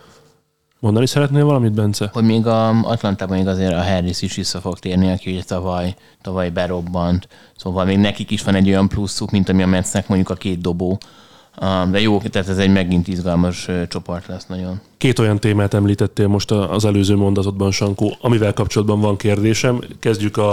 Mondani 0.86 1.08
szeretnél 1.08 1.46
valamit, 1.46 1.72
Bence? 1.72 2.10
Hogy 2.14 2.24
még 2.24 2.48
a 2.48 2.70
Atlantában 2.70 3.38
még 3.38 3.48
azért 3.48 3.74
a 3.74 3.84
Harris 3.84 4.22
is 4.22 4.36
vissza 4.36 4.60
fog 4.60 4.80
térni, 4.80 5.12
aki 5.12 5.32
ugye 5.32 5.44
tavaly, 5.44 5.96
tavaly 6.22 6.50
berobbant. 6.50 7.28
Szóval 7.56 7.86
még 7.86 7.98
nekik 7.98 8.32
is 8.32 8.44
van 8.44 8.56
egy 8.56 8.68
olyan 8.68 8.88
pluszuk, 8.88 9.32
mint 9.32 9.50
ami 9.50 9.64
a 9.64 9.68
Metsznek 9.68 10.08
mondjuk 10.08 10.30
a 10.30 10.34
két 10.34 10.62
dobó. 10.62 10.98
De 11.92 12.02
jó, 12.02 12.22
tehát 12.22 12.50
ez 12.50 12.58
egy 12.58 12.72
megint 12.72 13.08
izgalmas 13.08 13.70
csoport 13.88 14.28
lesz 14.28 14.46
nagyon. 14.46 14.82
Két 14.98 15.20
olyan 15.20 15.40
témát 15.40 15.74
említettél 15.74 16.28
most 16.28 16.52
az 16.52 16.86
előző 16.86 17.16
mondatodban, 17.16 17.72
Sankó, 17.72 18.18
amivel 18.22 18.54
kapcsolatban 18.54 19.00
van 19.00 19.18
kérdésem. 19.18 19.82
Kezdjük 20.00 20.38
a, 20.38 20.52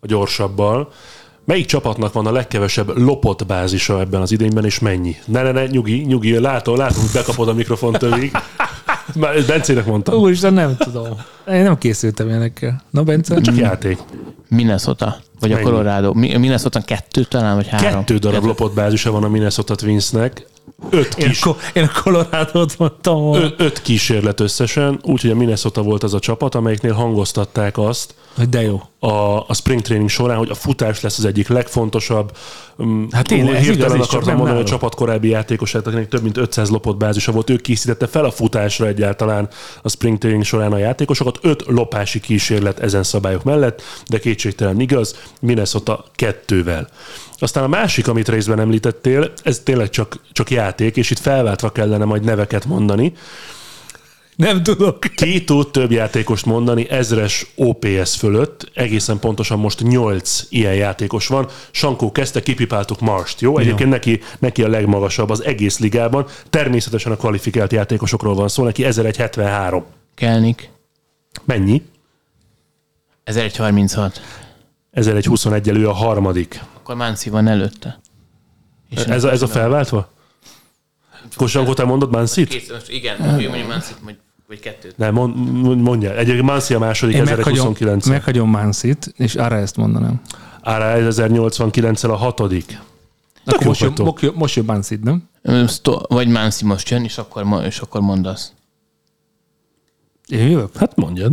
a 0.00 0.06
gyorsabbal. 0.06 0.92
Melyik 1.44 1.66
csapatnak 1.66 2.12
van 2.12 2.26
a 2.26 2.32
legkevesebb 2.32 2.98
lopott 2.98 3.46
bázisa 3.46 4.00
ebben 4.00 4.20
az 4.20 4.32
idényben, 4.32 4.64
és 4.64 4.78
mennyi? 4.78 5.16
Ne, 5.24 5.42
ne, 5.42 5.52
ne, 5.52 5.66
nyugi, 5.66 6.00
nyugi, 6.00 6.38
látom, 6.38 6.76
látom, 6.76 7.00
hogy 7.00 7.12
bekapod 7.12 7.48
a 7.48 7.54
mikrofon 7.54 7.92
tövig. 7.92 8.32
Már 9.14 9.44
Bencének 9.46 9.86
mondtam. 9.86 10.14
Úristen, 10.14 10.52
nem 10.52 10.76
tudom. 10.76 11.08
Én 11.48 11.62
nem 11.62 11.78
készültem 11.78 12.28
ilyenekkel. 12.28 12.82
Na, 12.90 13.02
Bence? 13.02 13.40
Csak 13.40 13.56
játék. 13.56 13.98
Minnesota? 14.48 15.16
Vagy 15.40 15.50
Mennyi? 15.50 15.62
a 15.62 15.64
Colorado? 15.64 16.12
Minnesota 16.12 16.80
kettő 16.80 17.24
talán, 17.24 17.54
vagy 17.54 17.68
három? 17.68 17.90
Kettő 17.90 18.18
darab 18.18 18.44
lopott 18.44 18.74
bázisa 18.74 19.10
van 19.10 19.24
a 19.24 19.28
Minnesota 19.28 19.74
Twinsnek. 19.74 20.46
Öt 20.90 21.14
kis... 21.14 21.46
Én, 21.46 21.52
a, 21.52 21.78
én 21.78 21.90
a 21.94 22.00
Colorado-t 22.02 22.78
mondtam 22.78 23.32
Ö, 23.32 23.46
öt 23.56 23.82
kísérlet 23.82 24.40
összesen, 24.40 25.00
úgyhogy 25.02 25.30
a 25.30 25.34
Minnesota 25.34 25.82
volt 25.82 26.02
az 26.02 26.14
a 26.14 26.18
csapat, 26.18 26.54
amelyiknél 26.54 26.92
hangoztatták 26.92 27.78
azt, 27.78 28.14
hogy 28.36 28.48
de 28.48 28.62
jó. 28.62 28.82
A, 28.98 29.44
a 29.46 29.54
spring 29.54 29.80
training 29.80 30.10
során, 30.10 30.36
hogy 30.36 30.50
a 30.50 30.54
futás 30.54 31.00
lesz 31.00 31.18
az 31.18 31.24
egyik 31.24 31.48
legfontosabb. 31.48 32.36
Mm, 32.82 33.04
hát 33.10 33.26
tényleg, 33.26 33.54
ez 33.54 33.62
Hirtelen 33.62 33.94
igaz, 33.94 34.08
akartam 34.08 34.36
mondani, 34.36 34.56
hogy 34.56 34.66
a 34.66 34.68
csapat 34.68 34.94
korábbi 34.94 35.28
játékosát, 35.28 35.86
akinek 35.86 36.08
több 36.08 36.22
mint 36.22 36.36
500 36.36 36.70
lopott 36.70 36.96
bázisa 36.96 37.32
volt, 37.32 37.50
ők 37.50 37.60
készítette 37.60 38.06
fel 38.06 38.24
a 38.24 38.30
futásra 38.30 38.86
egyáltalán 38.86 39.48
a 39.82 39.88
spring 39.88 40.18
training 40.18 40.44
során 40.44 40.72
a 40.72 40.78
játékosokat. 40.78 41.38
Öt 41.42 41.64
lopási 41.66 42.20
kísérlet 42.20 42.78
ezen 42.78 43.02
szabályok 43.02 43.44
mellett, 43.44 43.82
de 44.08 44.18
kétségtelen 44.18 44.80
igaz, 44.80 45.16
Minnesota 45.40 46.04
kettővel. 46.14 46.88
Aztán 47.38 47.64
a 47.64 47.68
másik, 47.68 48.08
amit 48.08 48.28
részben 48.28 48.60
említettél, 48.60 49.32
ez 49.42 49.58
tényleg 49.58 49.90
csak, 49.90 50.20
csak 50.32 50.50
játék, 50.50 50.96
és 50.96 51.10
itt 51.10 51.18
felváltva 51.18 51.70
kellene 51.70 52.04
majd 52.04 52.24
neveket 52.24 52.64
mondani. 52.64 53.12
Nem 54.40 54.62
tudok. 54.62 55.00
Ki 55.14 55.44
tud 55.44 55.70
több 55.70 55.90
játékost 55.90 56.46
mondani 56.46 56.90
ezres 56.90 57.46
OPS 57.56 58.16
fölött, 58.16 58.70
egészen 58.74 59.18
pontosan 59.18 59.58
most 59.58 59.82
nyolc 59.82 60.42
ilyen 60.48 60.74
játékos 60.74 61.26
van. 61.26 61.48
Sankó 61.70 62.12
kezdte, 62.12 62.42
kipipáltuk 62.42 63.00
Marst, 63.00 63.40
jó? 63.40 63.58
Egyébként 63.58 63.90
neki, 63.90 64.20
neki 64.38 64.62
a 64.62 64.68
legmagasabb 64.68 65.30
az 65.30 65.44
egész 65.44 65.78
ligában. 65.78 66.26
Természetesen 66.50 67.12
a 67.12 67.16
kvalifikált 67.16 67.72
játékosokról 67.72 68.34
van 68.34 68.48
szó, 68.48 68.64
neki 68.64 68.84
1173. 68.84 69.84
Kelnik. 70.14 70.70
Mennyi? 71.44 71.82
1136. 73.24 74.20
1121 74.90 75.68
elő 75.68 75.88
a 75.88 75.92
harmadik. 75.92 76.64
Akkor 76.76 76.94
Mánci 76.94 77.30
van 77.30 77.46
előtte. 77.48 78.00
És 78.88 79.02
ez, 79.02 79.24
a, 79.24 79.30
ez 79.30 79.42
a 79.42 79.48
felváltva? 79.48 80.10
Akkor 81.34 81.48
Sankó, 81.48 81.74
te 81.74 81.84
mondod 81.84 82.10
Mansit? 82.10 82.72
Igen, 82.88 83.16
mondjuk 83.20 83.66
Mansit, 83.66 83.96
vagy, 84.04 84.16
vagy 84.48 84.60
kettőt. 84.60 84.96
Nem, 84.96 85.14
mond, 85.14 85.80
mondja. 85.80 86.16
Egyébként 86.16 86.46
Mansi 86.46 86.74
a 86.74 86.78
második, 86.78 87.16
1129 87.16 88.06
Meghagyom 88.06 88.50
Mansit, 88.50 89.12
és 89.16 89.34
arra 89.34 89.56
ezt 89.56 89.76
mondanám. 89.76 90.20
Ára 90.62 90.84
1089 90.84 92.02
a 92.02 92.16
hatodik. 92.16 92.80
Akkor 93.44 93.66
most, 93.66 93.80
jön, 93.80 93.92
most, 93.96 94.34
most 94.34 94.56
jön 94.56 94.64
Mansit, 94.64 95.02
nem? 95.02 95.28
Vagy 96.08 96.28
Mansi 96.28 96.64
most 96.64 96.88
jön, 96.88 97.04
és 97.04 97.18
akkor, 97.18 97.62
és 97.64 97.78
akkor 97.78 98.00
mondasz. 98.00 98.52
Én 100.26 100.48
jövök? 100.48 100.76
Hát 100.76 100.96
mondjad. 100.96 101.32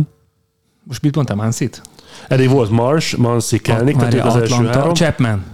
Most 0.82 1.02
mit 1.02 1.14
mondtam, 1.14 1.36
Mansit? 1.36 1.82
Eddig 2.28 2.48
volt 2.48 2.70
Mars, 2.70 3.16
Mansi, 3.16 3.58
Kelnick, 3.58 3.98
tehát 3.98 4.14
ők 4.14 4.24
az 4.24 4.36
első 4.36 4.66
három. 4.66 4.94
Chapman. 4.94 5.44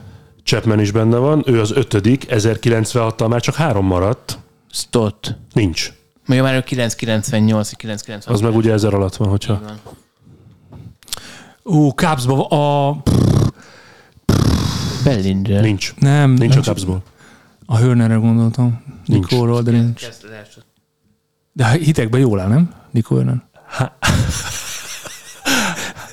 Chapman 0.42 0.80
is 0.80 0.90
benne 0.90 1.16
van, 1.16 1.42
ő 1.46 1.60
az 1.60 1.72
ötödik, 1.72 2.26
1096-tal 2.28 3.28
már 3.28 3.40
csak 3.40 3.54
három 3.54 3.86
maradt. 3.86 4.38
Stott. 4.70 5.36
Nincs. 5.52 5.92
Még 6.26 6.40
már 6.40 6.54
ő 6.54 6.60
998, 6.60 7.70
998. 7.70 8.26
Az 8.26 8.40
meg 8.40 8.56
ugye 8.56 8.72
ezer 8.72 8.94
alatt 8.94 9.16
van, 9.16 9.28
hogyha... 9.28 9.60
Ó, 11.64 11.90
Cubsba 11.90 12.46
a... 12.46 12.96
Bellinger. 15.04 15.62
Nincs. 15.62 15.94
Nem. 15.98 16.30
Nincs 16.30 16.56
a 16.56 16.60
Cubsból. 16.60 17.02
A 17.66 17.76
Hörnerre 17.76 18.14
gondoltam. 18.14 18.82
Nikóról, 19.06 19.62
de 19.62 19.70
nincs. 19.70 20.08
De 21.52 21.68
hitekben 21.70 22.20
jól 22.20 22.40
áll, 22.40 22.48
nem? 22.48 22.74
Nikó 22.90 23.14
Hörner. 23.14 23.42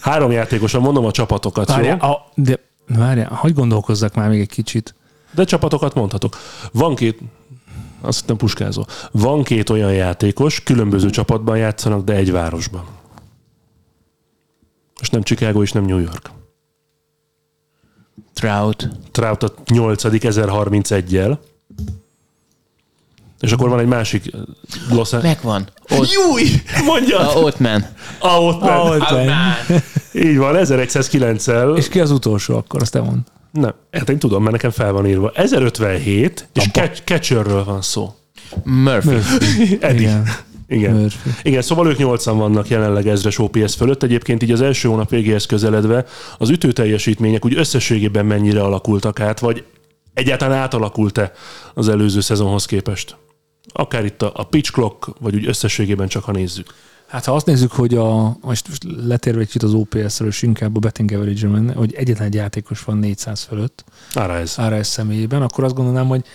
Három 0.02 0.32
játékosan 0.32 0.82
mondom 0.82 1.06
a 1.06 1.12
csapatokat, 1.12 1.68
Várjál, 1.68 1.98
jó? 2.02 2.08
A, 2.10 2.32
de 2.36 2.60
várjál, 2.88 3.34
hogy 3.34 3.54
gondolkozzak 3.54 4.16
már 4.16 4.30
még 4.30 4.40
egy 4.40 4.50
kicsit. 4.50 4.96
De 5.32 5.44
csapatokat 5.44 5.94
mondhatok. 5.94 6.38
Van 6.72 6.96
két, 6.96 7.20
azt 8.02 8.20
hittem 8.20 8.38
puskázó. 8.38 8.86
Van 9.12 9.44
két 9.44 9.70
olyan 9.70 9.94
játékos, 9.94 10.64
különböző 10.64 11.10
csapatban 11.10 11.58
játszanak, 11.58 12.04
de 12.04 12.14
egy 12.14 12.32
városban. 12.32 12.86
És 15.02 15.10
nem 15.10 15.24
Chicago 15.24 15.62
és 15.62 15.72
nem 15.72 15.86
New 15.86 16.00
York. 16.00 16.30
Trout. 18.34 18.90
Trout 19.12 19.44
a 19.44 19.54
8. 19.66 20.04
1031-jel. 20.06 21.38
És 23.40 23.52
akkor 23.52 23.70
van 23.70 23.80
egy 23.80 23.88
másik 23.88 24.32
Los 24.90 25.10
Megvan. 25.10 25.68
Ott... 25.90 26.12
Júj! 26.12 26.44
Mondja! 26.86 27.34
Ottman. 27.34 27.86
A 28.22 28.42
Ottman. 28.42 28.70
A 28.70 28.96
Ottman. 28.96 29.32
Így 30.28 30.38
van, 30.38 30.56
1109-el. 30.58 31.78
És 31.78 31.90
ki 31.90 32.00
az 32.00 32.12
utolsó 32.12 32.56
akkor, 32.56 32.82
azt 32.82 32.92
te 32.92 33.02
mond. 33.02 33.20
Nem, 33.52 33.74
hát 33.92 34.10
én 34.10 34.20
tudom, 34.20 34.42
mert 34.42 34.52
nekem 34.52 34.72
fel 34.72 34.92
van 34.92 35.08
írva. 35.08 35.32
1057, 35.36 36.50
és 36.54 36.70
catcherről 37.04 37.64
van 37.64 37.82
szó. 37.82 38.14
Murphy. 38.64 39.10
Murphy. 39.10 39.78
Eddie. 39.82 40.00
Igen. 40.00 40.24
Igen. 40.68 40.94
Murphy. 40.94 41.30
Igen, 41.42 41.62
szóval 41.62 41.88
ők 41.88 41.98
80 41.98 42.38
vannak 42.38 42.68
jelenleg 42.68 43.08
ezres 43.08 43.40
OPS 43.40 43.76
fölött. 43.76 44.04
Egyébként 44.04 44.44
így 44.44 44.52
az 44.52 44.62
első 44.62 44.88
hónap 44.88 45.10
végéhez 45.10 45.46
közeledve 45.46 46.06
az 46.38 46.50
ütő 46.50 46.72
teljesítmények 46.72 47.46
úgy 47.46 47.58
összességében 47.58 48.26
mennyire 48.26 48.62
alakultak 48.62 49.20
át, 49.20 49.40
vagy 49.40 49.64
egyáltalán 50.14 50.58
átalakult-e 50.58 51.32
az 51.74 51.90
előző 51.90 52.20
szezonhoz 52.20 52.66
képest? 52.66 53.16
Akár 53.74 54.06
itt 54.06 54.22
a, 54.22 54.32
a 54.36 54.44
pitch 54.44 54.72
clock, 54.72 55.10
vagy 55.20 55.36
úgy 55.36 55.48
összességében 55.48 56.08
csak 56.08 56.24
ha 56.24 56.32
nézzük. 56.32 56.74
Hát 57.12 57.26
ha 57.26 57.36
azt 57.36 57.46
nézzük, 57.46 57.72
hogy 57.72 57.96
a, 57.96 58.38
most, 58.42 58.68
letérve 59.08 59.40
egy 59.40 59.46
kicsit 59.46 59.64
az 59.64 59.74
OPS-ről, 59.74 60.28
és 60.28 60.42
inkább 60.42 60.76
a 60.76 60.80
betting 60.80 61.12
average 61.12 61.48
menne, 61.48 61.74
hogy 61.74 61.94
egyetlen 61.94 62.28
egy 62.28 62.34
játékos 62.34 62.84
van 62.84 62.98
400 62.98 63.42
fölött. 63.42 63.84
Áráez. 64.14 64.54
Áráez 64.58 64.88
személyében, 64.88 65.42
akkor 65.42 65.64
azt 65.64 65.74
gondolnám, 65.74 66.08
hogy 66.08 66.26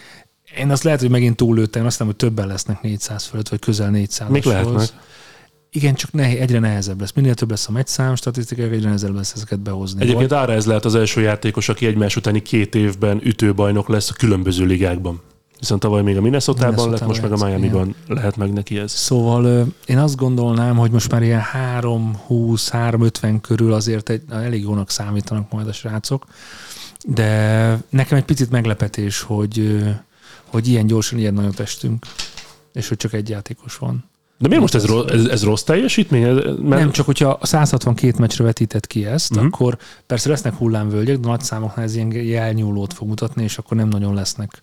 én 0.57 0.71
azt 0.71 0.83
lehet, 0.83 1.01
hogy 1.01 1.11
megint 1.11 1.37
túllőttem, 1.37 1.87
azt 1.87 1.99
nem, 1.99 2.07
hogy 2.07 2.17
többen 2.17 2.47
lesznek 2.47 2.83
400 2.83 3.25
fölött, 3.25 3.49
vagy 3.49 3.59
közel 3.59 3.91
400 3.91 4.29
Még 4.29 4.45
lehetnek. 4.45 4.89
Igen, 5.71 5.95
csak 5.95 6.13
nehéz, 6.13 6.41
egyre 6.41 6.59
nehezebb 6.59 7.01
lesz. 7.01 7.13
Minél 7.13 7.35
több 7.35 7.51
lesz 7.51 7.69
a 7.69 7.73
meccszám, 7.73 8.15
statisztikák, 8.15 8.73
egyre 8.73 8.87
nehezebb 8.87 9.15
lesz 9.15 9.33
ezeket 9.33 9.61
behozni. 9.61 10.03
Egyébként 10.03 10.33
Ára 10.33 10.53
ez 10.53 10.67
lehet 10.67 10.85
az 10.85 10.95
első 10.95 11.21
játékos, 11.21 11.69
aki 11.69 11.87
egymás 11.87 12.17
utáni 12.17 12.43
két 12.43 12.75
évben 12.75 13.21
ütőbajnok 13.25 13.89
lesz 13.89 14.11
a 14.11 14.13
különböző 14.13 14.65
ligákban. 14.65 15.21
Viszont 15.59 15.81
tavaly 15.81 16.03
még 16.03 16.17
a 16.17 16.21
Minnesota-ban 16.21 16.91
lett, 16.91 17.07
most 17.07 17.23
meg 17.23 17.33
a 17.33 17.45
Miami-ban 17.47 17.95
lehet 18.09 18.37
meg 18.37 18.53
neki 18.53 18.79
ez. 18.79 18.93
Szóval 18.93 19.67
én 19.87 19.99
azt 19.99 20.17
gondolnám, 20.17 20.77
hogy 20.77 20.91
most 20.91 21.11
már 21.11 21.23
ilyen 21.23 21.43
3-20-3-50 21.81 23.39
körül 23.41 23.73
azért 23.73 24.09
egy, 24.09 24.23
elég 24.31 24.63
jónak 24.63 24.91
számítanak 24.91 25.53
majd 25.53 25.69
a 25.69 25.73
srácok, 25.73 26.25
de 27.05 27.81
nekem 27.89 28.19
egy 28.19 28.25
picit 28.25 28.51
meglepetés, 28.51 29.21
hogy, 29.21 29.85
hogy 30.45 30.69
ilyen 30.69 30.87
gyorsan, 30.87 31.19
ilyen 31.19 31.35
nagyon 31.35 31.53
testünk, 31.53 32.07
és 32.73 32.89
hogy 32.89 32.97
csak 32.97 33.13
egy 33.13 33.29
játékos 33.29 33.77
van. 33.77 34.05
De 34.39 34.49
miért 34.49 34.63
most 34.63 34.75
ez, 34.75 34.85
rossz, 34.87 35.11
ez, 35.11 35.25
ez 35.25 35.45
rossz 35.45 35.63
teljesítmény? 35.63 36.23
Mert... 36.23 36.59
Nem, 36.69 36.91
csak 36.91 37.07
hogyha 37.07 37.39
162 37.43 38.15
meccsre 38.19 38.45
vetített 38.45 38.87
ki 38.87 39.07
ezt, 39.07 39.31
uh-huh. 39.31 39.47
akkor 39.47 39.79
persze 40.07 40.29
lesznek 40.29 40.55
hullámvölgyek, 40.55 41.19
de 41.19 41.29
nagy 41.29 41.41
számoknál 41.41 41.85
ez 41.85 41.95
ilyen 41.95 42.13
jelnyúlót 42.13 42.93
fog 42.93 43.09
mutatni, 43.09 43.43
és 43.43 43.59
akkor 43.59 43.77
nem 43.77 43.89
nagyon 43.89 44.15
lesznek 44.15 44.63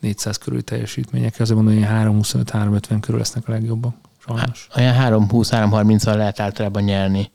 400 0.00 0.38
körül 0.38 0.62
teljesítmények. 0.62 1.34
Azért 1.38 1.60
mondom, 1.60 1.74
hogy 1.74 1.86
325-350 1.90 2.96
körül 3.00 3.18
lesznek 3.18 3.48
a 3.48 3.50
legjobbak. 3.50 3.94
Sajnos. 4.26 4.68
Olyan 4.76 5.28
3-20-3-30-al 5.30 6.16
lehet 6.16 6.40
általában 6.40 6.82
nyerni. 6.82 7.30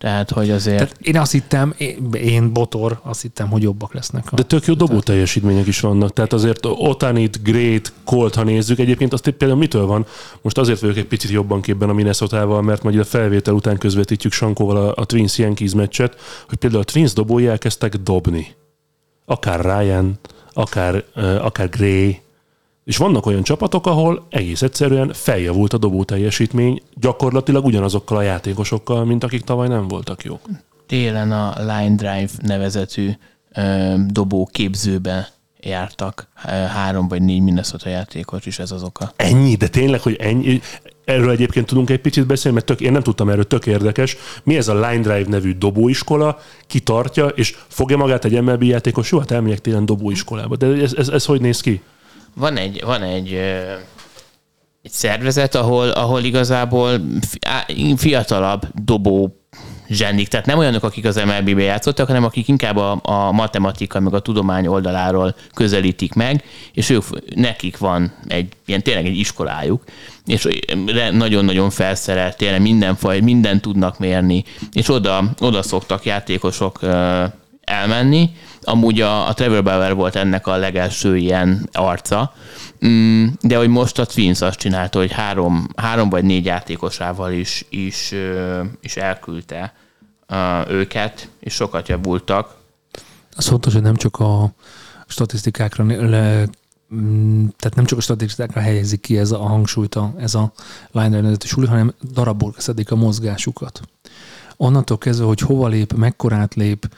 Tehát, 0.00 0.30
hogy 0.30 0.50
azért... 0.50 0.76
Tehát 0.76 0.96
én 1.00 1.18
azt 1.18 1.32
hittem, 1.32 1.74
én, 1.76 2.12
én 2.12 2.52
botor, 2.52 3.00
azt 3.02 3.22
hittem, 3.22 3.48
hogy 3.48 3.62
jobbak 3.62 3.94
lesznek. 3.94 4.32
A... 4.32 4.34
De 4.34 4.42
tök 4.42 4.64
jó 4.64 4.74
dobó 4.74 5.00
teljesítmények 5.00 5.66
is 5.66 5.80
vannak. 5.80 6.12
Tehát 6.12 6.32
azért 6.32 6.66
Otanit, 6.66 7.42
Great, 7.42 7.92
Colt, 8.04 8.34
ha 8.34 8.42
nézzük, 8.42 8.78
egyébként 8.78 9.12
azt 9.12 9.30
például 9.30 9.58
mitől 9.58 9.86
van? 9.86 10.06
Most 10.42 10.58
azért 10.58 10.80
vagyok 10.80 10.96
egy 10.96 11.06
picit 11.06 11.30
jobban 11.30 11.60
képben 11.60 11.88
a 11.88 11.92
minnesota 11.92 12.60
mert 12.60 12.82
majd 12.82 12.98
a 12.98 13.04
felvétel 13.04 13.54
után 13.54 13.78
közvetítjük 13.78 14.32
Sankóval 14.32 14.76
a, 14.76 14.92
a 14.96 15.04
Twins 15.04 15.38
Yankees 15.38 15.74
meccset, 15.74 16.16
hogy 16.48 16.58
például 16.58 16.82
a 16.82 16.84
Twins 16.84 17.12
dobói 17.12 17.46
elkezdtek 17.46 17.96
dobni. 17.96 18.46
Akár 19.24 19.60
Ryan, 19.60 20.18
akár, 20.52 21.04
akár 21.40 21.68
Gray, 21.68 22.20
és 22.84 22.96
vannak 22.96 23.26
olyan 23.26 23.42
csapatok, 23.42 23.86
ahol 23.86 24.26
egész 24.30 24.62
egyszerűen 24.62 25.12
feljavult 25.12 25.72
a 25.72 25.78
dobó 25.78 26.04
teljesítmény, 26.04 26.82
gyakorlatilag 26.94 27.64
ugyanazokkal 27.64 28.16
a 28.16 28.22
játékosokkal, 28.22 29.04
mint 29.04 29.24
akik 29.24 29.42
tavaly 29.42 29.68
nem 29.68 29.88
voltak 29.88 30.24
jók. 30.24 30.40
Télen 30.86 31.32
a 31.32 31.54
Line 31.58 31.94
Drive 31.94 32.30
nevezetű 32.42 33.10
ö, 33.54 33.94
dobó 34.06 34.48
képzőben 34.52 35.26
jártak 35.60 36.28
három 36.74 37.08
vagy 37.08 37.22
négy 37.22 37.40
Minnesota 37.40 37.88
játékos 37.88 38.46
is 38.46 38.58
ez 38.58 38.70
az 38.70 38.82
oka. 38.82 39.12
Ennyi, 39.16 39.54
de 39.54 39.68
tényleg, 39.68 40.00
hogy 40.00 40.16
ennyi. 40.20 40.60
Erről 41.10 41.30
egyébként 41.30 41.66
tudunk 41.66 41.90
egy 41.90 42.00
picit 42.00 42.26
beszélni, 42.26 42.56
mert 42.56 42.66
tök, 42.66 42.80
én 42.80 42.92
nem 42.92 43.02
tudtam 43.02 43.28
erről, 43.28 43.46
tök 43.46 43.66
érdekes. 43.66 44.16
Mi 44.42 44.56
ez 44.56 44.68
a 44.68 44.74
Line 44.74 45.00
Drive 45.00 45.24
nevű 45.28 45.54
dobóiskola, 45.54 46.38
ki 46.66 46.80
tartja, 46.80 47.26
és 47.26 47.56
fogja 47.68 47.96
magát 47.96 48.24
egy 48.24 48.42
MLB 48.42 48.62
játékos, 48.62 49.10
jó, 49.10 49.18
hát 49.18 49.30
elmegyek 49.30 49.58
télen 49.58 49.86
dobóiskolába. 49.86 50.56
De 50.56 50.66
ez, 50.66 50.92
ez, 50.92 51.08
ez 51.08 51.24
hogy 51.24 51.40
néz 51.40 51.60
ki? 51.60 51.82
Van 52.34 52.56
egy, 52.56 52.82
van 52.84 53.02
egy, 53.02 53.32
egy 54.82 54.90
szervezet, 54.90 55.54
ahol, 55.54 55.88
ahol 55.88 56.22
igazából 56.22 57.00
fiatalabb 57.96 58.66
dobó 58.84 59.39
zsenik, 59.90 60.28
tehát 60.28 60.46
nem 60.46 60.58
olyanok, 60.58 60.82
akik 60.82 61.04
az 61.04 61.16
MLB-be 61.16 61.62
játszottak, 61.62 62.06
hanem 62.06 62.24
akik 62.24 62.48
inkább 62.48 62.76
a, 62.76 63.00
a 63.02 63.32
matematika, 63.32 64.00
meg 64.00 64.14
a 64.14 64.20
tudomány 64.20 64.66
oldaláról 64.66 65.34
közelítik 65.54 66.14
meg, 66.14 66.44
és 66.72 66.90
ők, 66.90 67.02
nekik 67.34 67.78
van 67.78 68.12
egy 68.26 68.52
ilyen 68.66 68.82
tényleg 68.82 69.06
egy 69.06 69.16
iskolájuk, 69.16 69.84
és 70.26 70.48
nagyon-nagyon 71.12 71.70
felszerelt, 71.70 72.36
tényleg 72.36 72.60
mindenfaj, 72.60 73.20
mindent 73.20 73.60
tudnak 73.60 73.98
mérni, 73.98 74.44
és 74.72 74.88
oda, 74.88 75.24
oda 75.40 75.62
szoktak 75.62 76.04
játékosok 76.04 76.80
elmenni. 77.64 78.30
Amúgy 78.62 79.00
a, 79.00 79.28
a 79.28 79.34
Trevor 79.34 79.62
Bauer 79.62 79.94
volt 79.94 80.16
ennek 80.16 80.46
a 80.46 80.56
legelső 80.56 81.16
ilyen 81.16 81.68
arca, 81.72 82.34
mm, 82.86 83.26
de 83.40 83.56
hogy 83.56 83.68
most 83.68 83.98
a 83.98 84.06
Twins 84.06 84.40
azt 84.40 84.58
csinálta, 84.58 84.98
hogy 84.98 85.12
három, 85.12 85.68
három 85.76 86.08
vagy 86.08 86.24
négy 86.24 86.44
játékosával 86.44 87.32
is, 87.32 87.64
is, 87.70 88.12
is 88.82 88.96
elküldte 88.96 89.72
őket, 90.68 91.28
és 91.40 91.54
sokat 91.54 91.88
javultak. 91.88 92.56
Az 93.36 93.46
fontos, 93.46 93.72
hogy 93.72 93.82
nem 93.82 93.96
csak 93.96 94.16
a 94.16 94.52
statisztikákra 95.06 95.84
le, 95.84 96.48
mm, 96.94 97.46
tehát 97.56 97.74
nem 97.74 97.84
csak 97.84 97.98
a 97.98 98.00
statisztikákra 98.00 98.60
helyezik 98.60 99.00
ki 99.00 99.18
ez 99.18 99.30
a 99.30 99.38
hangsúlyt, 99.38 99.94
a, 99.94 100.14
ez 100.18 100.34
a 100.34 100.52
line 100.90 101.08
nevezetű 101.08 101.46
suli, 101.46 101.66
hanem 101.66 101.94
darabból 102.12 102.54
szedik 102.56 102.90
a 102.90 102.96
mozgásukat. 102.96 103.80
Onnantól 104.56 104.98
kezdve, 104.98 105.24
hogy 105.24 105.40
hova 105.40 105.68
lép, 105.68 105.92
mekkorát 105.92 106.54
lép, 106.54 106.94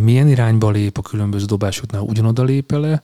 milyen 0.00 0.28
irányba 0.28 0.70
lép 0.70 0.98
a 0.98 1.02
különböző 1.02 1.44
dobásoknál, 1.44 2.00
ugyanoda 2.00 2.42
lép 2.42 2.72
le, 2.72 3.02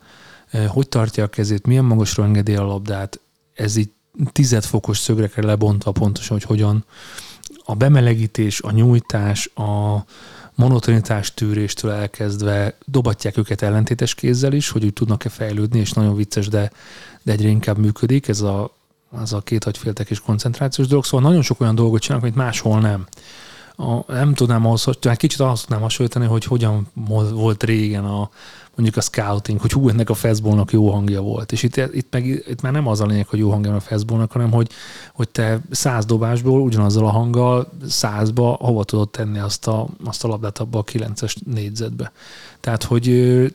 hogy 0.69 0.89
tartja 0.89 1.25
a 1.25 1.29
kezét, 1.29 1.67
milyen 1.67 1.85
magasra 1.85 2.25
engedi 2.25 2.55
a 2.57 2.65
labdát, 2.65 3.21
ez 3.55 3.77
így 3.77 3.91
tizedfokos 4.33 4.99
szögrekre 4.99 5.47
lebontva 5.47 5.91
pontosan, 5.91 6.37
hogy 6.37 6.47
hogyan 6.47 6.85
a 7.67 7.75
bemelegítés, 7.75 8.61
a 8.61 8.71
nyújtás, 8.71 9.51
a 9.55 10.05
monotonitás 10.55 11.35
tűréstől 11.35 11.91
elkezdve 11.91 12.77
dobatják 12.85 13.37
őket 13.37 13.63
ellentétes 13.63 14.15
kézzel 14.15 14.53
is, 14.53 14.69
hogy 14.69 14.85
úgy 14.85 14.93
tudnak-e 14.93 15.29
fejlődni, 15.29 15.79
és 15.79 15.93
nagyon 15.93 16.17
vicces, 16.17 16.49
de, 16.49 16.71
de 17.23 17.33
egyre 17.33 17.49
inkább 17.49 17.79
működik 17.79 18.29
ez 18.29 18.41
a, 18.41 18.75
az 19.11 19.33
a 19.33 19.41
két 19.41 19.65
hagyféltek 19.65 20.11
és 20.11 20.21
koncentrációs 20.21 20.87
dolog. 20.87 21.05
Szóval 21.05 21.29
nagyon 21.29 21.43
sok 21.43 21.61
olyan 21.61 21.75
dolgot 21.75 22.01
csinálnak, 22.01 22.27
amit 22.27 22.39
máshol 22.39 22.81
nem 22.81 23.07
a, 23.77 24.13
nem 24.13 24.35
tudnám 24.35 24.67
ahhoz, 24.67 24.85
hát 24.85 25.17
kicsit 25.17 25.41
azt 25.41 25.63
tudnám 25.63 25.81
hasonlítani, 25.81 26.27
hogy 26.27 26.45
hogyan 26.45 26.87
volt 27.33 27.63
régen 27.63 28.05
a, 28.05 28.31
mondjuk 28.77 28.97
a 28.97 29.01
scouting, 29.01 29.61
hogy 29.61 29.73
hú, 29.73 29.89
ennek 29.89 30.11
a 30.11 30.15
fastballnak 30.15 30.73
jó 30.73 30.91
hangja 30.91 31.21
volt. 31.21 31.53
És 31.53 31.63
itt, 31.63 31.77
itt, 31.77 32.07
meg, 32.11 32.27
itt 32.27 32.61
már 32.61 32.73
nem 32.73 32.87
az 32.87 33.01
a 33.01 33.07
lényeg, 33.07 33.27
hogy 33.27 33.39
jó 33.39 33.51
hangja 33.51 33.71
van 33.71 33.79
a 33.79 33.83
fastballnak, 33.83 34.33
hanem 34.33 34.51
hogy, 34.51 34.71
hogy 35.13 35.29
te 35.29 35.61
száz 35.71 36.05
dobásból 36.05 36.61
ugyanazzal 36.61 37.07
a 37.07 37.11
hanggal 37.11 37.73
százba 37.89 38.57
hova 38.61 38.85
tudod 38.85 39.11
tenni 39.11 39.39
azt 39.39 39.67
a, 39.67 39.89
azt 40.05 40.25
a 40.25 40.29
labdát 40.29 40.59
abba 40.59 40.79
a 40.79 40.83
kilences 40.83 41.37
négyzetbe. 41.47 42.13
Tehát, 42.61 42.83
hogy 42.83 43.07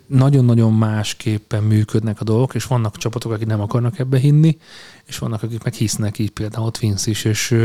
nagyon-nagyon 0.07 0.73
másképpen 0.73 1.63
működnek 1.63 2.21
a 2.21 2.23
dolgok, 2.23 2.55
és 2.55 2.65
vannak 2.65 2.97
csapatok, 2.97 3.31
akik 3.31 3.47
nem 3.47 3.61
akarnak 3.61 3.99
ebbe 3.99 4.17
hinni, 4.17 4.57
és 5.05 5.17
vannak, 5.17 5.43
akik 5.43 5.63
meg 5.63 5.73
hisznek 5.73 6.19
így 6.19 6.31
például 6.31 6.65
a 6.65 6.71
Twins 6.71 7.05
is, 7.05 7.23
és, 7.23 7.55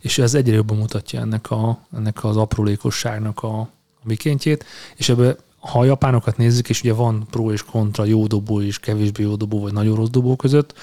és 0.00 0.18
ez 0.18 0.34
egyre 0.34 0.54
jobban 0.54 0.76
mutatja 0.76 1.20
ennek, 1.20 1.50
a, 1.50 1.78
ennek 1.96 2.24
az 2.24 2.36
aprólékosságnak 2.36 3.42
a, 3.42 3.58
a 3.60 3.68
mikéntjét, 4.04 4.64
és 4.96 5.08
ebbe 5.08 5.36
ha 5.58 5.78
a 5.78 5.84
japánokat 5.84 6.36
nézzük, 6.36 6.68
és 6.68 6.80
ugye 6.80 6.92
van 6.92 7.26
pro 7.30 7.52
és 7.52 7.62
kontra, 7.62 8.04
jó 8.04 8.26
dobó 8.26 8.60
és 8.60 8.78
kevésbé 8.78 9.22
jó 9.22 9.36
dobó, 9.36 9.60
vagy 9.60 9.72
nagyon 9.72 9.96
rossz 9.96 10.08
dobó 10.08 10.36
között, 10.36 10.74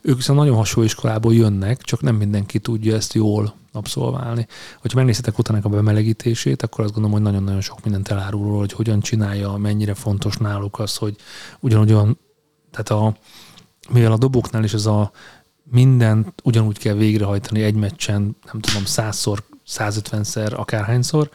ők 0.00 0.16
viszont 0.16 0.38
nagyon 0.38 0.56
hasonló 0.56 0.86
iskolából 0.86 1.34
jönnek, 1.34 1.82
csak 1.82 2.00
nem 2.00 2.16
mindenki 2.16 2.58
tudja 2.58 2.94
ezt 2.94 3.12
jól 3.12 3.54
abszolválni. 3.72 4.46
Hogyha 4.80 4.98
megnézhetek 4.98 5.38
utána 5.38 5.60
a 5.62 5.68
bemelegítését, 5.68 6.62
akkor 6.62 6.84
azt 6.84 6.92
gondolom, 6.92 7.16
hogy 7.16 7.26
nagyon-nagyon 7.26 7.60
sok 7.60 7.84
mindent 7.84 8.08
elárul 8.08 8.42
róla, 8.42 8.58
hogy 8.58 8.72
hogyan 8.72 9.00
csinálja, 9.00 9.52
mennyire 9.52 9.94
fontos 9.94 10.36
náluk 10.36 10.78
az, 10.78 10.96
hogy 10.96 11.16
ugyanúgy, 11.60 12.16
tehát 12.70 12.90
a, 12.90 13.16
mivel 13.92 14.12
a 14.12 14.16
dobóknál 14.16 14.64
is 14.64 14.72
ez 14.72 14.86
a 14.86 15.10
mindent 15.70 16.40
ugyanúgy 16.42 16.78
kell 16.78 16.94
végrehajtani 16.94 17.62
egy 17.62 17.74
meccsen, 17.74 18.36
nem 18.52 18.60
tudom, 18.60 18.84
százszor, 18.84 19.42
150-szer, 19.68 20.54
akárhányszor, 20.56 21.30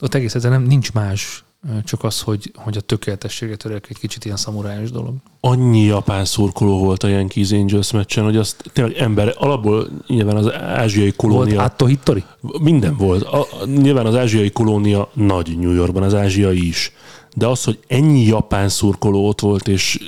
ott 0.00 0.14
egész 0.14 0.34
egyszerűen 0.34 0.60
nem, 0.60 0.68
nincs 0.68 0.92
más 0.92 1.44
csak 1.84 2.04
az, 2.04 2.20
hogy, 2.20 2.52
hogy 2.54 2.76
a 2.76 2.80
tökéletességet 2.80 3.58
török 3.58 3.86
egy 3.88 3.98
kicsit 3.98 4.24
ilyen 4.24 4.36
szamurájos 4.36 4.90
dolog. 4.90 5.14
Annyi 5.40 5.82
japán 5.82 6.24
szurkoló 6.24 6.78
volt 6.78 7.02
a 7.02 7.08
Yankees 7.08 7.52
Angels 7.52 7.92
meccsen, 7.92 8.24
hogy 8.24 8.36
azt 8.36 8.70
tényleg 8.72 8.96
ember, 8.96 9.34
alapból 9.38 9.88
nyilván 10.06 10.36
az 10.36 10.52
ázsiai 10.52 11.12
kolónia... 11.12 11.54
Volt 11.54 11.66
Atto 11.66 11.86
Hittori? 11.86 12.24
Minden 12.60 12.96
volt. 12.96 13.22
A, 13.22 13.46
nyilván 13.64 14.06
az 14.06 14.14
ázsiai 14.14 14.50
kolónia 14.50 15.08
nagy 15.12 15.58
New 15.58 15.72
Yorkban, 15.72 16.02
az 16.02 16.14
ázsiai 16.14 16.66
is. 16.66 16.92
De 17.34 17.46
az, 17.46 17.64
hogy 17.64 17.78
ennyi 17.86 18.22
japán 18.22 18.68
szurkoló 18.68 19.28
ott 19.28 19.40
volt, 19.40 19.68
és 19.68 19.98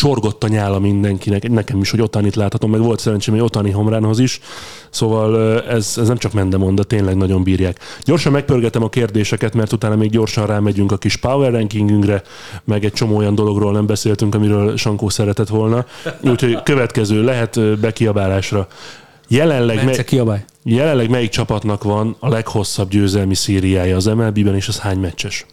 csorgott 0.00 0.44
a 0.44 0.48
nyála 0.48 0.78
mindenkinek, 0.78 1.48
nekem 1.48 1.80
is, 1.80 1.90
hogy 1.90 2.00
Otanit 2.00 2.36
láthatom, 2.36 2.70
meg 2.70 2.80
volt 2.80 3.00
szerencsém, 3.00 3.34
hogy 3.34 3.42
Otani 3.42 3.70
Homránhoz 3.70 4.18
is, 4.18 4.40
szóval 4.90 5.62
ez, 5.62 5.94
ez 5.96 6.08
nem 6.08 6.16
csak 6.16 6.32
de 6.74 6.82
tényleg 6.82 7.16
nagyon 7.16 7.42
bírják. 7.42 7.78
Gyorsan 8.04 8.32
megpörgetem 8.32 8.82
a 8.82 8.88
kérdéseket, 8.88 9.54
mert 9.54 9.72
utána 9.72 9.96
még 9.96 10.10
gyorsan 10.10 10.46
rámegyünk 10.46 10.92
a 10.92 10.96
kis 10.96 11.16
power 11.16 11.52
rankingünkre, 11.52 12.22
meg 12.64 12.84
egy 12.84 12.92
csomó 12.92 13.16
olyan 13.16 13.34
dologról 13.34 13.72
nem 13.72 13.86
beszéltünk, 13.86 14.34
amiről 14.34 14.76
Sankó 14.76 15.08
szeretett 15.08 15.48
volna. 15.48 15.86
Úgyhogy 16.20 16.62
következő 16.62 17.22
lehet 17.22 17.78
bekiabálásra. 17.78 18.66
Jelenleg, 19.28 19.84
me- 19.84 20.14
jelenleg 20.62 21.10
melyik 21.10 21.30
csapatnak 21.30 21.82
van 21.82 22.16
a 22.18 22.28
leghosszabb 22.28 22.90
győzelmi 22.90 23.34
szériája 23.34 23.96
az 23.96 24.04
MLB-ben, 24.04 24.54
és 24.54 24.68
az 24.68 24.78
hány 24.78 24.98
meccses? 24.98 25.46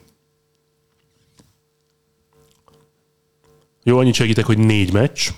Jó, 3.88 3.98
annyit 3.98 4.14
segítek, 4.14 4.46
hogy 4.46 4.58
négy 4.58 4.94
meccs. 4.94 5.30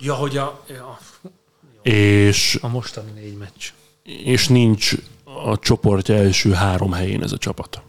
Ja, 0.00 0.14
hogy 0.14 0.36
a... 0.36 0.64
Ja. 0.68 0.98
És... 1.82 2.58
A 2.60 2.68
mostani 2.68 3.10
négy 3.10 3.36
meccs. 3.36 3.72
És 4.02 4.48
nincs 4.48 4.92
a 5.24 5.58
csoportja 5.58 6.14
első 6.14 6.52
három 6.52 6.92
helyén 6.92 7.22
ez 7.22 7.32
a 7.32 7.38
csapat. 7.38 7.82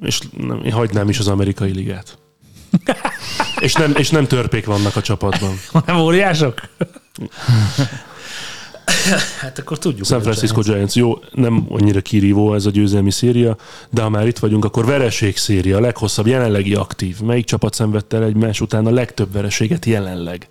És 0.00 0.20
nem, 0.36 0.64
én 0.64 0.72
hagynám 0.72 1.08
is 1.08 1.18
az 1.18 1.28
amerikai 1.28 1.72
ligát. 1.72 2.18
és, 3.60 3.72
nem, 3.72 3.94
és 3.96 4.10
nem 4.10 4.26
törpék 4.26 4.66
vannak 4.66 4.96
a 4.96 5.02
csapatban. 5.02 5.54
Nem 5.86 5.96
óriások? 5.98 6.60
hát 9.40 9.58
akkor 9.58 9.78
tudjuk. 9.78 10.06
San 10.06 10.20
Francisco 10.20 10.60
Giants. 10.60 10.94
Jó, 10.94 11.18
nem 11.32 11.66
annyira 11.68 12.00
kirívó 12.00 12.54
ez 12.54 12.66
a 12.66 12.70
győzelmi 12.70 13.10
széria, 13.10 13.56
de 13.90 14.02
ha 14.02 14.08
már 14.08 14.26
itt 14.26 14.38
vagyunk, 14.38 14.64
akkor 14.64 14.84
vereség 14.84 15.36
széria, 15.36 15.76
a 15.76 15.80
leghosszabb, 15.80 16.26
jelenlegi 16.26 16.74
aktív. 16.74 17.20
Melyik 17.20 17.44
csapat 17.44 17.74
szenvedte 17.74 18.16
el 18.16 18.24
egymás 18.24 18.60
után 18.60 18.86
a 18.86 18.90
legtöbb 18.90 19.32
vereséget 19.32 19.84
jelenleg? 19.84 20.48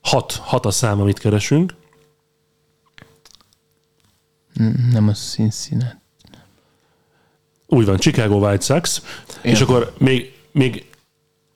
Hat, 0.00 0.32
hat 0.32 0.66
a 0.66 0.70
szám, 0.70 1.00
amit 1.00 1.18
keresünk. 1.18 1.74
Nem 4.90 5.08
a 5.08 5.12
Cincinnati. 5.12 5.96
Úgy 7.66 7.84
van, 7.84 7.96
Chicago 7.96 8.34
White 8.34 8.64
Sox. 8.64 9.02
Én. 9.42 9.52
És 9.52 9.60
akkor 9.60 9.92
még, 9.98 10.32
még 10.52 10.86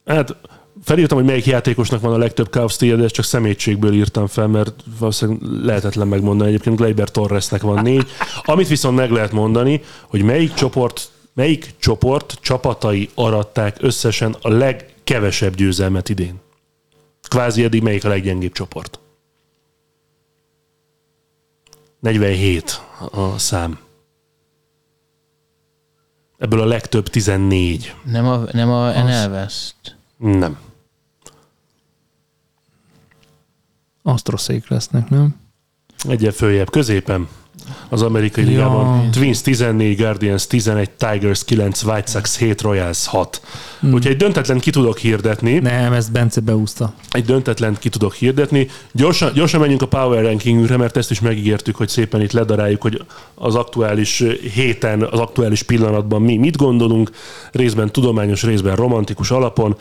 Hát 0.06 0.36
felírtam, 0.82 1.18
hogy 1.18 1.26
melyik 1.26 1.46
játékosnak 1.46 2.00
van 2.00 2.12
a 2.12 2.18
legtöbb 2.18 2.70
Steel, 2.70 2.96
de 2.96 3.04
ezt 3.04 3.14
csak 3.14 3.24
szemétségből 3.24 3.92
írtam 3.92 4.26
fel, 4.26 4.46
mert 4.46 4.74
valószínűleg 4.98 5.64
lehetetlen 5.64 6.08
megmondani. 6.08 6.48
Egyébként 6.48 6.76
Gleyber 6.76 7.10
Torresnek 7.10 7.62
van 7.62 7.82
négy. 7.82 8.06
Amit 8.42 8.68
viszont 8.68 8.96
meg 8.96 9.10
lehet 9.10 9.32
mondani, 9.32 9.82
hogy 10.02 10.22
melyik 10.22 10.54
csoport, 10.54 11.10
melyik 11.34 11.74
csoport 11.78 12.38
csapatai 12.40 13.10
aratták 13.14 13.76
összesen 13.80 14.36
a 14.40 14.48
legkevesebb 14.48 15.54
győzelmet 15.54 16.08
idén. 16.08 16.40
Kvázi 17.28 17.64
eddig 17.64 17.82
melyik 17.82 18.04
a 18.04 18.08
leggyengébb 18.08 18.52
csoport. 18.52 18.98
47 22.00 22.80
a 23.10 23.38
szám. 23.38 23.78
Ebből 26.38 26.60
a 26.60 26.64
legtöbb 26.64 27.08
14. 27.08 27.94
Nem 28.04 28.26
a, 28.26 28.44
nem 28.52 28.70
a 28.70 29.02
NL 29.02 29.30
West. 29.30 29.74
Nem. 30.16 30.58
Astroszék 34.06 34.68
lesznek, 34.68 35.08
nem? 35.08 35.34
Egyen 36.08 36.32
följebb, 36.32 36.70
középen. 36.70 37.28
Az 37.88 38.02
amerikai 38.02 38.44
Ja. 38.44 38.50
ligában. 38.50 39.10
Twins 39.10 39.40
14, 39.42 39.96
Guardians 39.96 40.46
11, 40.46 40.90
Tigers 40.90 41.44
9, 41.44 41.82
White 41.82 42.10
Sox 42.10 42.38
7, 42.38 42.60
Royals 42.60 43.06
6. 43.06 43.40
Hmm. 43.80 43.92
Úgyhogy 43.92 44.12
egy 44.12 44.18
döntetlen 44.18 44.58
ki 44.58 44.70
tudok 44.70 44.98
hirdetni. 44.98 45.58
Nem, 45.58 45.92
ezt 45.92 46.12
Bence 46.12 46.40
beúszta. 46.40 46.92
Egy 47.10 47.24
döntetlen 47.24 47.76
ki 47.78 47.88
tudok 47.88 48.14
hirdetni. 48.14 48.68
Gyorsan, 48.92 49.32
gyorsan 49.32 49.60
menjünk 49.60 49.82
a 49.82 49.86
Power 49.88 50.22
Rankingünkre, 50.22 50.76
mert 50.76 50.96
ezt 50.96 51.10
is 51.10 51.20
megígértük, 51.20 51.76
hogy 51.76 51.88
szépen 51.88 52.20
itt 52.20 52.32
ledaráljuk, 52.32 52.82
hogy 52.82 53.04
az 53.34 53.54
aktuális 53.54 54.22
héten, 54.54 55.02
az 55.02 55.18
aktuális 55.18 55.62
pillanatban 55.62 56.22
mi 56.22 56.36
mit 56.36 56.56
gondolunk, 56.56 57.10
részben 57.52 57.92
tudományos, 57.92 58.42
részben 58.42 58.76
romantikus 58.76 59.30
alapon. 59.30 59.76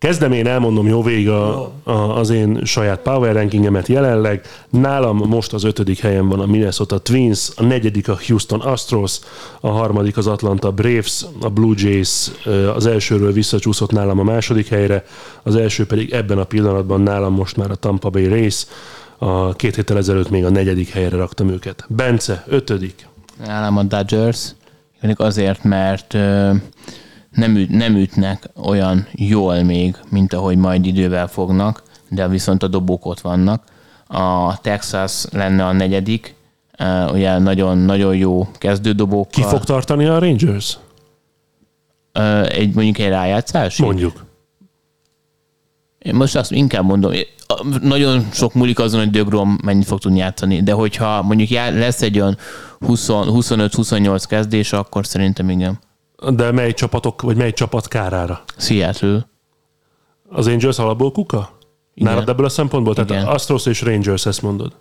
Kezdem 0.00 0.32
én, 0.32 0.46
elmondom 0.46 0.86
jó 0.88 1.02
végig 1.02 1.28
a, 1.28 1.72
a, 1.82 1.92
az 1.92 2.30
én 2.30 2.64
saját 2.64 3.00
power 3.00 3.34
rankingemet 3.34 3.86
jelenleg. 3.86 4.46
Nálam 4.70 5.16
most 5.16 5.52
az 5.52 5.64
ötödik 5.64 5.98
helyen 5.98 6.28
van 6.28 6.40
a 6.40 6.46
Minnesota 6.46 6.98
Twins, 6.98 7.50
a 7.56 7.62
negyedik 7.64 8.08
a 8.08 8.18
Houston 8.26 8.60
Astros, 8.60 9.18
a 9.60 9.68
harmadik 9.68 10.16
az 10.16 10.26
Atlanta 10.26 10.72
Braves, 10.72 11.24
a 11.40 11.48
Blue 11.48 11.74
Jays 11.76 12.30
az 12.74 12.86
elsőről 12.86 13.32
visszacsúszott 13.32 13.90
nálam 13.90 14.18
a 14.18 14.22
második 14.22 14.68
helyre, 14.68 15.04
az 15.42 15.56
első 15.56 15.86
pedig 15.86 16.10
ebben 16.12 16.38
a 16.38 16.44
pillanatban 16.44 17.00
nálam 17.00 17.34
most 17.34 17.56
már 17.56 17.70
a 17.70 17.74
Tampa 17.74 18.10
Bay 18.10 18.26
Rays, 18.26 18.66
a 19.18 19.52
két 19.52 19.74
héttel 19.74 19.96
ezelőtt 19.96 20.30
még 20.30 20.44
a 20.44 20.50
negyedik 20.50 20.88
helyre 20.88 21.16
raktam 21.16 21.48
őket. 21.48 21.84
Bence, 21.88 22.44
ötödik. 22.48 23.08
Nálam 23.46 23.76
a 23.76 23.82
Dodgers, 23.82 24.54
azért, 25.14 25.64
mert 25.64 26.16
nem, 27.30 27.56
üt, 27.56 27.70
nem 27.70 27.96
ütnek 27.96 28.50
olyan 28.64 29.06
jól 29.12 29.62
még, 29.62 29.96
mint 30.08 30.32
ahogy 30.32 30.56
majd 30.56 30.86
idővel 30.86 31.28
fognak, 31.28 31.82
de 32.08 32.28
viszont 32.28 32.62
a 32.62 32.68
dobók 32.68 33.06
ott 33.06 33.20
vannak. 33.20 33.64
A 34.06 34.60
Texas 34.60 35.24
lenne 35.32 35.66
a 35.66 35.72
negyedik, 35.72 36.34
ugye 37.12 37.38
nagyon, 37.38 37.78
nagyon 37.78 38.16
jó 38.16 38.48
kezdődobókkal. 38.58 39.30
Ki 39.30 39.42
fog 39.42 39.64
tartani 39.64 40.04
a 40.04 40.18
Rangers? 40.18 40.78
Egy, 42.48 42.74
mondjuk 42.74 42.98
egy 42.98 43.08
rájátszásig? 43.08 43.84
Mondjuk. 43.84 44.24
Én 45.98 46.14
most 46.14 46.36
azt 46.36 46.52
inkább 46.52 46.84
mondom, 46.84 47.12
nagyon 47.82 48.28
sok 48.32 48.54
múlik 48.54 48.78
azon, 48.78 49.00
hogy 49.00 49.10
Dögrom 49.10 49.58
mennyit 49.62 49.86
fog 49.86 49.98
tudni 49.98 50.18
játszani, 50.18 50.62
de 50.62 50.72
hogyha 50.72 51.22
mondjuk 51.22 51.50
lesz 51.50 52.02
egy 52.02 52.20
olyan 52.20 52.36
20 52.78 53.06
25-28 53.10 54.24
kezdés, 54.28 54.72
akkor 54.72 55.06
szerintem 55.06 55.50
igen. 55.50 55.78
De 56.28 56.50
mely 56.50 56.72
csapatok, 56.72 57.22
vagy 57.22 57.36
mely 57.36 57.52
csapat 57.52 57.88
kárára? 57.88 58.42
Seattle. 58.56 59.28
Az 60.28 60.46
Angels 60.46 60.78
alapból 60.78 61.12
kuka? 61.12 61.58
Igen. 61.94 62.12
Nálad 62.12 62.28
ebből 62.28 62.44
a 62.44 62.48
szempontból? 62.48 62.94
Tehát 62.94 63.10
Igen. 63.10 63.26
Astros 63.26 63.66
és 63.66 63.82
Rangers 63.82 64.26
ezt 64.26 64.42
mondod. 64.42 64.72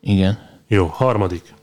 Igen. 0.00 0.38
Jó, 0.68 0.86
harmadik. 0.86 1.54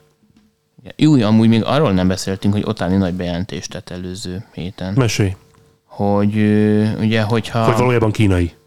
Jó, 0.96 1.22
amúgy 1.22 1.48
még 1.48 1.64
arról 1.64 1.92
nem 1.92 2.08
beszéltünk, 2.08 2.54
hogy 2.54 2.64
Otáni 2.66 2.96
nagy 2.96 3.14
bejelentést 3.14 3.70
tett 3.70 3.90
előző 3.90 4.46
héten, 4.54 4.94
Mesélj. 4.94 5.36
hogy 5.86 6.36
ugye, 7.00 7.22
hogyha... 7.22 7.64
Hogy 7.64 7.78
valójában 7.78 8.12
kínai. 8.12 8.52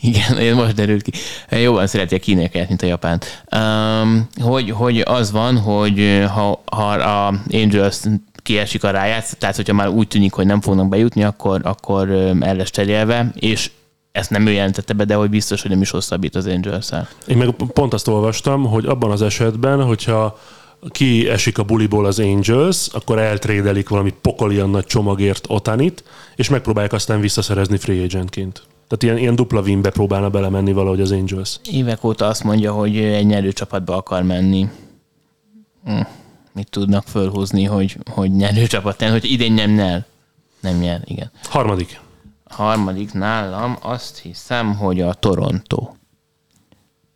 Igen, 0.00 0.36
ez 0.36 0.54
most 0.54 0.74
derült 0.74 1.02
ki. 1.02 1.10
Jobban 1.50 1.86
szereti 1.86 2.14
a 2.14 2.18
kínaiakat, 2.18 2.68
mint 2.68 2.82
a 2.82 2.86
japánt. 2.86 3.44
Um, 3.56 4.28
hogy, 4.42 4.70
hogy 4.70 5.00
az 5.00 5.30
van, 5.30 5.58
hogy 5.58 6.24
ha, 6.34 6.62
ha 6.64 6.90
a 6.92 7.34
Angels 7.50 8.00
kiesik 8.44 8.84
a 8.84 8.90
rájátsz, 8.90 9.34
tehát 9.38 9.56
hogyha 9.56 9.74
már 9.74 9.88
úgy 9.88 10.08
tűnik, 10.08 10.32
hogy 10.32 10.46
nem 10.46 10.60
fognak 10.60 10.88
bejutni, 10.88 11.24
akkor, 11.24 11.60
akkor 11.64 12.10
el 12.40 12.56
lesz 12.56 12.70
cserélve, 12.70 13.32
és 13.34 13.70
ezt 14.12 14.30
nem 14.30 14.46
ő 14.46 14.50
jelentette 14.50 14.92
be, 14.92 15.04
de 15.04 15.14
hogy 15.14 15.30
biztos, 15.30 15.62
hogy 15.62 15.70
nem 15.70 15.80
is 15.80 15.90
hosszabbít 15.90 16.34
az 16.34 16.46
angels 16.46 16.92
-el. 16.92 17.08
Én 17.26 17.36
meg 17.36 17.50
pont 17.50 17.94
azt 17.94 18.08
olvastam, 18.08 18.64
hogy 18.64 18.86
abban 18.86 19.10
az 19.10 19.22
esetben, 19.22 19.84
hogyha 19.84 20.38
ki 20.88 21.28
esik 21.28 21.58
a 21.58 21.62
buliból 21.62 22.04
az 22.04 22.18
Angels, 22.18 22.88
akkor 22.92 23.18
eltrédelik 23.18 23.88
valami 23.88 24.14
pokolian 24.20 24.70
nagy 24.70 24.84
csomagért 24.84 25.44
Otanit, 25.48 26.04
és 26.36 26.48
megpróbálják 26.48 26.92
aztán 26.92 27.20
visszaszerezni 27.20 27.76
free 27.76 28.02
agentként. 28.02 28.62
Tehát 28.88 29.02
ilyen, 29.02 29.18
ilyen 29.18 29.34
dupla 29.34 29.60
winbe 29.60 29.90
próbálna 29.90 30.30
belemenni 30.30 30.72
valahogy 30.72 31.00
az 31.00 31.12
Angels. 31.12 31.60
Évek 31.70 32.04
óta 32.04 32.26
azt 32.26 32.44
mondja, 32.44 32.72
hogy 32.72 32.96
egy 32.96 33.26
nyerő 33.26 33.52
csapatba 33.52 33.96
akar 33.96 34.22
menni. 34.22 34.68
Hm. 35.84 36.00
Mit 36.54 36.70
tudnak 36.70 37.06
fölhúzni, 37.06 37.64
hogy, 37.64 37.98
hogy 38.10 38.30
nyerő 38.30 38.66
csapat, 38.66 38.98
nem, 38.98 39.10
hogy 39.10 39.24
idén 39.24 39.52
nem 39.52 39.70
nyer. 39.70 40.04
Nem 40.60 40.76
nyer, 40.76 41.00
igen. 41.04 41.30
Harmadik. 41.42 42.00
Harmadik 42.44 43.12
nálam 43.12 43.76
azt 43.80 44.18
hiszem, 44.18 44.76
hogy 44.76 45.00
a 45.00 45.14
Toronto. 45.14 45.92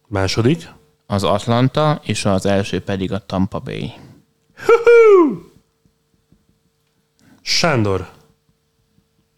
Második. 0.06 0.68
Az 1.06 1.24
Atlanta, 1.24 2.00
és 2.04 2.24
az 2.24 2.46
első 2.46 2.80
pedig 2.80 3.12
a 3.12 3.26
Tampa 3.26 3.58
Bay. 3.58 3.92
Sándor. 7.40 8.10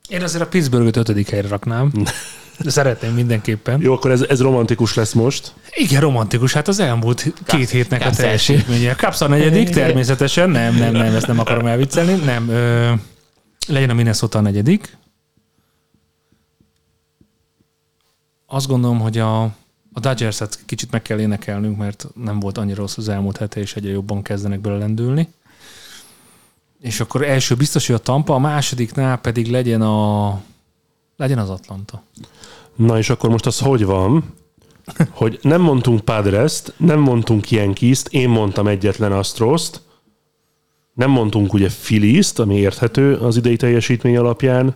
Én 0.08 0.22
azért 0.22 0.42
a 0.42 0.48
Pittsburgh-öt 0.48 0.96
ötödik 0.96 1.28
helyre 1.28 1.48
raknám. 1.48 1.92
Szeretném 2.66 3.14
mindenképpen. 3.14 3.80
Jó, 3.80 3.92
akkor 3.92 4.10
ez, 4.10 4.22
ez 4.22 4.40
romantikus 4.40 4.94
lesz 4.94 5.12
most. 5.12 5.54
Igen, 5.70 6.00
romantikus. 6.00 6.52
Hát 6.52 6.68
az 6.68 6.78
elmúlt 6.78 7.32
két 7.44 7.68
hétnek 7.70 8.00
a 8.00 8.04
Cubs 8.04 8.16
teljesítménye. 8.16 8.94
Kapsz 8.94 9.20
a 9.20 9.28
negyedik, 9.28 9.68
természetesen. 9.68 10.50
Nem, 10.50 10.74
nem, 10.74 10.92
nem, 10.92 11.14
ezt 11.14 11.26
nem 11.26 11.38
akarom 11.38 11.66
elviccelni. 11.66 12.14
Nem, 12.14 12.48
ö, 12.48 12.92
legyen 13.66 13.90
a 13.90 13.94
Minnesota 13.94 14.38
a 14.38 14.40
negyedik. 14.40 14.96
Azt 18.46 18.66
gondolom, 18.66 18.98
hogy 19.00 19.18
a, 19.18 19.42
a 19.92 20.00
Dodgers-et 20.00 20.58
kicsit 20.66 20.90
meg 20.90 21.02
kell 21.02 21.20
énekelnünk, 21.20 21.76
mert 21.76 22.06
nem 22.14 22.40
volt 22.40 22.58
annyira 22.58 22.80
rossz 22.80 22.96
az 22.96 23.08
elmúlt 23.08 23.36
hete, 23.36 23.60
és 23.60 23.74
egyre 23.74 23.90
jobban 23.90 24.22
kezdenek 24.22 24.60
bele 24.60 24.76
lendülni. 24.76 25.28
És 26.80 27.00
akkor 27.00 27.22
első 27.22 27.54
biztos, 27.54 27.86
hogy 27.86 27.96
a 27.96 27.98
Tampa, 27.98 28.34
a 28.34 28.38
másodiknál 28.38 29.16
pedig 29.16 29.50
legyen 29.50 29.82
a 29.82 30.40
legyen 31.20 31.38
az 31.38 31.50
Atlanta. 31.50 32.02
Na 32.76 32.98
és 32.98 33.10
akkor 33.10 33.30
most 33.30 33.46
az 33.46 33.58
hogy 33.58 33.84
van, 33.84 34.34
hogy 35.10 35.38
nem 35.42 35.60
mondtunk 35.60 36.00
Padres-t, 36.00 36.74
nem 36.76 36.98
mondtunk 37.00 37.50
Yankees-t, 37.50 38.08
én 38.08 38.28
mondtam 38.28 38.66
egyetlen 38.66 39.12
Astroszt, 39.12 39.80
nem 40.94 41.10
mondtunk 41.10 41.52
ugye 41.52 41.68
Phillies-t, 41.68 42.38
ami 42.38 42.54
érthető 42.54 43.14
az 43.14 43.36
idei 43.36 43.56
teljesítmény 43.56 44.16
alapján. 44.16 44.74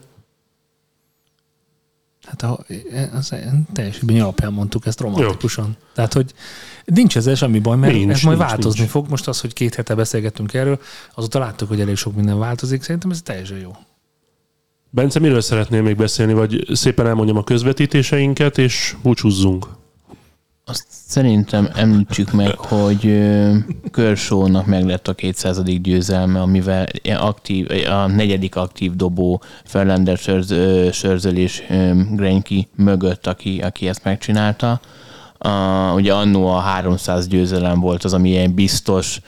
Hát 2.24 2.42
a, 2.42 2.64
az 3.12 3.34
teljesítmény 3.72 4.20
alapján 4.20 4.53
mondtuk 4.53 4.86
ezt 4.86 5.01
romantikusan. 5.01 5.66
Jó. 5.66 5.86
Tehát, 5.95 6.12
hogy 6.12 6.34
nincs 6.84 7.16
ezzel 7.16 7.34
semmi 7.34 7.59
baj, 7.59 7.76
mert 7.76 7.92
Nincs, 7.92 8.12
ez 8.12 8.22
majd 8.22 8.38
nincs, 8.38 8.51
változni 8.51 8.78
nincs. 8.78 8.90
fog. 8.90 9.09
Most 9.09 9.28
az, 9.28 9.40
hogy 9.40 9.53
két 9.53 9.74
hete 9.74 9.95
beszélgettünk 9.95 10.55
erről, 10.55 10.80
azóta 11.14 11.38
láttuk, 11.38 11.68
hogy 11.68 11.80
elég 11.80 11.97
sok 11.97 12.14
minden 12.14 12.38
változik. 12.38 12.82
Szerintem 12.82 13.11
ez 13.11 13.22
teljesen 13.22 13.59
jó. 13.59 13.76
Bence, 14.95 15.18
miről 15.18 15.40
szeretnél 15.40 15.82
még 15.82 15.97
beszélni, 15.97 16.32
vagy 16.32 16.66
szépen 16.72 17.07
elmondjam 17.07 17.36
a 17.36 17.45
közvetítéseinket, 17.45 18.59
és 18.59 18.97
búcsúzzunk. 19.03 19.66
Azt 20.64 20.86
szerintem 20.88 21.68
említsük 21.74 22.32
meg, 22.32 22.59
hogy 22.59 23.28
Körshónak 23.90 24.66
meg 24.66 24.84
lett 24.84 25.09
a 25.09 25.14
200. 25.14 25.62
győzelme, 25.62 26.40
amivel 26.40 26.86
aktív, 27.16 27.68
a 27.90 28.07
negyedik 28.07 28.57
aktív 28.57 28.97
dobó 28.97 29.42
Ferlander 29.64 30.18
Sörzöl 30.92 31.36
és 31.36 31.62
Grenki 32.11 32.68
mögött, 32.76 33.26
aki, 33.26 33.61
aki 33.61 33.88
ezt 33.88 34.05
megcsinálta. 34.05 34.80
Uh, 35.45 35.95
ugye 35.95 36.14
annó 36.14 36.47
a 36.47 36.59
300 36.59 37.28
győzelem 37.28 37.80
volt 37.80 38.05
az, 38.05 38.14
ami 38.14 38.28
ilyen 38.28 38.55
biztos, 38.55 39.20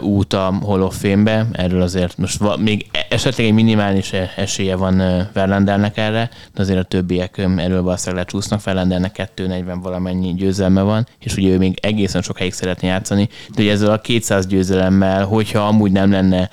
út 0.00 0.32
a 0.32 0.58
Hall 0.62 0.80
of 0.80 1.04
erről 1.52 1.82
azért 1.82 2.18
most 2.18 2.56
még 2.56 2.86
esetleg 3.08 3.46
egy 3.46 3.52
minimális 3.52 4.12
esélye 4.36 4.76
van 4.76 5.28
Verlandernek 5.32 5.96
erre, 5.96 6.30
de 6.54 6.62
azért 6.62 6.78
a 6.78 6.82
többiek 6.82 7.38
erről 7.38 7.82
valószínűleg 7.82 8.24
lecsúsznak, 8.24 8.62
Verlandernek 8.62 9.12
240 9.34 9.80
valamennyi 9.80 10.34
győzelme 10.34 10.82
van, 10.82 11.06
és 11.18 11.36
ugye 11.36 11.48
ő 11.48 11.58
még 11.58 11.78
egészen 11.82 12.22
sokáig 12.22 12.52
szeretné 12.52 12.88
játszani, 12.88 13.28
de 13.54 13.62
ugye 13.62 13.72
ezzel 13.72 13.90
a 13.90 14.00
200 14.00 14.46
győzelemmel, 14.46 15.24
hogyha 15.24 15.60
amúgy 15.60 15.92
nem 15.92 16.10
lenne 16.10 16.50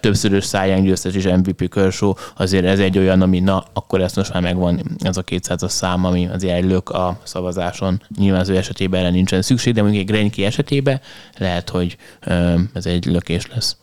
többszörös 0.00 0.44
száján 0.44 0.82
győztes 0.82 1.14
és 1.14 1.24
MVP 1.24 1.68
Kershaw, 1.68 2.12
azért 2.36 2.64
ez 2.64 2.78
egy 2.78 2.98
olyan, 2.98 3.22
ami 3.22 3.40
na, 3.40 3.64
akkor 3.72 4.00
ezt 4.00 4.16
most 4.16 4.32
már 4.32 4.42
megvan 4.42 4.82
ez 4.98 5.16
a 5.16 5.24
200-as 5.24 5.68
szám, 5.68 6.04
ami 6.04 6.28
azért 6.32 6.56
egy 6.56 6.64
lök 6.64 6.90
a 6.90 7.18
szavazáson. 7.22 8.02
Nyilván 8.18 8.40
az 8.40 8.48
ő 8.48 8.56
esetében 8.56 9.00
erre 9.00 9.10
nincsen 9.10 9.42
szükség, 9.42 9.74
de 9.74 9.82
mondjuk 9.82 10.02
egy 10.02 10.08
Greinke 10.10 10.46
esetében 10.46 11.00
lehet, 11.38 11.68
hogy 11.68 11.96
ez 12.72 12.86
egy 12.86 13.04
lökés 13.04 13.48
lesz. 13.54 13.76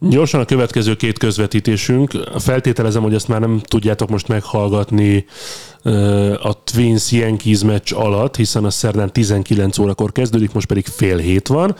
Gyorsan 0.00 0.40
a 0.40 0.44
következő 0.44 0.94
két 0.96 1.18
közvetítésünk. 1.18 2.10
Feltételezem, 2.38 3.02
hogy 3.02 3.14
ezt 3.14 3.28
már 3.28 3.40
nem 3.40 3.60
tudjátok 3.64 4.08
most 4.08 4.28
meghallgatni 4.28 5.24
a 6.42 6.62
Twins 6.64 7.12
Yankees 7.12 7.62
meccs 7.62 7.92
alatt, 7.92 8.36
hiszen 8.36 8.64
a 8.64 8.70
szerdán 8.70 9.12
19 9.12 9.78
órakor 9.78 10.12
kezdődik, 10.12 10.52
most 10.52 10.66
pedig 10.66 10.86
fél 10.86 11.16
hét 11.16 11.48
van. 11.48 11.76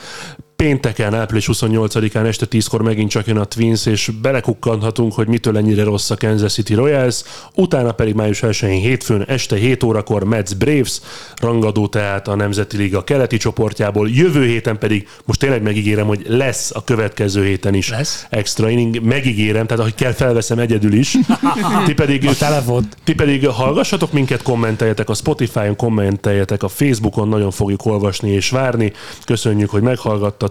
Pénteken, 0.62 1.14
április 1.14 1.48
28-án 1.52 2.26
este 2.26 2.46
10-kor 2.50 2.82
megint 2.82 3.10
csak 3.10 3.26
jön 3.26 3.36
a 3.36 3.44
Twins, 3.44 3.86
és 3.86 4.10
belekukkanhatunk, 4.22 5.12
hogy 5.12 5.28
mitől 5.28 5.56
ennyire 5.56 5.84
rossz 5.84 6.10
a 6.10 6.16
Kansas 6.16 6.52
City 6.52 6.74
Royals. 6.74 7.22
Utána 7.54 7.92
pedig 7.92 8.14
május 8.14 8.40
1-én 8.42 8.80
hétfőn 8.80 9.24
este 9.26 9.56
7 9.56 9.82
órakor 9.82 10.24
Mets 10.24 10.56
Braves, 10.56 11.00
rangadó 11.36 11.86
tehát 11.86 12.28
a 12.28 12.34
Nemzeti 12.34 12.76
Liga 12.76 13.04
keleti 13.04 13.36
csoportjából. 13.36 14.08
Jövő 14.10 14.46
héten 14.46 14.78
pedig, 14.78 15.08
most 15.24 15.40
tényleg 15.40 15.62
megígérem, 15.62 16.06
hogy 16.06 16.24
lesz 16.28 16.70
a 16.74 16.84
következő 16.84 17.44
héten 17.44 17.74
is 17.74 17.88
Lesz? 17.90 18.26
extra 18.30 18.68
inning. 18.70 19.02
Megígérem, 19.02 19.66
tehát 19.66 19.80
ahogy 19.80 19.94
kell, 19.94 20.12
felveszem 20.12 20.58
egyedül 20.58 20.92
is. 20.92 21.16
Ti 21.86 21.92
pedig, 21.94 22.26
A 22.26 22.34
telefont. 22.34 22.96
ti 23.04 23.14
pedig 23.14 23.46
hallgassatok 23.46 24.12
minket, 24.12 24.42
kommenteljetek 24.42 25.08
a 25.08 25.14
Spotify-on, 25.14 25.76
kommenteljetek 25.76 26.62
a 26.62 26.68
Facebookon, 26.68 27.28
nagyon 27.28 27.50
fogjuk 27.50 27.86
olvasni 27.86 28.30
és 28.30 28.50
várni. 28.50 28.92
Köszönjük, 29.24 29.70
hogy 29.70 29.82
meghallgattatok. 29.82 30.46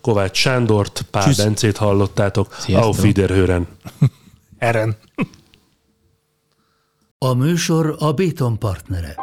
Kovács 0.00 0.38
Sándort, 0.38 1.04
Pál 1.10 1.22
Tschüss. 1.22 1.36
Bencét 1.36 1.76
hallottátok. 1.76 2.54
Sziasztok. 2.58 2.88
Auf 2.88 3.02
Wiederhören! 3.02 3.68
Eren. 4.58 4.96
A 7.18 7.32
műsor 7.32 7.96
a 7.98 8.12
Béton 8.12 8.58
partnere. 8.58 9.14